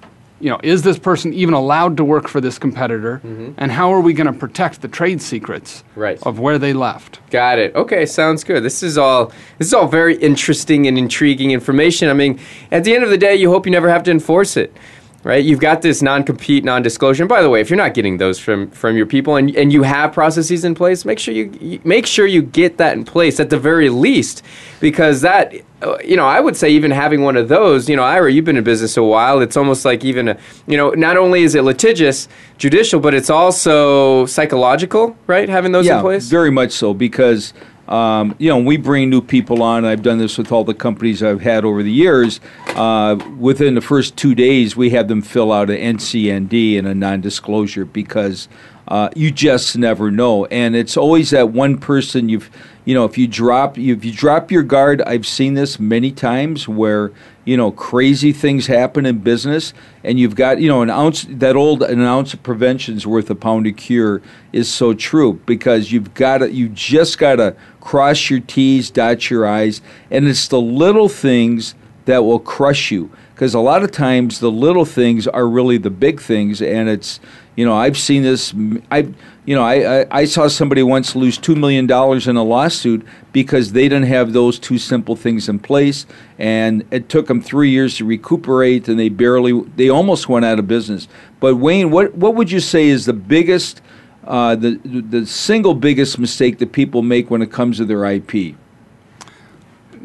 you 0.43 0.49
know, 0.49 0.59
is 0.61 0.81
this 0.81 0.99
person 0.99 1.33
even 1.33 1.53
allowed 1.53 1.95
to 1.95 2.03
work 2.03 2.27
for 2.27 2.41
this 2.41 2.59
competitor? 2.59 3.21
Mm-hmm. 3.23 3.53
And 3.55 3.71
how 3.71 3.93
are 3.93 4.01
we 4.01 4.11
going 4.11 4.27
to 4.27 4.37
protect 4.37 4.81
the 4.81 4.89
trade 4.89 5.21
secrets 5.21 5.85
right. 5.95 6.21
of 6.23 6.37
where 6.37 6.59
they 6.59 6.73
left? 6.73 7.21
Got 7.29 7.59
it. 7.59 7.73
Okay, 7.75 8.05
sounds 8.05 8.43
good. 8.43 8.61
This 8.61 8.83
is 8.83 8.97
all 8.97 9.27
this 9.57 9.67
is 9.67 9.73
all 9.73 9.87
very 9.87 10.17
interesting 10.17 10.85
and 10.85 10.97
intriguing 10.97 11.51
information. 11.51 12.09
I 12.09 12.13
mean, 12.13 12.41
at 12.71 12.83
the 12.83 12.93
end 12.93 13.05
of 13.05 13.09
the 13.09 13.17
day, 13.17 13.35
you 13.35 13.49
hope 13.49 13.65
you 13.65 13.71
never 13.71 13.89
have 13.89 14.03
to 14.03 14.11
enforce 14.11 14.57
it 14.57 14.75
right? 15.23 15.43
You've 15.43 15.59
got 15.59 15.81
this 15.81 16.01
non-compete, 16.01 16.63
non-disclosure. 16.63 17.23
And 17.23 17.29
by 17.29 17.41
the 17.41 17.49
way, 17.49 17.61
if 17.61 17.69
you're 17.69 17.77
not 17.77 17.93
getting 17.93 18.17
those 18.17 18.39
from 18.39 18.69
from 18.71 18.97
your 18.97 19.05
people 19.05 19.35
and, 19.35 19.55
and 19.55 19.71
you 19.71 19.83
have 19.83 20.13
processes 20.13 20.63
in 20.63 20.75
place, 20.75 21.05
make 21.05 21.19
sure 21.19 21.33
you, 21.33 21.51
you 21.59 21.81
make 21.83 22.05
sure 22.05 22.25
you 22.25 22.41
get 22.41 22.77
that 22.77 22.97
in 22.97 23.05
place 23.05 23.39
at 23.39 23.49
the 23.49 23.57
very 23.57 23.89
least, 23.89 24.43
because 24.79 25.21
that 25.21 25.53
uh, 25.83 25.97
you 26.03 26.15
know, 26.15 26.25
I 26.25 26.39
would 26.39 26.55
say 26.55 26.69
even 26.69 26.91
having 26.91 27.23
one 27.23 27.35
of 27.35 27.49
those, 27.49 27.89
you 27.89 27.95
know, 27.95 28.03
Ira, 28.03 28.31
you've 28.31 28.45
been 28.45 28.57
in 28.57 28.63
business 28.63 28.95
a 28.95 29.03
while. 29.03 29.41
It's 29.41 29.57
almost 29.57 29.83
like 29.83 30.05
even, 30.05 30.29
a, 30.29 30.37
you 30.65 30.77
know, 30.77 30.91
not 30.91 31.17
only 31.17 31.43
is 31.43 31.55
it 31.55 31.63
litigious, 31.63 32.29
judicial, 32.57 32.99
but 33.01 33.13
it's 33.13 33.29
also 33.29 34.25
psychological, 34.25 35.17
right? 35.27 35.49
Having 35.49 35.73
those 35.73 35.85
yeah, 35.85 35.97
in 35.97 36.01
place. 36.01 36.29
very 36.29 36.51
much 36.51 36.71
so 36.71 36.93
because 36.93 37.53
um, 37.87 38.35
you 38.39 38.49
know, 38.49 38.59
we 38.59 38.77
bring 38.77 39.09
new 39.09 39.21
people 39.21 39.61
on. 39.61 39.83
I've 39.83 40.01
done 40.01 40.17
this 40.17 40.37
with 40.37 40.51
all 40.51 40.63
the 40.63 40.73
companies 40.73 41.21
I've 41.21 41.41
had 41.41 41.65
over 41.65 41.83
the 41.83 41.91
years. 41.91 42.39
Uh, 42.69 43.17
within 43.37 43.75
the 43.75 43.81
first 43.81 44.15
two 44.15 44.33
days, 44.33 44.75
we 44.75 44.91
have 44.91 45.07
them 45.07 45.21
fill 45.21 45.51
out 45.51 45.69
an 45.69 45.97
NCND 45.97 46.79
and 46.79 46.87
a 46.87 46.95
non-disclosure 46.95 47.85
because 47.85 48.47
uh, 48.87 49.09
you 49.15 49.31
just 49.31 49.77
never 49.77 50.11
know. 50.11 50.45
And 50.45 50.75
it's 50.75 50.95
always 50.95 51.31
that 51.31 51.49
one 51.49 51.77
person 51.77 52.29
you've, 52.29 52.49
you 52.85 52.93
know, 52.93 53.05
if 53.05 53.17
you 53.17 53.27
drop 53.27 53.77
if 53.77 54.05
you 54.05 54.11
drop 54.11 54.51
your 54.51 54.63
guard. 54.63 55.01
I've 55.01 55.27
seen 55.27 55.53
this 55.53 55.79
many 55.79 56.11
times 56.11 56.67
where 56.67 57.11
you 57.45 57.57
know 57.57 57.71
crazy 57.71 58.31
things 58.31 58.67
happen 58.67 59.05
in 59.05 59.19
business 59.19 59.73
and 60.03 60.19
you've 60.19 60.35
got 60.35 60.59
you 60.59 60.67
know 60.67 60.81
an 60.81 60.89
ounce 60.89 61.25
that 61.29 61.55
old 61.55 61.83
an 61.83 62.01
ounce 62.01 62.33
of 62.33 62.41
prevention 62.43 62.95
is 62.95 63.05
worth 63.05 63.29
a 63.29 63.35
pound 63.35 63.67
of 63.67 63.75
cure 63.75 64.21
is 64.51 64.71
so 64.71 64.93
true 64.93 65.33
because 65.45 65.91
you've 65.91 66.13
got 66.13 66.39
to 66.39 66.51
you 66.51 66.69
just 66.69 67.17
got 67.17 67.35
to 67.35 67.55
cross 67.81 68.29
your 68.29 68.39
t's 68.39 68.89
dot 68.89 69.29
your 69.29 69.45
i's 69.45 69.81
and 70.09 70.27
it's 70.27 70.47
the 70.47 70.61
little 70.61 71.09
things 71.09 71.75
that 72.05 72.23
will 72.23 72.39
crush 72.39 72.91
you 72.91 73.09
because 73.33 73.53
a 73.53 73.59
lot 73.59 73.83
of 73.83 73.91
times 73.91 74.39
the 74.39 74.51
little 74.51 74.85
things 74.85 75.27
are 75.27 75.47
really 75.47 75.77
the 75.77 75.89
big 75.89 76.21
things 76.21 76.61
and 76.61 76.87
it's 76.87 77.19
you 77.55 77.65
know 77.65 77.75
i've 77.75 77.97
seen 77.97 78.23
this 78.23 78.53
i've 78.89 79.13
you 79.45 79.55
know, 79.55 79.63
I, 79.63 80.01
I, 80.01 80.05
I, 80.09 80.25
saw 80.25 80.47
somebody 80.47 80.83
once 80.83 81.15
lose 81.15 81.37
$2 81.37 81.57
million 81.57 81.83
in 81.83 82.37
a 82.37 82.43
lawsuit 82.43 83.05
because 83.33 83.73
they 83.73 83.83
didn't 83.83 84.05
have 84.05 84.31
those 84.31 84.57
two 84.57 84.77
simple 84.77 85.17
things 85.17 85.49
in 85.49 85.59
place. 85.59 86.05
And 86.39 86.85
it 86.91 87.09
took 87.09 87.27
them 87.27 87.41
three 87.41 87.69
years 87.69 87.97
to 87.97 88.05
recuperate, 88.05 88.87
and 88.87 88.97
they 88.97 89.09
barely, 89.09 89.59
they 89.75 89.89
almost 89.89 90.29
went 90.29 90.45
out 90.45 90.59
of 90.59 90.67
business. 90.67 91.09
But, 91.41 91.57
Wayne, 91.57 91.91
what, 91.91 92.15
what 92.15 92.35
would 92.35 92.51
you 92.51 92.61
say 92.61 92.87
is 92.87 93.05
the 93.05 93.13
biggest, 93.13 93.81
uh, 94.23 94.55
the, 94.55 94.79
the 94.85 95.25
single 95.25 95.73
biggest 95.73 96.17
mistake 96.19 96.59
that 96.59 96.71
people 96.71 97.01
make 97.01 97.29
when 97.29 97.41
it 97.41 97.51
comes 97.51 97.77
to 97.77 97.85
their 97.85 98.05
IP? 98.05 98.55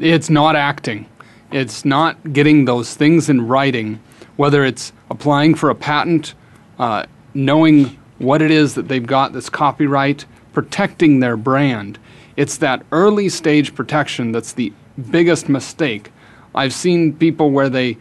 It's 0.00 0.30
not 0.30 0.56
acting, 0.56 1.06
it's 1.52 1.84
not 1.84 2.32
getting 2.32 2.64
those 2.64 2.94
things 2.94 3.28
in 3.28 3.46
writing, 3.46 4.00
whether 4.36 4.64
it's 4.64 4.92
applying 5.10 5.54
for 5.54 5.70
a 5.70 5.74
patent, 5.74 6.34
uh, 6.78 7.06
knowing 7.34 7.97
what 8.18 8.42
it 8.42 8.50
is 8.50 8.74
that 8.74 8.88
they've 8.88 9.06
got 9.06 9.32
that's 9.32 9.50
copyright, 9.50 10.24
protecting 10.52 11.20
their 11.20 11.36
brand. 11.36 11.98
It's 12.36 12.58
that 12.58 12.84
early 12.92 13.28
stage 13.28 13.74
protection 13.74 14.32
that's 14.32 14.52
the 14.52 14.72
biggest 15.10 15.48
mistake. 15.48 16.10
I've 16.54 16.72
seen 16.72 17.14
people 17.14 17.50
where 17.50 17.68
they 17.68 17.96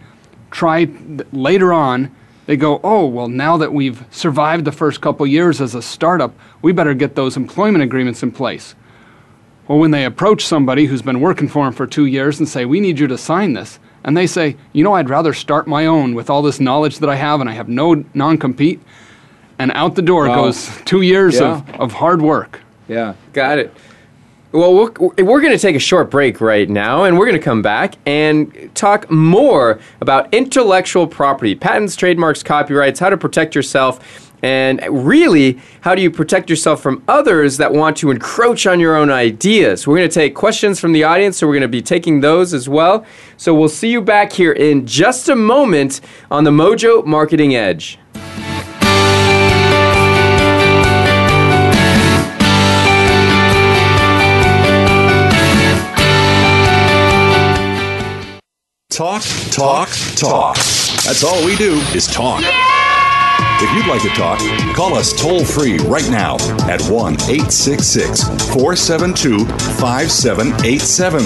try 0.52 0.88
later 1.32 1.74
on, 1.74 2.16
they 2.46 2.56
go, 2.56 2.80
oh, 2.84 3.06
well, 3.06 3.28
now 3.28 3.58
that 3.58 3.74
we've 3.74 4.04
survived 4.10 4.66
the 4.66 4.72
first 4.72 5.02
couple 5.02 5.28
years 5.28 5.60
as 5.60 5.76
a 5.76 5.82
startup, 5.82 6.34
we 6.62 6.72
better 6.72 6.94
get 6.94 7.16
those 7.16 7.36
employment 7.36 7.84
agreements 7.84 8.24
in 8.24 8.32
place. 8.32 8.74
Well, 9.68 9.80
when 9.80 9.92
they 9.92 10.06
approach 10.06 10.46
somebody 10.46 10.86
who's 10.86 11.02
been 11.02 11.20
working 11.20 11.50
for 11.50 11.66
them 11.66 11.74
for 11.74 11.86
two 11.86 12.06
years 12.06 12.40
and 12.40 12.48
say, 12.48 12.64
we 12.64 12.80
need 12.80 13.00
you 13.00 13.08
to 13.08 13.18
sign 13.18 13.52
this, 13.52 13.80
and 14.04 14.16
they 14.16 14.26
say, 14.26 14.56
you 14.72 14.84
know, 14.84 14.94
I'd 14.94 15.10
rather 15.10 15.34
start 15.34 15.68
my 15.68 15.86
own 15.86 16.16
with 16.16 16.30
all 16.30 16.42
this 16.42 16.62
knowledge 16.62 17.00
that 17.00 17.10
I 17.10 17.16
have 17.16 17.42
and 17.42 17.50
I 17.50 17.54
have 17.54 17.68
no 17.68 18.06
non 18.14 18.38
compete, 18.38 18.82
and 19.60 19.72
out 19.74 19.96
the 19.96 20.02
door 20.02 20.28
wow. 20.28 20.44
goes 20.44 20.70
two 20.86 21.02
years 21.02 21.40
yeah. 21.40 21.58
of, 21.58 21.82
of 21.82 21.94
hard 21.94 22.22
work. 22.22 22.62
Yeah. 22.88 23.16
Got 23.34 23.60
it. 23.60 23.74
Well, 24.54 24.74
we're, 24.74 25.24
we're 25.24 25.42
going 25.42 25.52
to 25.52 25.60
take 25.60 25.76
a 25.76 25.80
short 25.80 26.10
break 26.10 26.40
right 26.40 26.70
now, 26.70 27.04
and 27.04 27.18
we're 27.18 27.26
going 27.26 27.38
to 27.38 27.44
come 27.44 27.62
back 27.62 27.96
and 28.06 28.74
talk 28.76 29.12
more 29.12 29.80
about 30.00 30.34
intellectual 30.34 31.06
property, 31.06 31.54
patents, 31.54 31.98
trademarks, 31.98 32.44
copyrights, 32.44 33.00
how 33.00 33.10
to 33.10 33.18
protect 33.18 33.56
yourself, 33.56 34.28
and 34.44 34.82
really, 34.90 35.60
how 35.82 35.96
do 35.96 36.02
you 36.02 36.12
protect 36.12 36.50
yourself 36.50 36.82
from 36.82 37.04
others 37.08 37.58
that 37.58 37.74
want 37.74 37.98
to 37.98 38.12
encroach 38.12 38.68
on 38.68 38.80
your 38.80 38.96
own 38.96 39.10
ideas? 39.10 39.88
We're 39.88 39.98
going 39.98 40.10
to 40.10 40.14
take 40.14 40.36
questions 40.36 40.80
from 40.80 40.94
the 40.94 41.04
audience, 41.04 41.38
so 41.38 41.48
we're 41.48 41.54
going 41.54 41.62
to 41.64 41.68
be 41.68 41.82
taking 41.82 42.22
those 42.22 42.54
as 42.54 42.70
well. 42.70 43.04
So 43.38 43.54
we'll 43.56 43.68
see 43.68 43.92
you 43.92 44.00
back 44.00 44.32
here 44.32 44.52
in 44.52 44.86
just 44.86 45.28
a 45.28 45.36
moment 45.36 46.02
on 46.30 46.44
the 46.44 46.52
Mojo 46.52 47.04
Marketing 47.04 47.56
Edge. 47.56 47.98
Talk, 58.98 59.22
talk, 59.52 59.90
talk. 60.16 60.56
That's 60.56 61.24
all 61.24 61.46
we 61.46 61.56
do 61.56 61.76
is 61.94 62.08
talk. 62.08 62.42
If 62.42 63.72
you'd 63.76 63.86
like 63.86 64.02
to 64.02 64.10
talk, 64.10 64.40
call 64.76 64.96
us 64.96 65.14
toll 65.14 65.46
free 65.46 65.78
right 65.78 66.10
now 66.10 66.38
at 66.68 66.82
1 66.90 67.14
866 67.14 68.24
472 68.56 69.46
5787. 69.46 71.22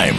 time. 0.00 0.16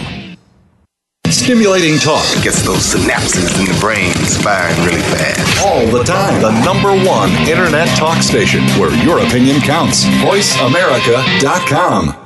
Stimulating 1.28 1.98
talk. 1.98 2.24
It 2.38 2.44
gets 2.44 2.64
those 2.64 2.94
synapses 2.94 3.60
in 3.60 3.66
the 3.66 3.76
brain 3.80 4.14
firing 4.44 4.78
really 4.86 5.02
fast. 5.02 5.66
All 5.66 5.88
the 5.88 6.04
time. 6.04 6.40
The 6.42 6.52
number 6.64 6.92
one 7.08 7.32
Internet 7.48 7.88
talk 7.98 8.22
station 8.22 8.62
where 8.80 8.94
your 9.04 9.18
opinion 9.20 9.60
counts. 9.62 10.06
VoiceAmerica.com. 10.06 12.18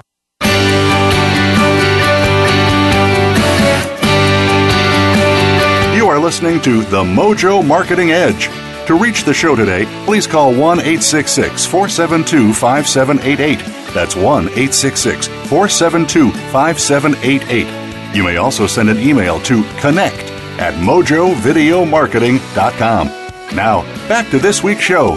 You 5.96 6.10
are 6.10 6.20
listening 6.20 6.60
to 6.62 6.82
The 6.84 7.04
Mojo 7.04 7.66
Marketing 7.66 8.12
Edge. 8.12 8.50
To 8.88 8.96
reach 8.96 9.24
the 9.24 9.34
show 9.34 9.56
today, 9.56 9.86
please 10.06 10.28
call 10.28 10.52
1 10.52 10.80
866 10.80 11.66
472 11.66 12.54
5788. 12.54 13.85
That's 13.96 14.16
1 14.16 14.50
866 14.50 15.28
472 15.28 16.32
5788. 16.52 18.16
You 18.16 18.24
may 18.24 18.36
also 18.36 18.68
send 18.68 18.90
an 18.90 19.00
email 19.00 19.40
to 19.42 19.64
connect 19.80 20.30
at 20.60 20.74
mojovideomarketing.com. 20.76 23.08
Now, 23.56 23.82
back 24.10 24.30
to 24.32 24.40
this 24.40 24.62
week's 24.62 24.82
show. 24.82 25.12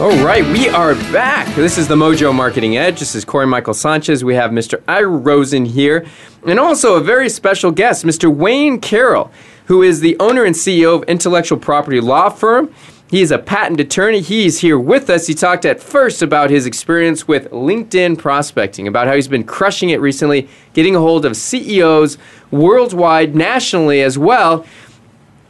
All 0.00 0.10
right, 0.24 0.44
we 0.46 0.68
are 0.68 0.94
back. 1.12 1.52
This 1.56 1.76
is 1.78 1.88
the 1.88 1.96
Mojo 1.96 2.32
Marketing 2.34 2.76
Edge. 2.76 3.00
This 3.00 3.16
is 3.16 3.24
Cory 3.24 3.46
Michael 3.46 3.74
Sanchez. 3.74 4.24
We 4.24 4.36
have 4.36 4.52
Mr. 4.52 4.80
Ira 4.86 5.08
Rosen 5.08 5.64
here, 5.64 6.06
and 6.46 6.60
also 6.60 6.94
a 6.94 7.00
very 7.00 7.28
special 7.28 7.72
guest, 7.72 8.04
Mr. 8.04 8.32
Wayne 8.32 8.80
Carroll, 8.80 9.32
who 9.66 9.82
is 9.82 9.98
the 10.00 10.16
owner 10.20 10.44
and 10.44 10.54
CEO 10.54 10.94
of 10.94 11.02
intellectual 11.08 11.58
property 11.58 12.00
law 12.00 12.28
firm. 12.28 12.72
He 13.08 13.22
is 13.22 13.30
a 13.30 13.38
patent 13.38 13.80
attorney. 13.80 14.20
He's 14.20 14.60
here 14.60 14.78
with 14.78 15.08
us. 15.08 15.26
He 15.26 15.34
talked 15.34 15.64
at 15.64 15.82
first 15.82 16.20
about 16.20 16.50
his 16.50 16.66
experience 16.66 17.26
with 17.26 17.50
LinkedIn 17.50 18.18
prospecting, 18.18 18.86
about 18.86 19.06
how 19.06 19.14
he's 19.14 19.28
been 19.28 19.44
crushing 19.44 19.88
it 19.88 20.00
recently, 20.00 20.46
getting 20.74 20.94
a 20.94 21.00
hold 21.00 21.24
of 21.24 21.34
CEOs 21.34 22.18
worldwide, 22.50 23.34
nationally 23.34 24.02
as 24.02 24.18
well 24.18 24.66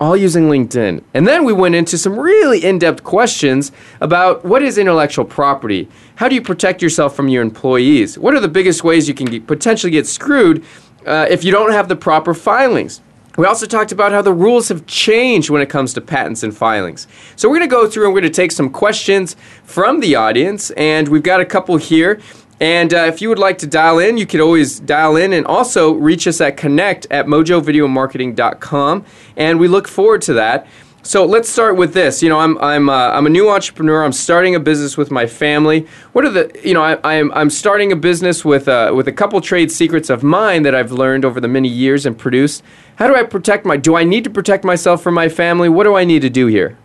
all 0.00 0.16
using 0.16 0.44
LinkedIn. 0.44 1.02
And 1.12 1.26
then 1.26 1.44
we 1.44 1.52
went 1.52 1.74
into 1.74 1.98
some 1.98 2.18
really 2.18 2.64
in 2.64 2.78
depth 2.78 3.02
questions 3.02 3.72
about 4.00 4.44
what 4.44 4.62
is 4.62 4.78
intellectual 4.78 5.24
property? 5.24 5.88
How 6.14 6.28
do 6.28 6.36
you 6.36 6.42
protect 6.42 6.80
yourself 6.82 7.16
from 7.16 7.26
your 7.26 7.42
employees? 7.42 8.16
What 8.16 8.34
are 8.34 8.40
the 8.40 8.46
biggest 8.46 8.84
ways 8.84 9.08
you 9.08 9.14
can 9.14 9.26
get, 9.26 9.48
potentially 9.48 9.90
get 9.90 10.06
screwed 10.06 10.64
uh, 11.04 11.26
if 11.28 11.42
you 11.42 11.50
don't 11.50 11.72
have 11.72 11.88
the 11.88 11.96
proper 11.96 12.32
filings? 12.32 13.00
We 13.38 13.46
also 13.46 13.66
talked 13.66 13.92
about 13.92 14.10
how 14.10 14.20
the 14.20 14.32
rules 14.32 14.68
have 14.68 14.84
changed 14.86 15.48
when 15.48 15.62
it 15.62 15.68
comes 15.70 15.94
to 15.94 16.00
patents 16.00 16.42
and 16.42 16.54
filings. 16.54 17.06
So, 17.36 17.48
we're 17.48 17.58
going 17.58 17.70
to 17.70 17.74
go 17.74 17.88
through 17.88 18.06
and 18.06 18.12
we're 18.12 18.20
going 18.20 18.32
to 18.32 18.36
take 18.36 18.50
some 18.50 18.68
questions 18.68 19.36
from 19.62 20.00
the 20.00 20.16
audience, 20.16 20.72
and 20.72 21.06
we've 21.06 21.22
got 21.22 21.40
a 21.40 21.44
couple 21.44 21.76
here. 21.76 22.20
And 22.60 22.92
uh, 22.92 23.04
if 23.06 23.22
you 23.22 23.28
would 23.28 23.38
like 23.38 23.58
to 23.58 23.68
dial 23.68 24.00
in, 24.00 24.18
you 24.18 24.26
could 24.26 24.40
always 24.40 24.80
dial 24.80 25.14
in 25.14 25.32
and 25.32 25.46
also 25.46 25.92
reach 25.92 26.26
us 26.26 26.40
at 26.40 26.56
connect 26.56 27.06
at 27.12 27.26
mojovideomarketing.com. 27.26 29.04
And 29.36 29.60
we 29.60 29.68
look 29.68 29.86
forward 29.86 30.22
to 30.22 30.32
that. 30.32 30.66
So 31.08 31.24
let's 31.24 31.48
start 31.48 31.76
with 31.76 31.94
this. 31.94 32.22
You 32.22 32.28
know, 32.28 32.38
I'm 32.38 32.58
I'm 32.58 32.90
uh, 32.90 32.92
I'm 32.92 33.24
a 33.24 33.30
new 33.30 33.48
entrepreneur. 33.48 34.04
I'm 34.04 34.12
starting 34.12 34.54
a 34.54 34.60
business 34.60 34.98
with 34.98 35.10
my 35.10 35.26
family. 35.26 35.86
What 36.12 36.26
are 36.26 36.28
the 36.28 36.60
you 36.62 36.74
know 36.74 36.82
I, 36.82 36.98
I'm 37.02 37.32
I'm 37.32 37.48
starting 37.48 37.92
a 37.92 37.96
business 37.96 38.44
with 38.44 38.68
uh, 38.68 38.92
with 38.94 39.08
a 39.08 39.12
couple 39.12 39.40
trade 39.40 39.72
secrets 39.72 40.10
of 40.10 40.22
mine 40.22 40.64
that 40.64 40.74
I've 40.74 40.92
learned 40.92 41.24
over 41.24 41.40
the 41.40 41.48
many 41.48 41.70
years 41.70 42.04
and 42.04 42.18
produced. 42.18 42.62
How 42.96 43.06
do 43.06 43.16
I 43.16 43.22
protect 43.22 43.64
my? 43.64 43.78
Do 43.78 43.96
I 43.96 44.04
need 44.04 44.22
to 44.24 44.28
protect 44.28 44.64
myself 44.64 45.02
from 45.02 45.14
my 45.14 45.30
family? 45.30 45.70
What 45.70 45.84
do 45.84 45.96
I 45.96 46.04
need 46.04 46.20
to 46.20 46.28
do 46.28 46.46
here? 46.46 46.76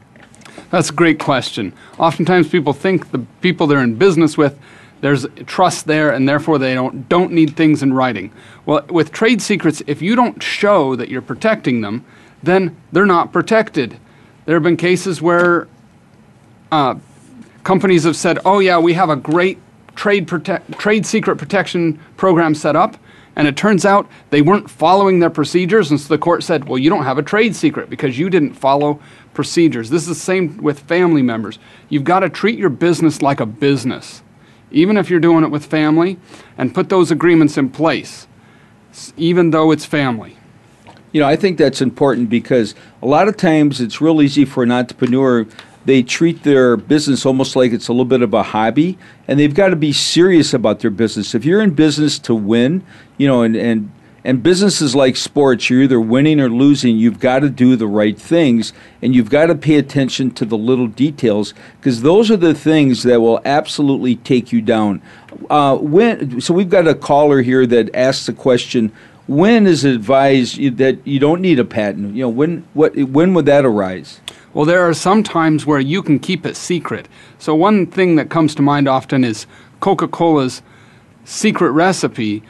That's 0.69 0.89
a 0.89 0.93
great 0.93 1.19
question. 1.19 1.73
Oftentimes 1.99 2.47
people 2.47 2.71
think 2.71 3.11
the 3.11 3.19
people 3.41 3.67
they're 3.67 3.83
in 3.83 3.95
business 3.95 4.37
with 4.37 4.57
there's 5.01 5.25
trust 5.47 5.85
there 5.85 6.11
and 6.11 6.29
therefore 6.29 6.59
they 6.59 6.73
don't 6.73 7.09
don't 7.09 7.33
need 7.33 7.57
things 7.57 7.83
in 7.83 7.91
writing. 7.91 8.31
Well, 8.65 8.85
with 8.87 9.11
trade 9.11 9.41
secrets 9.41 9.83
if 9.85 10.01
you 10.01 10.15
don't 10.15 10.41
show 10.41 10.95
that 10.95 11.09
you're 11.09 11.21
protecting 11.21 11.81
them, 11.81 12.05
then 12.41 12.77
they're 12.93 13.05
not 13.05 13.33
protected. 13.33 13.99
There 14.45 14.55
have 14.55 14.63
been 14.63 14.77
cases 14.77 15.21
where 15.21 15.67
uh, 16.71 16.95
companies 17.63 18.03
have 18.03 18.15
said, 18.15 18.39
"Oh 18.43 18.59
yeah, 18.59 18.77
we 18.77 18.93
have 18.93 19.09
a 19.09 19.15
great 19.15 19.59
trade 19.95 20.27
trade 20.27 21.05
secret 21.05 21.37
protection 21.37 21.99
program 22.17 22.53
set 22.53 22.75
up," 22.75 22.97
and 23.35 23.47
it 23.47 23.55
turns 23.55 23.85
out 23.85 24.09
they 24.31 24.41
weren't 24.41 24.69
following 24.69 25.19
their 25.19 25.29
procedures, 25.29 25.91
and 25.91 25.99
so 25.99 26.13
the 26.13 26.17
court 26.17 26.43
said, 26.43 26.67
"Well, 26.67 26.77
you 26.77 26.89
don't 26.89 27.05
have 27.05 27.17
a 27.17 27.23
trade 27.23 27.55
secret 27.55 27.89
because 27.89 28.19
you 28.19 28.29
didn't 28.29 28.53
follow 28.53 28.99
procedures." 29.33 29.89
This 29.89 30.01
is 30.01 30.09
the 30.09 30.15
same 30.15 30.57
with 30.57 30.81
family 30.81 31.21
members. 31.21 31.57
You've 31.87 32.03
got 32.03 32.19
to 32.19 32.29
treat 32.29 32.59
your 32.59 32.69
business 32.69 33.21
like 33.21 33.39
a 33.39 33.45
business, 33.45 34.23
even 34.71 34.97
if 34.97 35.09
you're 35.09 35.21
doing 35.21 35.45
it 35.45 35.51
with 35.51 35.65
family, 35.65 36.17
and 36.57 36.75
put 36.75 36.89
those 36.89 37.11
agreements 37.11 37.57
in 37.57 37.69
place, 37.69 38.27
even 39.15 39.51
though 39.51 39.71
it's 39.71 39.85
family. 39.85 40.35
You 41.13 41.21
know, 41.21 41.27
I 41.27 41.35
think 41.35 41.57
that's 41.57 41.81
important 41.81 42.29
because 42.29 42.75
a 43.01 43.05
lot 43.05 43.27
of 43.27 43.37
times 43.37 43.79
it's 43.79 44.01
real 44.01 44.21
easy 44.21 44.45
for 44.45 44.63
an 44.63 44.71
entrepreneur. 44.71 45.45
They 45.85 46.01
treat 46.01 46.43
their 46.43 46.75
business 46.75 47.25
almost 47.25 47.55
like 47.55 47.71
it's 47.71 47.87
a 47.87 47.91
little 47.91 48.05
bit 48.05 48.21
of 48.21 48.33
a 48.33 48.41
hobby, 48.41 48.97
and 49.27 49.39
they've 49.39 49.53
got 49.53 49.69
to 49.69 49.75
be 49.75 49.93
serious 49.93 50.53
about 50.53 50.79
their 50.79 50.89
business. 50.89 51.35
If 51.35 51.45
you're 51.45 51.61
in 51.61 51.75
business 51.75 52.17
to 52.19 52.33
win, 52.33 52.83
you 53.17 53.27
know, 53.27 53.43
and 53.43 53.55
and 53.55 53.91
and 54.25 54.41
business 54.41 54.81
is 54.81 54.95
like 54.95 55.17
sports. 55.17 55.69
You're 55.69 55.83
either 55.83 55.99
winning 55.99 56.39
or 56.39 56.49
losing. 56.49 56.97
You've 56.97 57.19
got 57.19 57.39
to 57.39 57.49
do 57.49 57.75
the 57.75 57.87
right 57.87 58.17
things, 58.17 58.73
and 59.01 59.13
you've 59.13 59.29
got 59.29 59.47
to 59.47 59.55
pay 59.55 59.75
attention 59.75 60.31
to 60.31 60.45
the 60.45 60.57
little 60.57 60.87
details 60.87 61.53
because 61.79 62.01
those 62.01 62.31
are 62.31 62.37
the 62.37 62.53
things 62.53 63.03
that 63.03 63.19
will 63.19 63.41
absolutely 63.43 64.15
take 64.15 64.51
you 64.51 64.61
down. 64.61 65.01
Uh, 65.49 65.77
when 65.77 66.39
so 66.39 66.53
we've 66.53 66.69
got 66.69 66.87
a 66.87 66.95
caller 66.95 67.41
here 67.41 67.65
that 67.67 67.93
asks 67.93 68.25
the 68.25 68.33
question 68.33 68.91
when 69.27 69.65
is 69.65 69.85
it 69.85 69.95
advised 69.95 70.77
that 70.77 71.05
you 71.05 71.19
don't 71.19 71.41
need 71.41 71.59
a 71.59 71.65
patent? 71.65 72.15
You 72.15 72.23
know, 72.23 72.29
when 72.29 72.67
what 72.73 72.95
when 72.95 73.33
would 73.33 73.45
that 73.45 73.65
arise? 73.65 74.19
Well, 74.53 74.65
there 74.65 74.87
are 74.87 74.93
some 74.93 75.23
times 75.23 75.65
where 75.65 75.79
you 75.79 76.03
can 76.03 76.19
keep 76.19 76.45
it 76.45 76.55
secret. 76.55 77.07
So 77.39 77.55
one 77.55 77.87
thing 77.87 78.17
that 78.17 78.29
comes 78.29 78.53
to 78.55 78.61
mind 78.61 78.87
often 78.87 79.23
is 79.23 79.47
Coca-Cola's 79.79 80.61
secret 81.25 81.71
recipe 81.71 82.43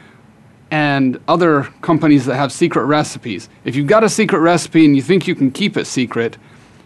and 0.70 1.18
other 1.28 1.62
companies 1.80 2.26
that 2.26 2.36
have 2.36 2.52
secret 2.52 2.84
recipes. 2.84 3.48
If 3.64 3.74
you've 3.74 3.86
got 3.86 4.04
a 4.04 4.08
secret 4.08 4.40
recipe 4.40 4.84
and 4.84 4.94
you 4.94 5.02
think 5.02 5.26
you 5.26 5.34
can 5.34 5.50
keep 5.50 5.76
it 5.76 5.86
secret, 5.86 6.36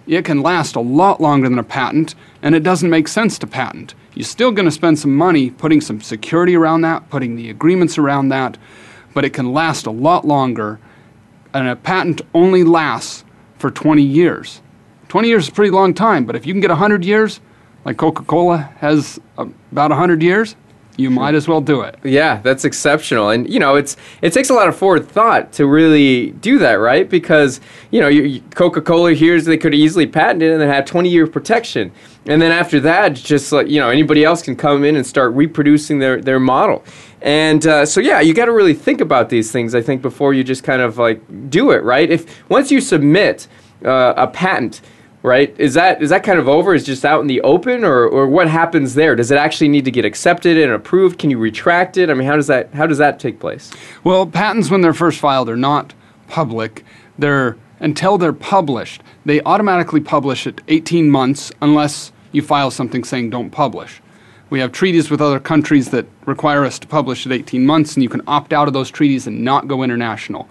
it 0.06 0.24
can 0.24 0.42
last 0.42 0.76
a 0.76 0.80
lot 0.80 1.20
longer 1.20 1.48
than 1.48 1.58
a 1.58 1.64
patent, 1.64 2.14
and 2.42 2.54
it 2.54 2.62
doesn't 2.62 2.90
make 2.90 3.08
sense 3.08 3.38
to 3.38 3.46
patent. 3.46 3.94
You're 4.14 4.24
still 4.24 4.52
going 4.52 4.66
to 4.66 4.70
spend 4.70 4.98
some 4.98 5.16
money 5.16 5.50
putting 5.50 5.80
some 5.80 6.00
security 6.00 6.54
around 6.54 6.82
that, 6.82 7.10
putting 7.10 7.36
the 7.36 7.50
agreements 7.50 7.98
around 7.98 8.28
that, 8.28 8.56
but 9.18 9.24
it 9.24 9.30
can 9.30 9.52
last 9.52 9.84
a 9.84 9.90
lot 9.90 10.24
longer. 10.24 10.78
And 11.52 11.66
a 11.66 11.74
patent 11.74 12.20
only 12.34 12.62
lasts 12.62 13.24
for 13.58 13.68
20 13.68 14.00
years. 14.00 14.62
20 15.08 15.26
years 15.26 15.42
is 15.42 15.48
a 15.48 15.52
pretty 15.52 15.72
long 15.72 15.92
time, 15.92 16.24
but 16.24 16.36
if 16.36 16.46
you 16.46 16.54
can 16.54 16.60
get 16.60 16.70
100 16.70 17.04
years, 17.04 17.40
like 17.84 17.96
Coca 17.96 18.22
Cola 18.22 18.58
has 18.78 19.18
about 19.36 19.90
100 19.90 20.22
years, 20.22 20.54
you 20.98 21.10
might 21.10 21.34
as 21.34 21.48
well 21.48 21.60
do 21.60 21.82
it. 21.82 21.96
Yeah, 22.02 22.40
that's 22.42 22.64
exceptional, 22.64 23.30
and 23.30 23.48
you 23.48 23.60
know 23.60 23.76
it's 23.76 23.96
it 24.20 24.32
takes 24.32 24.50
a 24.50 24.54
lot 24.54 24.66
of 24.68 24.76
forward 24.76 25.08
thought 25.08 25.52
to 25.52 25.66
really 25.66 26.32
do 26.32 26.58
that, 26.58 26.74
right? 26.74 27.08
Because 27.08 27.60
you 27.92 28.00
know 28.00 28.40
Coca 28.54 28.82
Cola 28.82 29.14
hears 29.14 29.44
they 29.44 29.56
could 29.56 29.74
easily 29.74 30.06
patent 30.06 30.42
it 30.42 30.50
and 30.50 30.60
then 30.60 30.68
have 30.68 30.84
twenty 30.84 31.08
year 31.08 31.28
protection, 31.28 31.92
and 32.26 32.42
then 32.42 32.50
after 32.50 32.80
that, 32.80 33.14
just 33.14 33.52
like 33.52 33.68
you 33.68 33.80
know 33.80 33.90
anybody 33.90 34.24
else 34.24 34.42
can 34.42 34.56
come 34.56 34.84
in 34.84 34.96
and 34.96 35.06
start 35.06 35.32
reproducing 35.34 36.00
their 36.00 36.20
their 36.20 36.40
model, 36.40 36.84
and 37.22 37.66
uh, 37.66 37.86
so 37.86 38.00
yeah, 38.00 38.20
you 38.20 38.34
got 38.34 38.46
to 38.46 38.52
really 38.52 38.74
think 38.74 39.00
about 39.00 39.28
these 39.28 39.50
things. 39.50 39.74
I 39.74 39.82
think 39.82 40.02
before 40.02 40.34
you 40.34 40.44
just 40.44 40.64
kind 40.64 40.82
of 40.82 40.98
like 40.98 41.50
do 41.50 41.70
it, 41.70 41.82
right? 41.82 42.10
If 42.10 42.48
once 42.48 42.70
you 42.70 42.80
submit 42.80 43.48
uh, 43.84 44.14
a 44.16 44.26
patent 44.26 44.80
right? 45.22 45.54
Is 45.58 45.74
that 45.74 46.02
is 46.02 46.10
that 46.10 46.22
kind 46.22 46.38
of 46.38 46.48
over? 46.48 46.74
Is 46.74 46.84
just 46.84 47.04
out 47.04 47.20
in 47.20 47.26
the 47.26 47.40
open, 47.42 47.84
or 47.84 48.06
or 48.06 48.26
what 48.26 48.48
happens 48.48 48.94
there? 48.94 49.16
Does 49.16 49.30
it 49.30 49.38
actually 49.38 49.68
need 49.68 49.84
to 49.84 49.90
get 49.90 50.04
accepted 50.04 50.56
and 50.56 50.72
approved? 50.72 51.18
Can 51.18 51.30
you 51.30 51.38
retract 51.38 51.96
it? 51.96 52.10
I 52.10 52.14
mean, 52.14 52.26
how 52.26 52.36
does 52.36 52.46
that 52.46 52.72
how 52.74 52.86
does 52.86 52.98
that 52.98 53.18
take 53.18 53.40
place? 53.40 53.70
Well, 54.04 54.26
patents 54.26 54.70
when 54.70 54.80
they're 54.80 54.94
first 54.94 55.18
filed 55.18 55.48
are 55.48 55.56
not 55.56 55.94
public. 56.28 56.84
They're 57.18 57.56
until 57.80 58.18
they're 58.18 58.32
published. 58.32 59.02
They 59.24 59.40
automatically 59.42 60.00
publish 60.00 60.46
at 60.46 60.60
18 60.68 61.10
months 61.10 61.52
unless 61.60 62.12
you 62.32 62.42
file 62.42 62.70
something 62.70 63.04
saying 63.04 63.30
don't 63.30 63.50
publish. 63.50 64.00
We 64.50 64.60
have 64.60 64.72
treaties 64.72 65.10
with 65.10 65.20
other 65.20 65.40
countries 65.40 65.90
that 65.90 66.06
require 66.24 66.64
us 66.64 66.78
to 66.78 66.86
publish 66.86 67.26
at 67.26 67.32
18 67.32 67.66
months, 67.66 67.94
and 67.94 68.02
you 68.02 68.08
can 68.08 68.22
opt 68.26 68.52
out 68.52 68.66
of 68.66 68.74
those 68.74 68.90
treaties 68.90 69.26
and 69.26 69.44
not 69.44 69.68
go 69.68 69.82
international. 69.82 70.48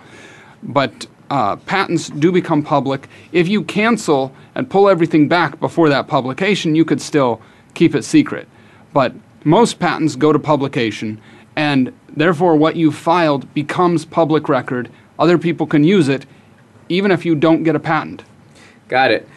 But 0.62 1.08
uh, 1.30 1.56
patents 1.58 2.10
do 2.10 2.32
become 2.32 2.62
public. 2.62 3.08
If 3.32 3.48
you 3.48 3.64
cancel 3.64 4.34
and 4.56 4.70
pull 4.70 4.88
everything 4.88 5.28
back 5.28 5.60
before 5.60 5.90
that 5.90 6.08
publication, 6.08 6.76
you 6.76 6.86
could 6.86 7.02
still 7.02 7.42
keep 7.74 7.96
it 7.96 8.04
secret. 8.04 8.48
But 8.94 9.14
most 9.44 9.80
patents 9.80 10.16
go 10.16 10.32
to 10.32 10.40
publication, 10.40 11.20
and 11.56 11.92
therefore 12.10 12.56
what 12.56 12.76
you 12.76 12.92
filed 12.92 13.52
becomes 13.54 14.06
public 14.06 14.48
record. 14.48 14.92
Other 15.18 15.38
people 15.38 15.66
can 15.66 15.84
use 15.84 16.08
it 16.08 16.26
even 16.90 17.12
if 17.12 17.26
you 17.26 17.36
don't 17.36 17.64
get 17.64 17.76
a 17.76 17.80
patent. 17.80 18.24
Got 18.88 19.12
it. 19.12 19.28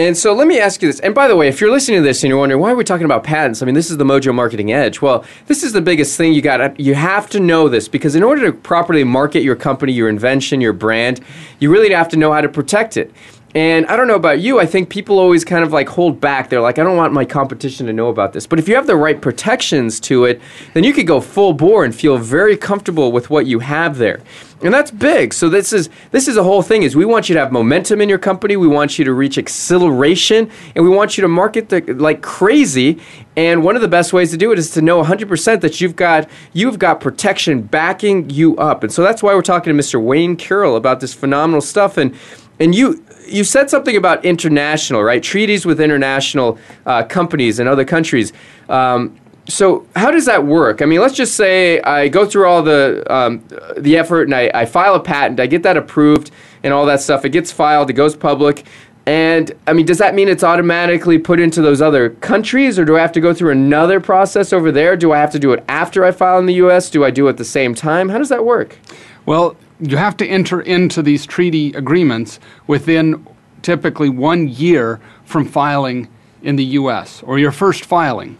And 0.00 0.16
so 0.16 0.32
let 0.32 0.46
me 0.46 0.58
ask 0.58 0.80
you 0.80 0.88
this. 0.88 0.98
And 1.00 1.14
by 1.14 1.28
the 1.28 1.36
way, 1.36 1.46
if 1.46 1.60
you're 1.60 1.70
listening 1.70 1.98
to 1.98 2.02
this 2.02 2.24
and 2.24 2.30
you're 2.30 2.38
wondering 2.38 2.58
why 2.58 2.72
are 2.72 2.74
we 2.74 2.84
talking 2.84 3.04
about 3.04 3.22
patents, 3.22 3.60
I 3.60 3.66
mean 3.66 3.74
this 3.74 3.90
is 3.90 3.98
the 3.98 4.04
Mojo 4.04 4.34
Marketing 4.34 4.72
Edge. 4.72 5.02
Well, 5.02 5.26
this 5.46 5.62
is 5.62 5.74
the 5.74 5.82
biggest 5.82 6.16
thing 6.16 6.32
you 6.32 6.40
got. 6.40 6.80
You 6.80 6.94
have 6.94 7.28
to 7.30 7.38
know 7.38 7.68
this 7.68 7.86
because 7.86 8.14
in 8.14 8.22
order 8.22 8.46
to 8.46 8.52
properly 8.54 9.04
market 9.04 9.42
your 9.42 9.56
company, 9.56 9.92
your 9.92 10.08
invention, 10.08 10.62
your 10.62 10.72
brand, 10.72 11.20
you 11.58 11.70
really 11.70 11.92
have 11.92 12.08
to 12.08 12.16
know 12.16 12.32
how 12.32 12.40
to 12.40 12.48
protect 12.48 12.96
it. 12.96 13.12
And 13.54 13.86
I 13.86 13.96
don't 13.96 14.06
know 14.06 14.14
about 14.14 14.38
you, 14.38 14.60
I 14.60 14.66
think 14.66 14.90
people 14.90 15.18
always 15.18 15.44
kind 15.44 15.64
of 15.64 15.72
like 15.72 15.88
hold 15.88 16.20
back. 16.20 16.50
They're 16.50 16.60
like, 16.60 16.78
I 16.78 16.84
don't 16.84 16.96
want 16.96 17.12
my 17.12 17.24
competition 17.24 17.86
to 17.86 17.92
know 17.92 18.08
about 18.08 18.32
this. 18.32 18.46
But 18.46 18.60
if 18.60 18.68
you 18.68 18.76
have 18.76 18.86
the 18.86 18.96
right 18.96 19.20
protections 19.20 19.98
to 20.00 20.24
it, 20.24 20.40
then 20.74 20.84
you 20.84 20.92
could 20.92 21.06
go 21.06 21.20
full 21.20 21.52
bore 21.52 21.84
and 21.84 21.92
feel 21.92 22.16
very 22.16 22.56
comfortable 22.56 23.10
with 23.10 23.28
what 23.28 23.46
you 23.46 23.58
have 23.58 23.98
there. 23.98 24.20
And 24.62 24.74
that's 24.74 24.90
big. 24.90 25.32
So 25.32 25.48
this 25.48 25.72
is 25.72 25.88
this 26.10 26.28
is 26.28 26.36
a 26.36 26.42
whole 26.42 26.60
thing 26.60 26.82
is 26.82 26.94
we 26.94 27.06
want 27.06 27.30
you 27.30 27.34
to 27.34 27.40
have 27.40 27.50
momentum 27.50 28.02
in 28.02 28.10
your 28.10 28.18
company, 28.18 28.56
we 28.56 28.68
want 28.68 28.98
you 28.98 29.06
to 29.06 29.12
reach 29.14 29.38
acceleration, 29.38 30.50
and 30.74 30.84
we 30.84 30.90
want 30.90 31.16
you 31.16 31.22
to 31.22 31.28
market 31.28 31.70
the, 31.70 31.80
like 31.94 32.20
crazy. 32.20 33.00
And 33.36 33.64
one 33.64 33.74
of 33.74 33.80
the 33.80 33.88
best 33.88 34.12
ways 34.12 34.30
to 34.32 34.36
do 34.36 34.52
it 34.52 34.58
is 34.58 34.70
to 34.72 34.82
know 34.82 35.02
100% 35.02 35.62
that 35.62 35.80
you've 35.80 35.96
got 35.96 36.28
you've 36.52 36.78
got 36.78 37.00
protection 37.00 37.62
backing 37.62 38.28
you 38.28 38.54
up. 38.58 38.82
And 38.82 38.92
so 38.92 39.02
that's 39.02 39.22
why 39.22 39.34
we're 39.34 39.40
talking 39.40 39.74
to 39.74 39.82
Mr. 39.82 40.00
Wayne 40.00 40.36
Carroll 40.36 40.76
about 40.76 41.00
this 41.00 41.14
phenomenal 41.14 41.62
stuff 41.62 41.96
and 41.96 42.14
and 42.60 42.74
you 42.74 43.02
you 43.26 43.44
said 43.44 43.70
something 43.70 43.96
about 43.96 44.24
international, 44.24 45.02
right? 45.02 45.22
Treaties 45.22 45.64
with 45.64 45.80
international 45.80 46.58
uh, 46.84 47.04
companies 47.04 47.58
and 47.58 47.68
other 47.68 47.84
countries. 47.84 48.32
Um, 48.68 49.16
so 49.48 49.86
how 49.96 50.10
does 50.10 50.26
that 50.26 50.44
work? 50.44 50.82
I 50.82 50.84
mean, 50.84 51.00
let's 51.00 51.14
just 51.14 51.34
say 51.34 51.80
I 51.80 52.08
go 52.08 52.26
through 52.26 52.46
all 52.46 52.62
the 52.62 53.04
um, 53.12 53.42
the 53.76 53.96
effort 53.96 54.24
and 54.24 54.34
I, 54.34 54.50
I 54.54 54.66
file 54.66 54.94
a 54.94 55.00
patent, 55.00 55.40
I 55.40 55.46
get 55.46 55.62
that 55.62 55.76
approved 55.76 56.30
and 56.62 56.72
all 56.72 56.86
that 56.86 57.00
stuff. 57.00 57.24
It 57.24 57.30
gets 57.30 57.50
filed, 57.50 57.90
it 57.90 57.94
goes 57.94 58.14
public. 58.14 58.66
And 59.06 59.50
I 59.66 59.72
mean, 59.72 59.86
does 59.86 59.98
that 59.98 60.14
mean 60.14 60.28
it's 60.28 60.44
automatically 60.44 61.18
put 61.18 61.40
into 61.40 61.62
those 61.62 61.80
other 61.80 62.10
countries, 62.10 62.78
or 62.78 62.84
do 62.84 62.96
I 62.96 63.00
have 63.00 63.12
to 63.12 63.20
go 63.20 63.32
through 63.32 63.50
another 63.50 63.98
process 63.98 64.52
over 64.52 64.70
there? 64.70 64.96
Do 64.96 65.12
I 65.12 65.18
have 65.18 65.32
to 65.32 65.38
do 65.38 65.52
it 65.52 65.64
after 65.68 66.04
I 66.04 66.12
file 66.12 66.38
in 66.38 66.46
the 66.46 66.54
U.S.? 66.54 66.90
Do 66.90 67.04
I 67.04 67.10
do 67.10 67.26
it 67.26 67.30
at 67.30 67.36
the 67.38 67.44
same 67.44 67.74
time? 67.74 68.10
How 68.10 68.18
does 68.18 68.28
that 68.28 68.44
work? 68.44 68.78
Well, 69.24 69.56
you 69.80 69.96
have 69.96 70.16
to 70.18 70.26
enter 70.26 70.60
into 70.60 71.02
these 71.02 71.24
treaty 71.24 71.72
agreements 71.72 72.38
within 72.66 73.26
typically 73.62 74.08
one 74.08 74.48
year 74.48 75.00
from 75.24 75.46
filing 75.46 76.08
in 76.42 76.56
the 76.56 76.64
U.S. 76.64 77.22
or 77.22 77.38
your 77.38 77.52
first 77.52 77.84
filing. 77.84 78.38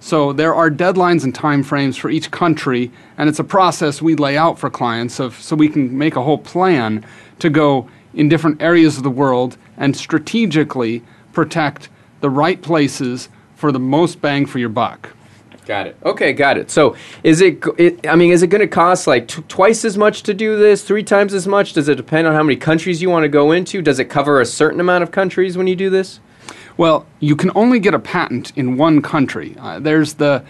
So 0.00 0.32
there 0.32 0.54
are 0.54 0.70
deadlines 0.70 1.24
and 1.24 1.32
timeframes 1.32 1.96
for 1.96 2.10
each 2.10 2.30
country, 2.30 2.90
and 3.16 3.28
it's 3.28 3.38
a 3.38 3.44
process 3.44 4.02
we 4.02 4.16
lay 4.16 4.36
out 4.36 4.58
for 4.58 4.68
clients 4.68 5.20
of 5.20 5.40
so 5.40 5.54
we 5.54 5.68
can 5.68 5.96
make 5.96 6.16
a 6.16 6.22
whole 6.22 6.38
plan 6.38 7.06
to 7.38 7.48
go 7.48 7.88
in 8.12 8.28
different 8.28 8.60
areas 8.60 8.96
of 8.96 9.04
the 9.04 9.10
world 9.10 9.56
and 9.76 9.96
strategically 9.96 11.02
protect 11.32 11.88
the 12.20 12.30
right 12.30 12.60
places 12.62 13.28
for 13.54 13.72
the 13.72 13.78
most 13.78 14.20
bang 14.20 14.44
for 14.44 14.58
your 14.58 14.68
buck. 14.68 15.10
Got 15.64 15.86
it. 15.86 15.96
Okay, 16.04 16.32
got 16.32 16.58
it. 16.58 16.70
So, 16.70 16.96
is 17.22 17.40
it? 17.40 17.62
it 17.78 18.08
I 18.08 18.16
mean, 18.16 18.32
is 18.32 18.42
it 18.42 18.48
going 18.48 18.62
to 18.62 18.66
cost 18.66 19.06
like 19.06 19.28
t- 19.28 19.42
twice 19.46 19.84
as 19.84 19.96
much 19.96 20.24
to 20.24 20.34
do 20.34 20.56
this? 20.58 20.82
Three 20.82 21.04
times 21.04 21.34
as 21.34 21.46
much? 21.46 21.72
Does 21.72 21.88
it 21.88 21.94
depend 21.94 22.26
on 22.26 22.34
how 22.34 22.42
many 22.42 22.56
countries 22.56 23.00
you 23.00 23.08
want 23.08 23.22
to 23.22 23.28
go 23.28 23.52
into? 23.52 23.80
Does 23.80 24.00
it 24.00 24.06
cover 24.06 24.40
a 24.40 24.46
certain 24.46 24.80
amount 24.80 25.04
of 25.04 25.12
countries 25.12 25.56
when 25.56 25.68
you 25.68 25.76
do 25.76 25.88
this? 25.88 26.18
Well, 26.76 27.06
you 27.20 27.36
can 27.36 27.52
only 27.54 27.78
get 27.78 27.94
a 27.94 28.00
patent 28.00 28.52
in 28.56 28.76
one 28.76 29.02
country. 29.02 29.54
Uh, 29.60 29.78
there's 29.78 30.14
the 30.14 30.42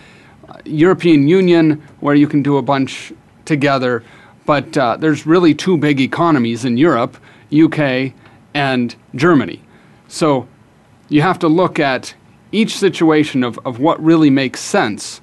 uh, 0.49 0.57
European 0.65 1.29
Union 1.29 1.83
where 2.01 2.15
you 2.15 2.27
can 2.27 2.43
do 2.43 2.57
a 2.57 2.63
bunch 2.63 3.13
together, 3.45 4.03
but 4.47 4.79
uh, 4.79 4.97
there's 4.97 5.27
really 5.27 5.55
two 5.55 5.77
big 5.77 6.01
economies 6.01 6.65
in 6.65 6.79
Europe: 6.79 7.19
UK 7.53 8.15
and 8.55 8.97
Germany. 9.15 9.61
So, 10.09 10.49
you 11.11 11.21
have 11.21 11.39
to 11.41 11.49
look 11.49 11.79
at 11.79 12.15
each 12.53 12.77
situation 12.77 13.43
of, 13.43 13.59
of 13.65 13.79
what 13.79 14.03
really 14.03 14.31
makes 14.31 14.61
sense, 14.61 15.21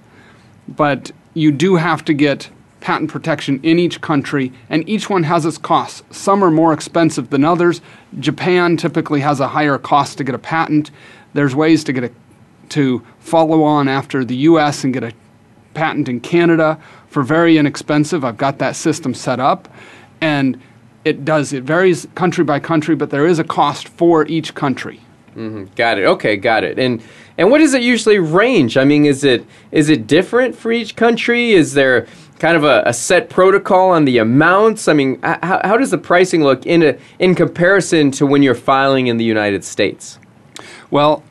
but 0.67 1.11
you 1.33 1.51
do 1.51 1.75
have 1.75 2.03
to 2.05 2.13
get 2.13 2.49
patent 2.81 3.11
protection 3.11 3.59
in 3.61 3.77
each 3.77 4.01
country, 4.01 4.51
and 4.69 4.87
each 4.87 5.09
one 5.09 5.23
has 5.23 5.45
its 5.45 5.57
costs. 5.57 6.01
Some 6.15 6.43
are 6.43 6.51
more 6.51 6.73
expensive 6.73 7.29
than 7.29 7.43
others. 7.43 7.81
Japan 8.19 8.77
typically 8.77 9.19
has 9.19 9.39
a 9.39 9.49
higher 9.49 9.77
cost 9.77 10.17
to 10.17 10.23
get 10.23 10.35
a 10.35 10.39
patent. 10.39 10.91
There's 11.33 11.53
ways 11.55 11.83
to 11.85 11.93
get 11.93 12.05
a, 12.05 12.11
to 12.69 13.05
follow 13.19 13.63
on 13.63 13.87
after 13.87 14.23
the 14.23 14.35
U.S. 14.37 14.83
and 14.83 14.93
get 14.93 15.03
a 15.03 15.13
patent 15.73 16.07
in 16.09 16.19
Canada 16.19 16.79
for 17.07 17.23
very 17.23 17.57
inexpensive. 17.57 18.23
I've 18.23 18.37
got 18.37 18.59
that 18.59 18.75
system 18.75 19.13
set 19.13 19.39
up, 19.39 19.67
and 20.21 20.59
it 21.05 21.25
does. 21.25 21.53
It 21.53 21.63
varies 21.63 22.07
country 22.15 22.43
by 22.43 22.59
country, 22.59 22.95
but 22.95 23.09
there 23.09 23.25
is 23.25 23.39
a 23.39 23.43
cost 23.43 23.89
for 23.89 24.25
each 24.27 24.55
country. 24.55 25.01
Mm-hmm. 25.39 25.73
Got 25.75 25.99
it. 25.99 26.05
Okay, 26.05 26.35
got 26.35 26.65
it. 26.65 26.77
And 26.77 27.01
and 27.37 27.49
what 27.49 27.59
does 27.59 27.73
it 27.73 27.81
usually 27.81 28.19
range? 28.19 28.75
I 28.75 28.83
mean, 28.83 29.05
is 29.05 29.23
it 29.23 29.45
is 29.71 29.89
it 29.89 30.05
different 30.05 30.53
for 30.53 30.69
each 30.69 30.97
country? 30.97 31.51
Is 31.51 31.73
there 31.73 32.07
kind 32.39 32.57
of 32.57 32.65
a, 32.65 32.83
a 32.85 32.93
set 32.93 33.29
protocol 33.29 33.91
on 33.91 34.03
the 34.03 34.17
amounts? 34.17 34.89
I 34.89 34.93
mean, 34.93 35.21
how, 35.21 35.61
how 35.63 35.77
does 35.77 35.91
the 35.91 35.97
pricing 35.97 36.43
look 36.43 36.65
in 36.65 36.83
a, 36.83 36.97
in 37.19 37.35
comparison 37.35 38.11
to 38.11 38.25
when 38.25 38.43
you're 38.43 38.53
filing 38.53 39.07
in 39.07 39.15
the 39.15 39.23
United 39.23 39.63
States? 39.63 40.19
Well, 40.91 41.23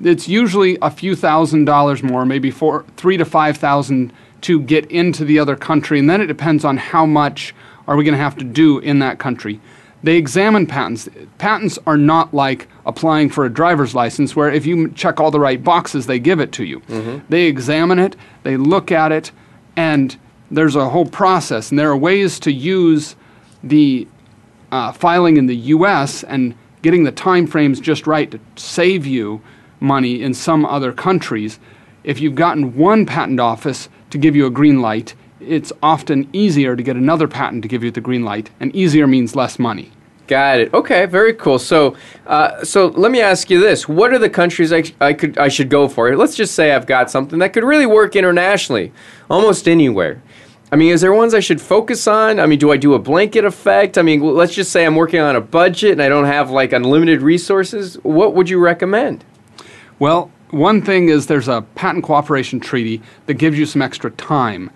it's 0.00 0.28
usually 0.28 0.76
a 0.82 0.90
few 0.90 1.14
thousand 1.14 1.64
dollars 1.64 2.02
more, 2.02 2.26
maybe 2.26 2.50
four, 2.50 2.84
three 2.96 3.16
to 3.16 3.24
five 3.24 3.58
thousand 3.58 4.12
to 4.40 4.58
get 4.58 4.90
into 4.90 5.24
the 5.24 5.38
other 5.38 5.54
country, 5.54 6.00
and 6.00 6.10
then 6.10 6.20
it 6.20 6.26
depends 6.26 6.64
on 6.64 6.78
how 6.78 7.06
much 7.06 7.54
are 7.86 7.96
we 7.96 8.02
going 8.02 8.16
to 8.16 8.22
have 8.22 8.36
to 8.38 8.44
do 8.44 8.80
in 8.80 8.98
that 8.98 9.20
country. 9.20 9.60
They 10.02 10.16
examine 10.16 10.66
patents. 10.66 11.08
Patents 11.38 11.78
are 11.86 11.96
not 11.96 12.34
like 12.34 12.68
applying 12.86 13.30
for 13.30 13.44
a 13.44 13.50
driver's 13.52 13.94
license 13.94 14.34
where 14.34 14.50
if 14.50 14.66
you 14.66 14.90
check 14.90 15.20
all 15.20 15.30
the 15.30 15.40
right 15.40 15.62
boxes, 15.62 16.06
they 16.06 16.18
give 16.18 16.40
it 16.40 16.52
to 16.52 16.64
you. 16.64 16.80
Mm-hmm. 16.80 17.24
They 17.28 17.46
examine 17.46 17.98
it, 17.98 18.16
they 18.42 18.56
look 18.56 18.90
at 18.90 19.12
it, 19.12 19.30
and 19.76 20.16
there's 20.50 20.76
a 20.76 20.88
whole 20.88 21.06
process. 21.06 21.70
And 21.70 21.78
there 21.78 21.90
are 21.90 21.96
ways 21.96 22.40
to 22.40 22.52
use 22.52 23.16
the 23.62 24.08
uh, 24.72 24.92
filing 24.92 25.36
in 25.36 25.46
the 25.46 25.56
US 25.56 26.24
and 26.24 26.54
getting 26.82 27.04
the 27.04 27.12
time 27.12 27.46
frames 27.46 27.78
just 27.78 28.06
right 28.06 28.30
to 28.30 28.40
save 28.56 29.06
you 29.06 29.40
money 29.80 30.22
in 30.22 30.34
some 30.34 30.66
other 30.66 30.92
countries. 30.92 31.58
If 32.02 32.20
you've 32.20 32.34
gotten 32.34 32.76
one 32.76 33.06
patent 33.06 33.38
office 33.38 33.88
to 34.10 34.18
give 34.18 34.34
you 34.34 34.46
a 34.46 34.50
green 34.50 34.80
light, 34.82 35.14
it's 35.46 35.72
often 35.82 36.28
easier 36.32 36.76
to 36.76 36.82
get 36.82 36.96
another 36.96 37.28
patent 37.28 37.62
to 37.62 37.68
give 37.68 37.82
you 37.84 37.90
the 37.90 38.00
green 38.00 38.24
light, 38.24 38.50
and 38.60 38.74
easier 38.74 39.06
means 39.06 39.36
less 39.36 39.58
money. 39.58 39.92
Got 40.28 40.60
it. 40.60 40.72
Okay, 40.72 41.06
very 41.06 41.34
cool. 41.34 41.58
So, 41.58 41.96
uh, 42.26 42.64
so 42.64 42.86
let 42.86 43.10
me 43.10 43.20
ask 43.20 43.50
you 43.50 43.60
this: 43.60 43.88
What 43.88 44.12
are 44.12 44.18
the 44.18 44.30
countries 44.30 44.72
I, 44.72 44.84
I 45.00 45.12
could 45.12 45.36
I 45.36 45.48
should 45.48 45.68
go 45.68 45.88
for? 45.88 46.16
Let's 46.16 46.36
just 46.36 46.54
say 46.54 46.72
I've 46.72 46.86
got 46.86 47.10
something 47.10 47.38
that 47.40 47.52
could 47.52 47.64
really 47.64 47.86
work 47.86 48.16
internationally, 48.16 48.92
almost 49.28 49.68
anywhere. 49.68 50.22
I 50.70 50.76
mean, 50.76 50.90
is 50.90 51.02
there 51.02 51.12
ones 51.12 51.34
I 51.34 51.40
should 51.40 51.60
focus 51.60 52.06
on? 52.06 52.40
I 52.40 52.46
mean, 52.46 52.58
do 52.58 52.72
I 52.72 52.78
do 52.78 52.94
a 52.94 52.98
blanket 52.98 53.44
effect? 53.44 53.98
I 53.98 54.02
mean, 54.02 54.20
let's 54.20 54.54
just 54.54 54.72
say 54.72 54.86
I'm 54.86 54.96
working 54.96 55.20
on 55.20 55.36
a 55.36 55.40
budget 55.40 55.92
and 55.92 56.02
I 56.02 56.08
don't 56.08 56.24
have 56.24 56.50
like 56.50 56.72
unlimited 56.72 57.20
resources. 57.20 57.96
What 57.96 58.34
would 58.34 58.48
you 58.48 58.58
recommend? 58.58 59.22
Well, 59.98 60.30
one 60.48 60.80
thing 60.80 61.10
is 61.10 61.26
there's 61.26 61.48
a 61.48 61.60
patent 61.74 62.04
cooperation 62.04 62.58
treaty 62.58 63.02
that 63.26 63.34
gives 63.34 63.58
you 63.58 63.66
some 63.66 63.82
extra 63.82 64.10
time 64.12 64.70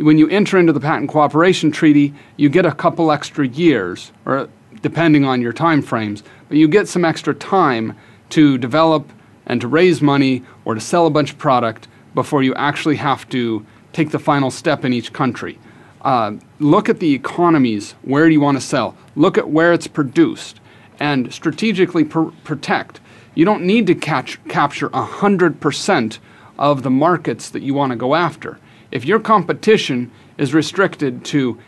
when 0.00 0.18
you 0.18 0.28
enter 0.28 0.58
into 0.58 0.72
the 0.72 0.80
patent 0.80 1.10
cooperation 1.10 1.70
treaty, 1.70 2.14
you 2.36 2.48
get 2.48 2.64
a 2.64 2.72
couple 2.72 3.10
extra 3.10 3.46
years, 3.46 4.12
or 4.24 4.48
depending 4.80 5.24
on 5.24 5.40
your 5.40 5.52
time 5.52 5.82
frames, 5.82 6.22
but 6.48 6.56
you 6.56 6.68
get 6.68 6.88
some 6.88 7.04
extra 7.04 7.34
time 7.34 7.96
to 8.30 8.58
develop 8.58 9.10
and 9.46 9.60
to 9.60 9.68
raise 9.68 10.00
money 10.00 10.42
or 10.64 10.74
to 10.74 10.80
sell 10.80 11.06
a 11.06 11.10
bunch 11.10 11.32
of 11.32 11.38
product 11.38 11.88
before 12.14 12.42
you 12.42 12.54
actually 12.54 12.96
have 12.96 13.28
to 13.30 13.64
take 13.92 14.10
the 14.10 14.18
final 14.18 14.50
step 14.50 14.84
in 14.84 14.92
each 14.92 15.12
country. 15.12 15.58
Uh, 16.02 16.32
look 16.60 16.88
at 16.88 17.00
the 17.00 17.14
economies. 17.14 17.92
Where 18.02 18.26
do 18.26 18.32
you 18.32 18.40
want 18.40 18.56
to 18.56 18.64
sell? 18.64 18.96
Look 19.16 19.36
at 19.36 19.50
where 19.50 19.72
it's 19.72 19.88
produced 19.88 20.60
and 21.00 21.32
strategically 21.32 22.04
pr- 22.04 22.28
protect. 22.44 23.00
You 23.34 23.44
don't 23.44 23.64
need 23.64 23.86
to 23.88 23.94
catch, 23.94 24.42
capture 24.48 24.88
100% 24.90 26.18
of 26.58 26.82
the 26.82 26.90
markets 26.90 27.50
that 27.50 27.62
you 27.62 27.74
want 27.74 27.90
to 27.90 27.96
go 27.96 28.14
after. 28.14 28.58
If 28.90 29.04
your 29.04 29.20
competition 29.20 30.10
is 30.36 30.54
restricted 30.54 31.24
to 31.26 31.58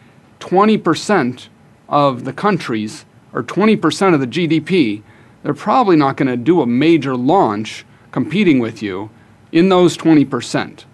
20% 0.40 1.48
of 1.88 2.24
the 2.24 2.32
countries 2.32 3.04
or 3.32 3.42
20% 3.42 4.14
of 4.14 4.20
the 4.20 4.26
GDP, 4.26 5.02
they're 5.42 5.54
probably 5.54 5.96
not 5.96 6.16
going 6.16 6.28
to 6.28 6.36
do 6.36 6.60
a 6.60 6.66
major 6.66 7.16
launch 7.16 7.84
competing 8.10 8.58
with 8.58 8.82
you 8.82 9.10
in 9.52 9.68
those 9.68 9.96
20%. 9.96 10.84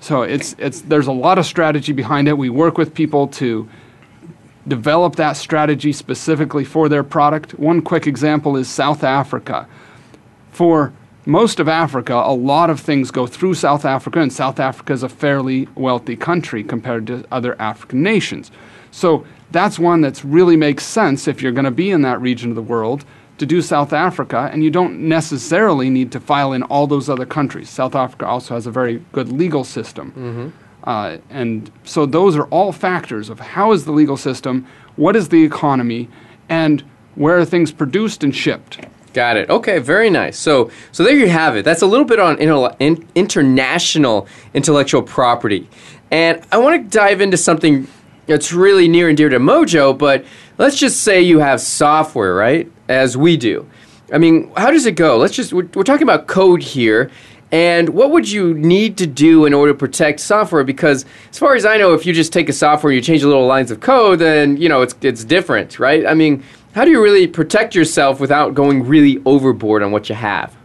So 0.00 0.22
it's, 0.22 0.54
it's, 0.58 0.82
there's 0.82 1.06
a 1.06 1.12
lot 1.12 1.38
of 1.38 1.46
strategy 1.46 1.92
behind 1.92 2.28
it. 2.28 2.38
We 2.38 2.50
work 2.50 2.78
with 2.78 2.94
people 2.94 3.26
to 3.28 3.68
develop 4.66 5.16
that 5.16 5.36
strategy 5.36 5.92
specifically 5.92 6.64
for 6.64 6.88
their 6.88 7.02
product. 7.02 7.58
One 7.58 7.82
quick 7.82 8.06
example 8.06 8.56
is 8.56 8.68
South 8.68 9.02
Africa. 9.02 9.66
For 10.52 10.92
most 11.26 11.60
of 11.60 11.68
Africa, 11.68 12.14
a 12.14 12.34
lot 12.34 12.70
of 12.70 12.80
things 12.80 13.10
go 13.10 13.26
through 13.26 13.54
South 13.54 13.84
Africa, 13.84 14.20
and 14.20 14.32
South 14.32 14.58
Africa 14.58 14.92
is 14.92 15.02
a 15.02 15.08
fairly 15.08 15.68
wealthy 15.74 16.16
country 16.16 16.64
compared 16.64 17.06
to 17.08 17.24
other 17.30 17.60
African 17.60 18.02
nations. 18.02 18.50
So 18.90 19.26
that's 19.50 19.78
one 19.78 20.00
that 20.02 20.22
really 20.24 20.56
makes 20.56 20.84
sense 20.84 21.28
if 21.28 21.42
you're 21.42 21.52
going 21.52 21.64
to 21.64 21.70
be 21.70 21.90
in 21.90 22.02
that 22.02 22.20
region 22.20 22.50
of 22.50 22.56
the 22.56 22.62
world 22.62 23.04
to 23.38 23.46
do 23.46 23.62
South 23.62 23.92
Africa, 23.92 24.48
and 24.52 24.64
you 24.64 24.70
don't 24.70 25.00
necessarily 25.00 25.90
need 25.90 26.10
to 26.12 26.20
file 26.20 26.52
in 26.52 26.62
all 26.64 26.86
those 26.86 27.08
other 27.08 27.26
countries. 27.26 27.68
South 27.68 27.94
Africa 27.94 28.26
also 28.26 28.54
has 28.54 28.66
a 28.66 28.70
very 28.70 29.02
good 29.12 29.30
legal 29.30 29.64
system. 29.64 30.52
Uh, 30.84 31.18
and 31.30 31.70
so 31.84 32.06
those 32.06 32.36
are 32.36 32.46
all 32.46 32.72
factors 32.72 33.28
of 33.28 33.38
how 33.38 33.72
is 33.72 33.84
the 33.84 33.92
legal 33.92 34.16
system, 34.16 34.66
what 34.96 35.14
is 35.14 35.28
the 35.28 35.44
economy, 35.44 36.08
and 36.48 36.82
where 37.14 37.38
are 37.38 37.44
things 37.44 37.70
produced 37.70 38.24
and 38.24 38.34
shipped. 38.34 38.80
Got 39.18 39.36
it. 39.36 39.50
Okay, 39.50 39.80
very 39.80 40.10
nice. 40.10 40.38
So, 40.38 40.70
so 40.92 41.02
there 41.02 41.16
you 41.16 41.28
have 41.28 41.56
it. 41.56 41.64
That's 41.64 41.82
a 41.82 41.86
little 41.86 42.04
bit 42.04 42.20
on 42.20 42.38
in, 42.38 43.04
international 43.16 44.28
intellectual 44.54 45.02
property, 45.02 45.68
and 46.12 46.40
I 46.52 46.58
want 46.58 46.80
to 46.84 46.96
dive 46.96 47.20
into 47.20 47.36
something 47.36 47.88
that's 48.26 48.52
really 48.52 48.86
near 48.86 49.08
and 49.08 49.16
dear 49.16 49.28
to 49.28 49.40
Mojo. 49.40 49.98
But 49.98 50.24
let's 50.56 50.78
just 50.78 51.00
say 51.00 51.20
you 51.20 51.40
have 51.40 51.60
software, 51.60 52.32
right? 52.32 52.70
As 52.88 53.16
we 53.16 53.36
do. 53.36 53.68
I 54.12 54.18
mean, 54.18 54.52
how 54.56 54.70
does 54.70 54.86
it 54.86 54.94
go? 54.94 55.16
Let's 55.18 55.34
just 55.34 55.52
we're, 55.52 55.68
we're 55.74 55.82
talking 55.82 56.04
about 56.04 56.28
code 56.28 56.62
here. 56.62 57.10
And 57.50 57.88
what 57.88 58.10
would 58.10 58.30
you 58.30 58.54
need 58.54 58.98
to 58.98 59.06
do 59.06 59.46
in 59.46 59.54
order 59.54 59.72
to 59.72 59.78
protect 59.78 60.20
software? 60.20 60.62
Because 60.64 61.06
as 61.30 61.38
far 61.38 61.56
as 61.56 61.64
I 61.64 61.78
know, 61.78 61.94
if 61.94 62.04
you 62.04 62.12
just 62.12 62.32
take 62.32 62.48
a 62.48 62.52
software 62.52 62.92
and 62.92 62.96
you 62.96 63.02
change 63.02 63.22
the 63.22 63.26
little 63.26 63.46
lines 63.46 63.70
of 63.70 63.80
code, 63.80 64.18
then 64.20 64.58
you 64.58 64.68
know 64.68 64.82
it's 64.82 64.94
it's 65.00 65.24
different, 65.24 65.80
right? 65.80 66.06
I 66.06 66.14
mean, 66.14 66.44
how 66.74 66.84
do 66.84 66.90
you 66.90 67.02
really 67.02 67.26
protect 67.26 67.74
yourself 67.74 68.20
without 68.20 68.54
going 68.54 68.86
really 68.86 69.20
overboard 69.24 69.82
on 69.82 69.90
what 69.90 70.08
you 70.08 70.14
have? 70.14 70.56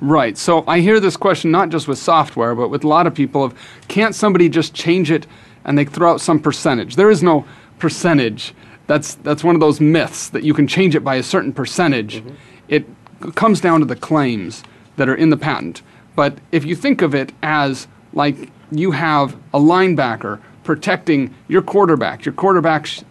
Right. 0.00 0.36
So 0.36 0.64
I 0.66 0.80
hear 0.80 1.00
this 1.00 1.16
question 1.16 1.50
not 1.50 1.70
just 1.70 1.88
with 1.88 1.98
software, 1.98 2.54
but 2.54 2.68
with 2.68 2.84
a 2.84 2.88
lot 2.88 3.06
of 3.06 3.14
people 3.14 3.42
of 3.42 3.54
can't 3.88 4.14
somebody 4.14 4.48
just 4.48 4.74
change 4.74 5.10
it 5.10 5.26
and 5.64 5.78
they 5.78 5.84
throw 5.84 6.12
out 6.12 6.20
some 6.20 6.38
percentage? 6.38 6.96
There 6.96 7.10
is 7.10 7.22
no 7.22 7.46
percentage. 7.78 8.54
That's 8.86 9.14
that's 9.16 9.42
one 9.42 9.54
of 9.54 9.60
those 9.60 9.80
myths 9.80 10.28
that 10.28 10.42
you 10.42 10.54
can 10.54 10.66
change 10.66 10.94
it 10.94 11.00
by 11.00 11.16
a 11.16 11.22
certain 11.22 11.52
percentage. 11.52 12.16
Mm-hmm. 12.16 12.34
It 12.68 12.86
comes 13.34 13.60
down 13.60 13.80
to 13.80 13.86
the 13.86 13.96
claims 13.96 14.62
that 14.96 15.08
are 15.08 15.14
in 15.14 15.30
the 15.30 15.36
patent. 15.36 15.82
But 16.14 16.38
if 16.52 16.64
you 16.64 16.76
think 16.76 17.02
of 17.02 17.14
it 17.14 17.32
as 17.42 17.88
like 18.12 18.50
you 18.70 18.90
have 18.92 19.34
a 19.54 19.58
linebacker 19.58 20.40
protecting 20.64 21.34
your 21.48 21.62
quarterback, 21.62 22.24
your 22.24 22.34
quarterback's 22.34 23.04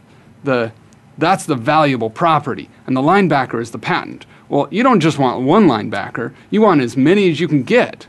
the 0.44 0.72
that's 1.18 1.46
the 1.46 1.56
valuable 1.56 2.10
property, 2.10 2.70
and 2.86 2.96
the 2.96 3.02
linebacker 3.02 3.62
is 3.62 3.72
the 3.72 3.80
patent. 3.80 4.26
Well, 4.50 4.68
you 4.70 4.84
don't 4.84 5.00
just 5.00 5.18
want 5.18 5.44
one 5.44 5.68
linebacker, 5.68 6.34
you 6.50 6.62
want 6.62 6.82
as 6.82 6.98
many 6.98 7.30
as 7.30 7.40
you 7.40 7.48
can 7.48 7.64
get. 7.64 8.08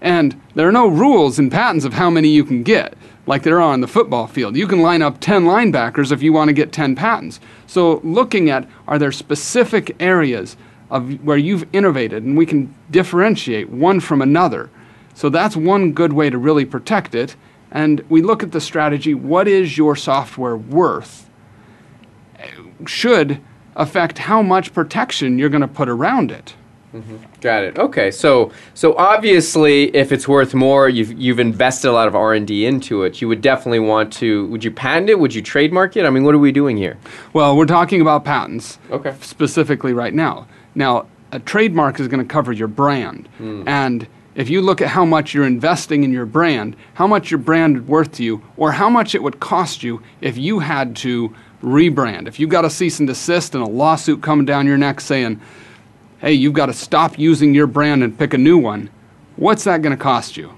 And 0.00 0.40
there 0.54 0.68
are 0.68 0.72
no 0.72 0.86
rules 0.86 1.38
in 1.38 1.50
patents 1.50 1.84
of 1.84 1.94
how 1.94 2.10
many 2.10 2.28
you 2.28 2.44
can 2.44 2.62
get, 2.62 2.94
like 3.26 3.42
there 3.42 3.58
are 3.58 3.72
on 3.72 3.80
the 3.80 3.88
football 3.88 4.26
field. 4.26 4.56
You 4.56 4.66
can 4.66 4.82
line 4.82 5.02
up 5.02 5.18
10 5.20 5.44
linebackers 5.44 6.12
if 6.12 6.22
you 6.22 6.32
want 6.32 6.48
to 6.48 6.52
get 6.52 6.72
10 6.72 6.94
patents. 6.94 7.40
So, 7.66 8.00
looking 8.04 8.50
at 8.50 8.68
are 8.86 8.98
there 8.98 9.12
specific 9.12 9.96
areas 10.00 10.56
of 10.90 11.24
where 11.24 11.38
you've 11.38 11.66
innovated 11.72 12.22
and 12.22 12.36
we 12.36 12.46
can 12.46 12.74
differentiate 12.90 13.70
one 13.70 13.98
from 14.00 14.20
another. 14.20 14.70
So, 15.14 15.28
that's 15.28 15.56
one 15.56 15.92
good 15.92 16.12
way 16.12 16.28
to 16.28 16.36
really 16.36 16.66
protect 16.66 17.14
it. 17.14 17.34
And 17.70 18.04
we 18.08 18.20
look 18.22 18.42
at 18.42 18.52
the 18.52 18.60
strategy 18.60 19.14
what 19.14 19.48
is 19.48 19.78
your 19.78 19.96
software 19.96 20.56
worth? 20.56 21.23
Should 22.86 23.40
affect 23.76 24.18
how 24.18 24.42
much 24.42 24.72
protection 24.72 25.38
you're 25.38 25.48
going 25.48 25.60
to 25.60 25.68
put 25.68 25.88
around 25.88 26.30
it. 26.30 26.54
Mm-hmm. 26.94 27.16
Got 27.40 27.64
it. 27.64 27.76
Okay, 27.78 28.12
so 28.12 28.52
so 28.72 28.94
obviously, 28.96 29.94
if 29.96 30.12
it's 30.12 30.28
worth 30.28 30.54
more, 30.54 30.88
you've 30.88 31.12
you've 31.12 31.40
invested 31.40 31.88
a 31.88 31.92
lot 31.92 32.06
of 32.06 32.14
R 32.14 32.34
and 32.34 32.46
D 32.46 32.66
into 32.66 33.02
it. 33.02 33.20
You 33.20 33.26
would 33.26 33.40
definitely 33.40 33.80
want 33.80 34.12
to. 34.14 34.46
Would 34.46 34.62
you 34.62 34.70
patent 34.70 35.10
it? 35.10 35.18
Would 35.18 35.34
you 35.34 35.42
trademark 35.42 35.96
it? 35.96 36.04
I 36.06 36.10
mean, 36.10 36.22
what 36.22 36.36
are 36.36 36.38
we 36.38 36.52
doing 36.52 36.76
here? 36.76 36.96
Well, 37.32 37.56
we're 37.56 37.66
talking 37.66 38.00
about 38.00 38.24
patents 38.24 38.78
Okay. 38.92 39.14
specifically 39.20 39.92
right 39.92 40.14
now. 40.14 40.46
Now, 40.76 41.06
a 41.32 41.40
trademark 41.40 41.98
is 41.98 42.06
going 42.06 42.24
to 42.24 42.32
cover 42.32 42.52
your 42.52 42.68
brand. 42.68 43.28
Hmm. 43.38 43.64
And 43.66 44.06
if 44.36 44.48
you 44.48 44.62
look 44.62 44.80
at 44.80 44.88
how 44.88 45.04
much 45.04 45.34
you're 45.34 45.46
investing 45.46 46.04
in 46.04 46.12
your 46.12 46.26
brand, 46.26 46.76
how 46.94 47.08
much 47.08 47.28
your 47.28 47.38
brand 47.38 47.76
is 47.76 47.82
worth 47.82 48.12
to 48.12 48.24
you, 48.24 48.40
or 48.56 48.70
how 48.70 48.88
much 48.88 49.16
it 49.16 49.22
would 49.22 49.40
cost 49.40 49.82
you 49.82 50.00
if 50.20 50.38
you 50.38 50.60
had 50.60 50.94
to 50.96 51.34
rebrand, 51.64 52.28
if 52.28 52.38
you've 52.38 52.50
got 52.50 52.64
a 52.64 52.70
cease 52.70 53.00
and 53.00 53.08
desist 53.08 53.54
and 53.54 53.64
a 53.64 53.68
lawsuit 53.68 54.22
coming 54.22 54.46
down 54.46 54.66
your 54.66 54.78
neck 54.78 55.00
saying, 55.00 55.40
hey, 56.20 56.32
you've 56.32 56.54
got 56.54 56.66
to 56.66 56.72
stop 56.72 57.18
using 57.18 57.54
your 57.54 57.66
brand 57.66 58.04
and 58.04 58.18
pick 58.18 58.34
a 58.34 58.38
new 58.38 58.58
one, 58.58 58.90
what's 59.36 59.64
that 59.64 59.82
going 59.82 59.96
to 59.96 60.02
cost 60.02 60.36
you? 60.36 60.52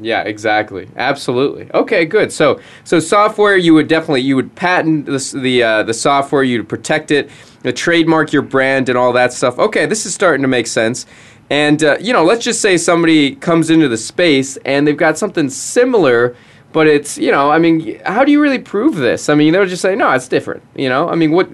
Yeah, 0.00 0.22
exactly. 0.22 0.88
Absolutely. 0.96 1.70
Okay, 1.72 2.04
good. 2.04 2.30
So 2.30 2.60
so 2.84 3.00
software, 3.00 3.56
you 3.56 3.74
would 3.74 3.88
definitely 3.88 4.20
you 4.20 4.36
would 4.36 4.54
patent 4.54 5.06
the 5.06 5.62
uh, 5.62 5.82
the 5.82 5.94
software. 5.94 6.42
You'd 6.42 6.68
protect 6.68 7.10
it, 7.10 7.30
uh, 7.64 7.72
trademark 7.72 8.32
your 8.32 8.42
brand, 8.42 8.88
and 8.88 8.98
all 8.98 9.12
that 9.14 9.32
stuff. 9.32 9.58
Okay, 9.58 9.86
this 9.86 10.04
is 10.04 10.14
starting 10.14 10.42
to 10.42 10.48
make 10.48 10.66
sense. 10.66 11.06
And 11.48 11.82
uh, 11.82 11.96
you 12.00 12.12
know, 12.12 12.22
let's 12.22 12.44
just 12.44 12.60
say 12.60 12.76
somebody 12.76 13.34
comes 13.34 13.70
into 13.70 13.88
the 13.88 13.96
space 13.96 14.58
and 14.58 14.86
they've 14.86 14.96
got 14.96 15.16
something 15.16 15.48
similar, 15.48 16.36
but 16.76 16.86
it's 16.86 17.16
you 17.16 17.30
know, 17.30 17.50
I 17.50 17.58
mean, 17.58 17.98
how 18.04 18.22
do 18.22 18.30
you 18.30 18.38
really 18.38 18.58
prove 18.58 18.96
this? 18.96 19.30
I 19.30 19.34
mean, 19.34 19.54
they'll 19.54 19.64
just 19.64 19.80
say 19.80 19.96
no, 19.96 20.10
it's 20.10 20.28
different. 20.28 20.62
You 20.74 20.90
know, 20.90 21.08
I 21.08 21.14
mean, 21.14 21.30
what 21.32 21.50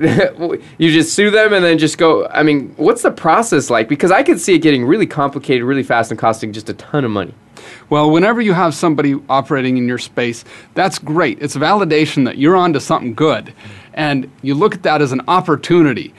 you 0.78 0.90
just 0.90 1.14
sue 1.14 1.30
them 1.30 1.52
and 1.52 1.64
then 1.64 1.78
just 1.78 1.96
go. 1.96 2.26
I 2.26 2.42
mean, 2.42 2.74
what's 2.76 3.02
the 3.02 3.12
process 3.12 3.70
like? 3.70 3.88
Because 3.88 4.10
I 4.10 4.24
could 4.24 4.40
see 4.40 4.56
it 4.56 4.58
getting 4.58 4.84
really 4.84 5.06
complicated, 5.06 5.62
really 5.62 5.84
fast, 5.84 6.10
and 6.10 6.18
costing 6.18 6.52
just 6.52 6.68
a 6.70 6.74
ton 6.74 7.04
of 7.04 7.12
money. 7.12 7.34
Well, 7.88 8.10
whenever 8.10 8.40
you 8.40 8.52
have 8.52 8.74
somebody 8.74 9.14
operating 9.28 9.78
in 9.78 9.86
your 9.86 9.98
space, 9.98 10.44
that's 10.74 10.98
great. 10.98 11.40
It's 11.40 11.54
validation 11.54 12.24
that 12.24 12.36
you're 12.36 12.56
onto 12.56 12.80
something 12.80 13.14
good. 13.14 13.54
And 13.94 14.28
you 14.42 14.56
look 14.56 14.74
at 14.74 14.82
that 14.82 15.02
as 15.02 15.12
an 15.12 15.20
opportunity, 15.28 16.12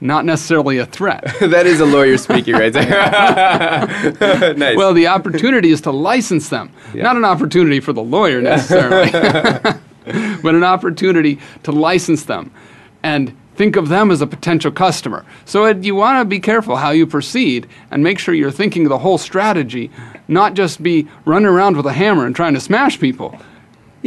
not 0.00 0.24
necessarily 0.24 0.78
a 0.78 0.86
threat. 0.86 1.24
that 1.40 1.66
is 1.66 1.80
a 1.80 1.86
lawyer 1.86 2.16
speaking 2.18 2.54
right 2.54 2.72
there. 2.72 2.88
nice. 4.56 4.76
well, 4.76 4.92
the 4.92 5.06
opportunity 5.06 5.70
is 5.70 5.80
to 5.82 5.90
license 5.90 6.48
them, 6.48 6.70
not 6.94 7.16
an 7.16 7.24
opportunity 7.24 7.80
for 7.80 7.92
the 7.92 8.02
lawyer 8.02 8.40
necessarily, 8.40 9.10
but 10.42 10.54
an 10.54 10.64
opportunity 10.64 11.38
to 11.62 11.72
license 11.72 12.24
them 12.24 12.50
and 13.02 13.36
think 13.56 13.76
of 13.76 13.88
them 13.88 14.10
as 14.10 14.20
a 14.20 14.26
potential 14.26 14.70
customer. 14.70 15.24
So 15.46 15.64
it, 15.64 15.82
you 15.82 15.94
want 15.94 16.20
to 16.20 16.24
be 16.24 16.40
careful 16.40 16.76
how 16.76 16.90
you 16.90 17.06
proceed 17.06 17.66
and 17.90 18.02
make 18.02 18.18
sure 18.18 18.34
you're 18.34 18.50
thinking 18.50 18.88
the 18.88 18.98
whole 18.98 19.18
strategy, 19.18 19.90
not 20.28 20.54
just 20.54 20.82
be 20.82 21.08
running 21.24 21.48
around 21.48 21.76
with 21.76 21.86
a 21.86 21.92
hammer 21.92 22.26
and 22.26 22.36
trying 22.36 22.54
to 22.54 22.60
smash 22.60 23.00
people. 23.00 23.38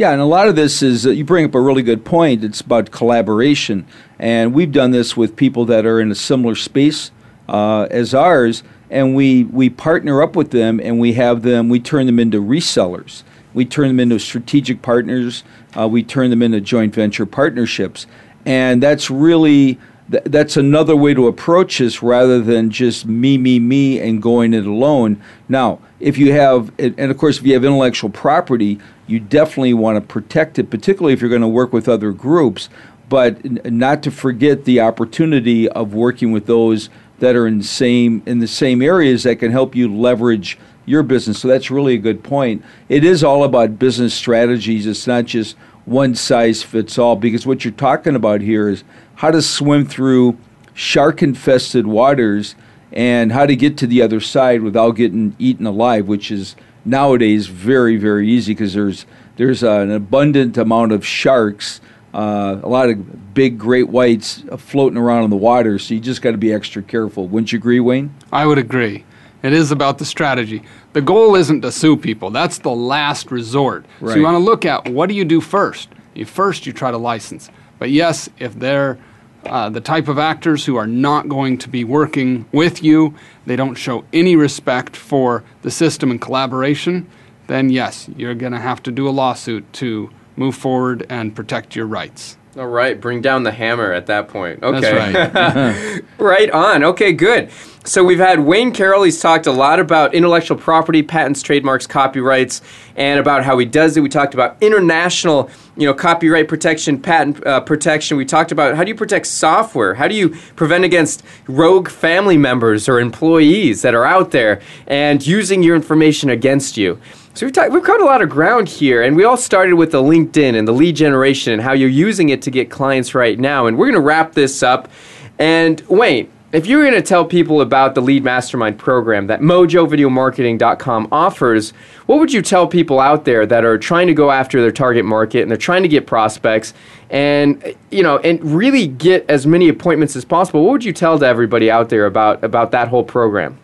Yeah, 0.00 0.12
and 0.12 0.22
a 0.22 0.24
lot 0.24 0.48
of 0.48 0.56
this 0.56 0.82
is 0.82 1.06
uh, 1.06 1.10
you 1.10 1.26
bring 1.26 1.44
up 1.44 1.54
a 1.54 1.60
really 1.60 1.82
good 1.82 2.06
point. 2.06 2.42
It's 2.42 2.62
about 2.62 2.90
collaboration, 2.90 3.86
and 4.18 4.54
we've 4.54 4.72
done 4.72 4.92
this 4.92 5.14
with 5.14 5.36
people 5.36 5.66
that 5.66 5.84
are 5.84 6.00
in 6.00 6.10
a 6.10 6.14
similar 6.14 6.54
space 6.54 7.10
uh, 7.50 7.86
as 7.90 8.14
ours, 8.14 8.62
and 8.88 9.14
we 9.14 9.44
we 9.44 9.68
partner 9.68 10.22
up 10.22 10.36
with 10.36 10.52
them, 10.52 10.80
and 10.82 11.00
we 11.00 11.12
have 11.12 11.42
them. 11.42 11.68
We 11.68 11.80
turn 11.80 12.06
them 12.06 12.18
into 12.18 12.40
resellers. 12.40 13.24
We 13.52 13.66
turn 13.66 13.88
them 13.88 14.00
into 14.00 14.18
strategic 14.18 14.80
partners. 14.80 15.44
Uh, 15.78 15.86
we 15.86 16.02
turn 16.02 16.30
them 16.30 16.40
into 16.40 16.62
joint 16.62 16.94
venture 16.94 17.26
partnerships, 17.26 18.06
and 18.46 18.82
that's 18.82 19.10
really 19.10 19.78
th- 20.10 20.24
that's 20.24 20.56
another 20.56 20.96
way 20.96 21.12
to 21.12 21.26
approach 21.26 21.76
this 21.76 22.02
rather 22.02 22.40
than 22.40 22.70
just 22.70 23.04
me, 23.04 23.36
me, 23.36 23.58
me, 23.58 24.00
and 24.00 24.22
going 24.22 24.54
it 24.54 24.64
alone. 24.64 25.20
Now, 25.46 25.78
if 25.98 26.16
you 26.16 26.32
have, 26.32 26.72
and 26.78 26.98
of 26.98 27.18
course, 27.18 27.38
if 27.38 27.44
you 27.44 27.52
have 27.52 27.64
intellectual 27.66 28.08
property, 28.08 28.78
you 29.10 29.20
definitely 29.20 29.74
want 29.74 29.96
to 29.96 30.00
protect 30.00 30.58
it, 30.58 30.70
particularly 30.70 31.12
if 31.12 31.20
you're 31.20 31.30
going 31.30 31.42
to 31.42 31.48
work 31.48 31.72
with 31.72 31.88
other 31.88 32.12
groups. 32.12 32.68
But 33.08 33.66
not 33.70 34.04
to 34.04 34.10
forget 34.10 34.64
the 34.64 34.80
opportunity 34.80 35.68
of 35.68 35.94
working 35.94 36.30
with 36.30 36.46
those 36.46 36.90
that 37.18 37.34
are 37.34 37.46
in 37.46 37.58
the 37.58 37.64
same 37.64 38.22
in 38.24 38.38
the 38.38 38.46
same 38.46 38.80
areas 38.80 39.24
that 39.24 39.36
can 39.36 39.50
help 39.50 39.74
you 39.74 39.92
leverage 39.92 40.58
your 40.86 41.02
business. 41.02 41.40
So 41.40 41.48
that's 41.48 41.70
really 41.70 41.94
a 41.94 41.98
good 41.98 42.22
point. 42.22 42.64
It 42.88 43.04
is 43.04 43.24
all 43.24 43.44
about 43.44 43.78
business 43.78 44.14
strategies. 44.14 44.86
It's 44.86 45.06
not 45.06 45.24
just 45.24 45.56
one 45.84 46.14
size 46.14 46.62
fits 46.62 46.98
all 46.98 47.16
because 47.16 47.46
what 47.46 47.64
you're 47.64 47.72
talking 47.72 48.14
about 48.14 48.40
here 48.40 48.68
is 48.68 48.84
how 49.16 49.30
to 49.30 49.42
swim 49.42 49.86
through 49.86 50.38
shark 50.72 51.22
infested 51.22 51.86
waters 51.86 52.54
and 52.92 53.32
how 53.32 53.46
to 53.46 53.56
get 53.56 53.76
to 53.78 53.86
the 53.86 54.02
other 54.02 54.20
side 54.20 54.62
without 54.62 54.92
getting 54.92 55.34
eaten 55.38 55.66
alive, 55.66 56.08
which 56.08 56.30
is 56.30 56.56
nowadays 56.84 57.46
very 57.46 57.96
very 57.96 58.28
easy 58.28 58.52
because 58.52 58.74
there's 58.74 59.06
there's 59.40 59.62
an 59.62 59.90
abundant 59.90 60.58
amount 60.58 60.92
of 60.92 61.06
sharks, 61.06 61.80
uh, 62.12 62.60
a 62.62 62.68
lot 62.68 62.90
of 62.90 63.32
big 63.32 63.58
great 63.58 63.88
whites 63.88 64.44
uh, 64.50 64.58
floating 64.58 64.98
around 64.98 65.24
in 65.24 65.30
the 65.30 65.36
water. 65.36 65.78
So 65.78 65.94
you 65.94 66.00
just 66.00 66.20
got 66.20 66.32
to 66.32 66.36
be 66.36 66.52
extra 66.52 66.82
careful. 66.82 67.26
Wouldn't 67.26 67.50
you 67.50 67.58
agree, 67.58 67.80
Wayne? 67.80 68.14
I 68.30 68.44
would 68.44 68.58
agree. 68.58 69.06
It 69.42 69.54
is 69.54 69.70
about 69.70 69.96
the 69.96 70.04
strategy. 70.04 70.62
The 70.92 71.00
goal 71.00 71.36
isn't 71.36 71.62
to 71.62 71.72
sue 71.72 71.96
people. 71.96 72.28
That's 72.28 72.58
the 72.58 72.70
last 72.70 73.30
resort. 73.30 73.86
So 74.00 74.14
you 74.14 74.22
want 74.22 74.34
to 74.34 74.44
look 74.44 74.66
at 74.66 74.90
what 74.90 75.08
do 75.08 75.14
you 75.14 75.24
do 75.24 75.40
first? 75.40 75.88
You 76.14 76.26
first 76.26 76.66
you 76.66 76.74
try 76.74 76.90
to 76.90 76.98
license. 76.98 77.48
But 77.78 77.88
yes, 77.88 78.28
if 78.38 78.54
they're 78.54 78.98
uh, 79.46 79.68
the 79.70 79.80
type 79.80 80.08
of 80.08 80.18
actors 80.18 80.66
who 80.66 80.76
are 80.76 80.86
not 80.86 81.28
going 81.28 81.58
to 81.58 81.68
be 81.68 81.84
working 81.84 82.46
with 82.52 82.82
you, 82.82 83.14
they 83.46 83.56
don't 83.56 83.74
show 83.74 84.04
any 84.12 84.36
respect 84.36 84.96
for 84.96 85.44
the 85.62 85.70
system 85.70 86.10
and 86.10 86.20
collaboration, 86.20 87.08
then 87.46 87.70
yes, 87.70 88.08
you're 88.16 88.34
going 88.34 88.52
to 88.52 88.60
have 88.60 88.82
to 88.82 88.92
do 88.92 89.08
a 89.08 89.10
lawsuit 89.10 89.70
to 89.72 90.10
move 90.36 90.54
forward 90.54 91.06
and 91.08 91.34
protect 91.34 91.74
your 91.74 91.86
rights. 91.86 92.36
All 92.56 92.66
right, 92.66 93.00
bring 93.00 93.20
down 93.20 93.44
the 93.44 93.52
hammer 93.52 93.92
at 93.92 94.06
that 94.06 94.28
point. 94.28 94.62
Okay. 94.62 94.80
That's 94.80 95.66
right. 95.66 96.04
right 96.18 96.50
on. 96.50 96.84
Okay, 96.84 97.12
good. 97.12 97.50
So 97.84 98.04
we've 98.04 98.18
had 98.18 98.40
Wayne 98.40 98.72
Carroll. 98.72 99.04
He's 99.04 99.18
talked 99.18 99.46
a 99.46 99.52
lot 99.52 99.80
about 99.80 100.12
intellectual 100.14 100.58
property, 100.58 101.02
patents, 101.02 101.40
trademarks, 101.40 101.86
copyrights, 101.86 102.60
and 102.94 103.18
about 103.18 103.42
how 103.42 103.56
he 103.56 103.64
does 103.64 103.96
it. 103.96 104.02
We 104.02 104.10
talked 104.10 104.34
about 104.34 104.58
international, 104.60 105.48
you 105.78 105.86
know, 105.86 105.94
copyright 105.94 106.46
protection, 106.46 107.00
patent 107.00 107.44
uh, 107.46 107.62
protection. 107.62 108.18
We 108.18 108.26
talked 108.26 108.52
about 108.52 108.76
how 108.76 108.84
do 108.84 108.90
you 108.90 108.94
protect 108.94 109.28
software? 109.28 109.94
How 109.94 110.08
do 110.08 110.14
you 110.14 110.28
prevent 110.56 110.84
against 110.84 111.22
rogue 111.48 111.88
family 111.88 112.36
members 112.36 112.86
or 112.86 113.00
employees 113.00 113.80
that 113.80 113.94
are 113.94 114.04
out 114.04 114.30
there 114.30 114.60
and 114.86 115.26
using 115.26 115.62
your 115.62 115.74
information 115.74 116.28
against 116.28 116.76
you? 116.76 117.00
So 117.32 117.46
we've, 117.46 117.54
talked, 117.54 117.72
we've 117.72 117.82
covered 117.82 118.02
a 118.02 118.06
lot 118.06 118.20
of 118.20 118.28
ground 118.28 118.68
here, 118.68 119.02
and 119.02 119.16
we 119.16 119.24
all 119.24 119.38
started 119.38 119.76
with 119.76 119.92
the 119.92 120.02
LinkedIn 120.02 120.54
and 120.54 120.68
the 120.68 120.72
lead 120.72 120.96
generation 120.96 121.54
and 121.54 121.62
how 121.62 121.72
you're 121.72 121.88
using 121.88 122.28
it 122.28 122.42
to 122.42 122.50
get 122.50 122.70
clients 122.70 123.14
right 123.14 123.38
now. 123.38 123.66
And 123.66 123.78
we're 123.78 123.86
going 123.86 123.94
to 123.94 124.00
wrap 124.00 124.34
this 124.34 124.62
up. 124.62 124.90
And 125.38 125.80
Wayne, 125.88 126.30
if 126.52 126.66
you 126.66 126.76
were 126.76 126.82
going 126.82 126.94
to 126.94 127.02
tell 127.02 127.24
people 127.24 127.60
about 127.60 127.94
the 127.94 128.00
Lead 128.00 128.24
Mastermind 128.24 128.78
program 128.78 129.28
that 129.28 129.40
mojovideomarketing.com 129.40 131.08
offers, 131.12 131.70
what 132.06 132.18
would 132.18 132.32
you 132.32 132.42
tell 132.42 132.66
people 132.66 132.98
out 132.98 133.24
there 133.24 133.46
that 133.46 133.64
are 133.64 133.78
trying 133.78 134.08
to 134.08 134.14
go 134.14 134.30
after 134.30 134.60
their 134.60 134.72
target 134.72 135.04
market 135.04 135.42
and 135.42 135.50
they're 135.50 135.58
trying 135.58 135.82
to 135.82 135.88
get 135.88 136.06
prospects 136.06 136.74
and 137.08 137.74
you 137.90 138.02
know 138.02 138.18
and 138.18 138.44
really 138.44 138.86
get 138.86 139.28
as 139.28 139.46
many 139.46 139.68
appointments 139.68 140.16
as 140.16 140.24
possible? 140.24 140.64
What 140.64 140.72
would 140.72 140.84
you 140.84 140.92
tell 140.92 141.18
to 141.18 141.26
everybody 141.26 141.70
out 141.70 141.88
there 141.88 142.06
about 142.06 142.42
about 142.42 142.72
that 142.72 142.88
whole 142.88 143.04
program? 143.04 143.58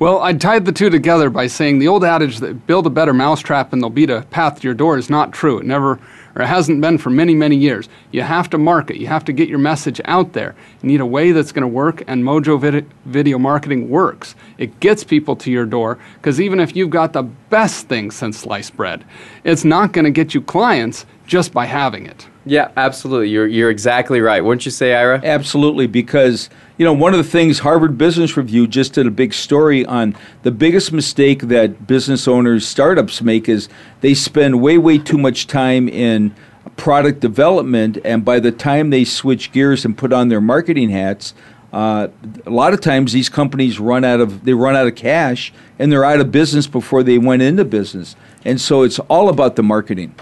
Well, 0.00 0.20
I 0.20 0.32
tied 0.32 0.64
the 0.64 0.72
two 0.72 0.90
together 0.90 1.30
by 1.30 1.46
saying 1.46 1.78
the 1.78 1.86
old 1.86 2.04
adage 2.04 2.38
that 2.38 2.66
build 2.66 2.84
a 2.86 2.90
better 2.90 3.14
mousetrap 3.14 3.72
and 3.72 3.80
there'll 3.80 3.90
beat 3.90 4.10
a 4.10 4.22
path 4.22 4.60
to 4.60 4.66
your 4.66 4.74
door 4.74 4.98
is 4.98 5.08
not 5.08 5.32
true. 5.32 5.58
It 5.58 5.66
never, 5.66 6.00
or 6.34 6.42
it 6.42 6.46
hasn't 6.46 6.80
been 6.80 6.98
for 6.98 7.10
many, 7.10 7.34
many 7.34 7.56
years. 7.56 7.88
You 8.10 8.22
have 8.22 8.50
to 8.50 8.58
market. 8.58 8.96
You 8.96 9.06
have 9.06 9.24
to 9.26 9.32
get 9.32 9.48
your 9.48 9.58
message 9.58 10.00
out 10.04 10.32
there. 10.32 10.54
You 10.82 10.88
need 10.88 11.00
a 11.00 11.06
way 11.06 11.32
that's 11.32 11.52
going 11.52 11.62
to 11.62 11.68
work, 11.68 12.02
and 12.06 12.24
Mojo 12.24 12.60
vid- 12.60 12.90
Video 13.04 13.38
Marketing 13.38 13.88
works. 13.88 14.34
It 14.58 14.80
gets 14.80 15.04
people 15.04 15.36
to 15.36 15.50
your 15.50 15.66
door 15.66 15.98
because 16.16 16.40
even 16.40 16.60
if 16.60 16.74
you've 16.74 16.90
got 16.90 17.12
the 17.12 17.22
best 17.22 17.88
thing 17.88 18.10
since 18.10 18.38
sliced 18.38 18.76
bread, 18.76 19.04
it's 19.44 19.64
not 19.64 19.92
going 19.92 20.04
to 20.04 20.10
get 20.10 20.34
you 20.34 20.40
clients 20.40 21.06
just 21.26 21.52
by 21.52 21.66
having 21.66 22.06
it. 22.06 22.26
Yeah, 22.46 22.70
absolutely. 22.76 23.30
You're, 23.30 23.46
you're 23.46 23.70
exactly 23.70 24.20
right. 24.20 24.44
Wouldn't 24.44 24.64
you 24.66 24.70
say, 24.70 24.94
Ira? 24.94 25.20
Absolutely, 25.24 25.86
because 25.86 26.50
you 26.76 26.84
know 26.84 26.92
one 26.92 27.14
of 27.14 27.18
the 27.18 27.30
things 27.30 27.60
Harvard 27.60 27.96
Business 27.96 28.36
Review 28.36 28.66
just 28.66 28.92
did 28.92 29.06
a 29.06 29.10
big 29.10 29.32
story 29.32 29.86
on 29.86 30.16
the 30.42 30.50
biggest 30.50 30.92
mistake 30.92 31.42
that 31.42 31.86
business 31.86 32.28
owners, 32.28 32.66
startups 32.66 33.22
make 33.22 33.48
is 33.48 33.68
they 34.00 34.14
spend 34.14 34.60
way, 34.60 34.76
way 34.76 34.98
too 34.98 35.18
much 35.18 35.46
time 35.46 35.88
in 35.88 36.34
product 36.76 37.20
development, 37.20 37.98
and 38.04 38.24
by 38.24 38.40
the 38.40 38.52
time 38.52 38.90
they 38.90 39.04
switch 39.04 39.52
gears 39.52 39.84
and 39.84 39.96
put 39.96 40.12
on 40.12 40.28
their 40.28 40.40
marketing 40.40 40.90
hats, 40.90 41.34
uh, 41.72 42.08
a 42.46 42.50
lot 42.50 42.72
of 42.72 42.80
times 42.80 43.12
these 43.12 43.28
companies 43.28 43.80
run 43.80 44.04
out 44.04 44.20
of 44.20 44.44
they 44.44 44.52
run 44.52 44.76
out 44.76 44.86
of 44.86 44.94
cash 44.94 45.52
and 45.78 45.90
they're 45.90 46.04
out 46.04 46.20
of 46.20 46.30
business 46.30 46.66
before 46.66 47.02
they 47.02 47.18
went 47.18 47.40
into 47.40 47.64
business, 47.64 48.16
and 48.44 48.60
so 48.60 48.82
it's 48.82 48.98
all 49.00 49.30
about 49.30 49.56
the 49.56 49.62
marketing. 49.62 50.14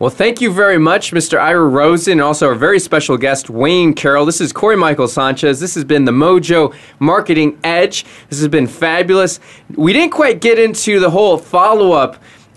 Well, 0.00 0.08
thank 0.08 0.40
you 0.40 0.50
very 0.50 0.78
much, 0.78 1.12
Mr. 1.12 1.38
Ira 1.38 1.68
Rosen, 1.68 2.12
and 2.12 2.20
also 2.22 2.48
our 2.48 2.54
very 2.54 2.80
special 2.80 3.18
guest, 3.18 3.50
Wayne 3.50 3.92
Carroll. 3.92 4.24
This 4.24 4.40
is 4.40 4.50
Cory 4.50 4.74
Michael 4.74 5.08
Sanchez. 5.08 5.60
This 5.60 5.74
has 5.74 5.84
been 5.84 6.06
the 6.06 6.10
Mojo 6.10 6.74
Marketing 7.00 7.58
Edge. 7.64 8.06
This 8.30 8.38
has 8.38 8.48
been 8.48 8.66
fabulous. 8.66 9.40
We 9.74 9.92
didn't 9.92 10.12
quite 10.12 10.40
get 10.40 10.58
into 10.58 11.00
the 11.00 11.10
whole 11.10 11.36
follow 11.36 11.92
up. 11.92 12.16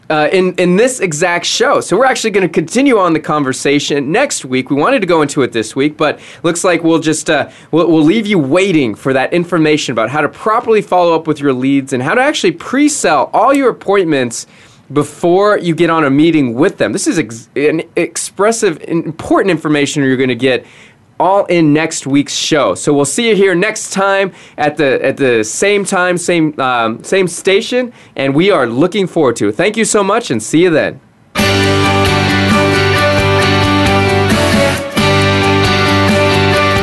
Uh, 0.10 0.30
in 0.32 0.54
in 0.56 0.76
this 0.76 1.00
exact 1.00 1.46
show, 1.46 1.80
so 1.80 1.98
we're 1.98 2.06
actually 2.06 2.30
going 2.30 2.48
to 2.48 2.54
continue 2.54 2.98
on 2.98 3.14
the 3.14 3.20
conversation 3.20 4.12
next 4.12 4.46
week. 4.46 4.70
We 4.70 4.76
wanted 4.76 5.00
to 5.00 5.08
go 5.08 5.22
into 5.22 5.42
it 5.42 5.54
this 5.54 5.76
week, 5.78 5.98
but 5.98 6.20
looks 6.44 6.64
like 6.64 6.84
we'll 6.84 7.00
just 7.00 7.30
uh, 7.30 7.50
we'll, 7.72 7.90
we'll 7.90 8.04
leave 8.04 8.28
you 8.28 8.38
waiting 8.38 8.96
for 8.96 9.14
that 9.14 9.34
information 9.34 9.94
about 9.94 10.10
how 10.10 10.22
to 10.22 10.30
properly 10.30 10.82
follow 10.82 11.16
up 11.16 11.26
with 11.26 11.40
your 11.40 11.54
leads 11.54 11.94
and 11.94 12.04
how 12.04 12.14
to 12.14 12.22
actually 12.22 12.52
pre-sell 12.52 13.30
all 13.34 13.54
your 13.54 13.70
appointments 13.70 14.46
before 14.94 15.58
you 15.58 15.76
get 15.76 15.90
on 15.90 16.04
a 16.04 16.10
meeting 16.10 16.54
with 16.54 16.78
them. 16.78 16.94
This 16.94 17.08
is 17.08 17.20
ex- 17.20 17.50
an 17.56 17.84
expressive, 17.96 18.82
important 18.84 19.52
information 19.52 20.04
you're 20.04 20.18
going 20.18 20.30
to 20.30 20.36
get 20.36 20.66
all 21.20 21.46
in 21.46 21.74
next 21.74 22.06
week's 22.08 22.36
show. 22.36 22.76
So 22.76 22.94
we'll 22.94 23.06
see 23.06 23.30
you 23.30 23.36
here 23.36 23.56
next 23.56 23.92
time 23.92 24.34
at 24.58 24.78
the 24.78 25.04
at 25.04 25.18
the 25.18 25.44
same 25.44 25.86
time, 25.86 26.18
same 26.18 26.60
um, 26.60 27.04
same 27.04 27.28
station, 27.28 27.94
and 28.16 28.36
we 28.36 28.52
are 28.52 28.68
looking 28.68 29.08
forward 29.08 29.36
to 29.38 29.50
it. 29.50 29.56
Thank 29.56 29.78
you 29.78 29.86
so 29.86 30.04
much, 30.04 30.32
and 30.32 30.42
see 30.42 30.64
you 30.64 30.70
then. 30.70 31.00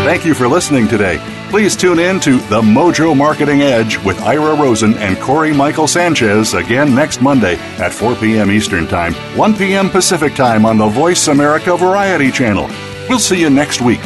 Thank 0.05 0.25
you 0.25 0.35
for 0.35 0.49
listening 0.49 0.89
today. 0.89 1.40
Please 1.51 1.75
tune 1.75 1.99
in 1.99 2.21
to 2.21 2.39
The 2.43 2.63
Mojo 2.63 3.17
Marketing 3.17 3.63
Edge 3.63 3.99
with 4.05 4.21
Ira 4.21 4.55
Rosen 4.55 4.95
and 4.99 5.19
Cory 5.19 5.53
Michael 5.53 5.89
Sanchez 5.89 6.55
again 6.55 6.95
next 6.95 7.21
Monday 7.21 7.57
at 7.79 7.93
4 7.93 8.15
p.m. 8.15 8.53
Eastern 8.53 8.87
Time, 8.87 9.15
1 9.37 9.57
p.m. 9.57 9.91
Pacific 9.91 10.37
Time 10.37 10.65
on 10.65 10.79
the 10.79 10.87
Voice 10.87 11.27
America 11.27 11.77
Variety 11.77 12.31
Channel. 12.31 12.71
We'll 13.09 13.19
see 13.19 13.41
you 13.41 13.51
next 13.51 13.81
week. 13.81 14.01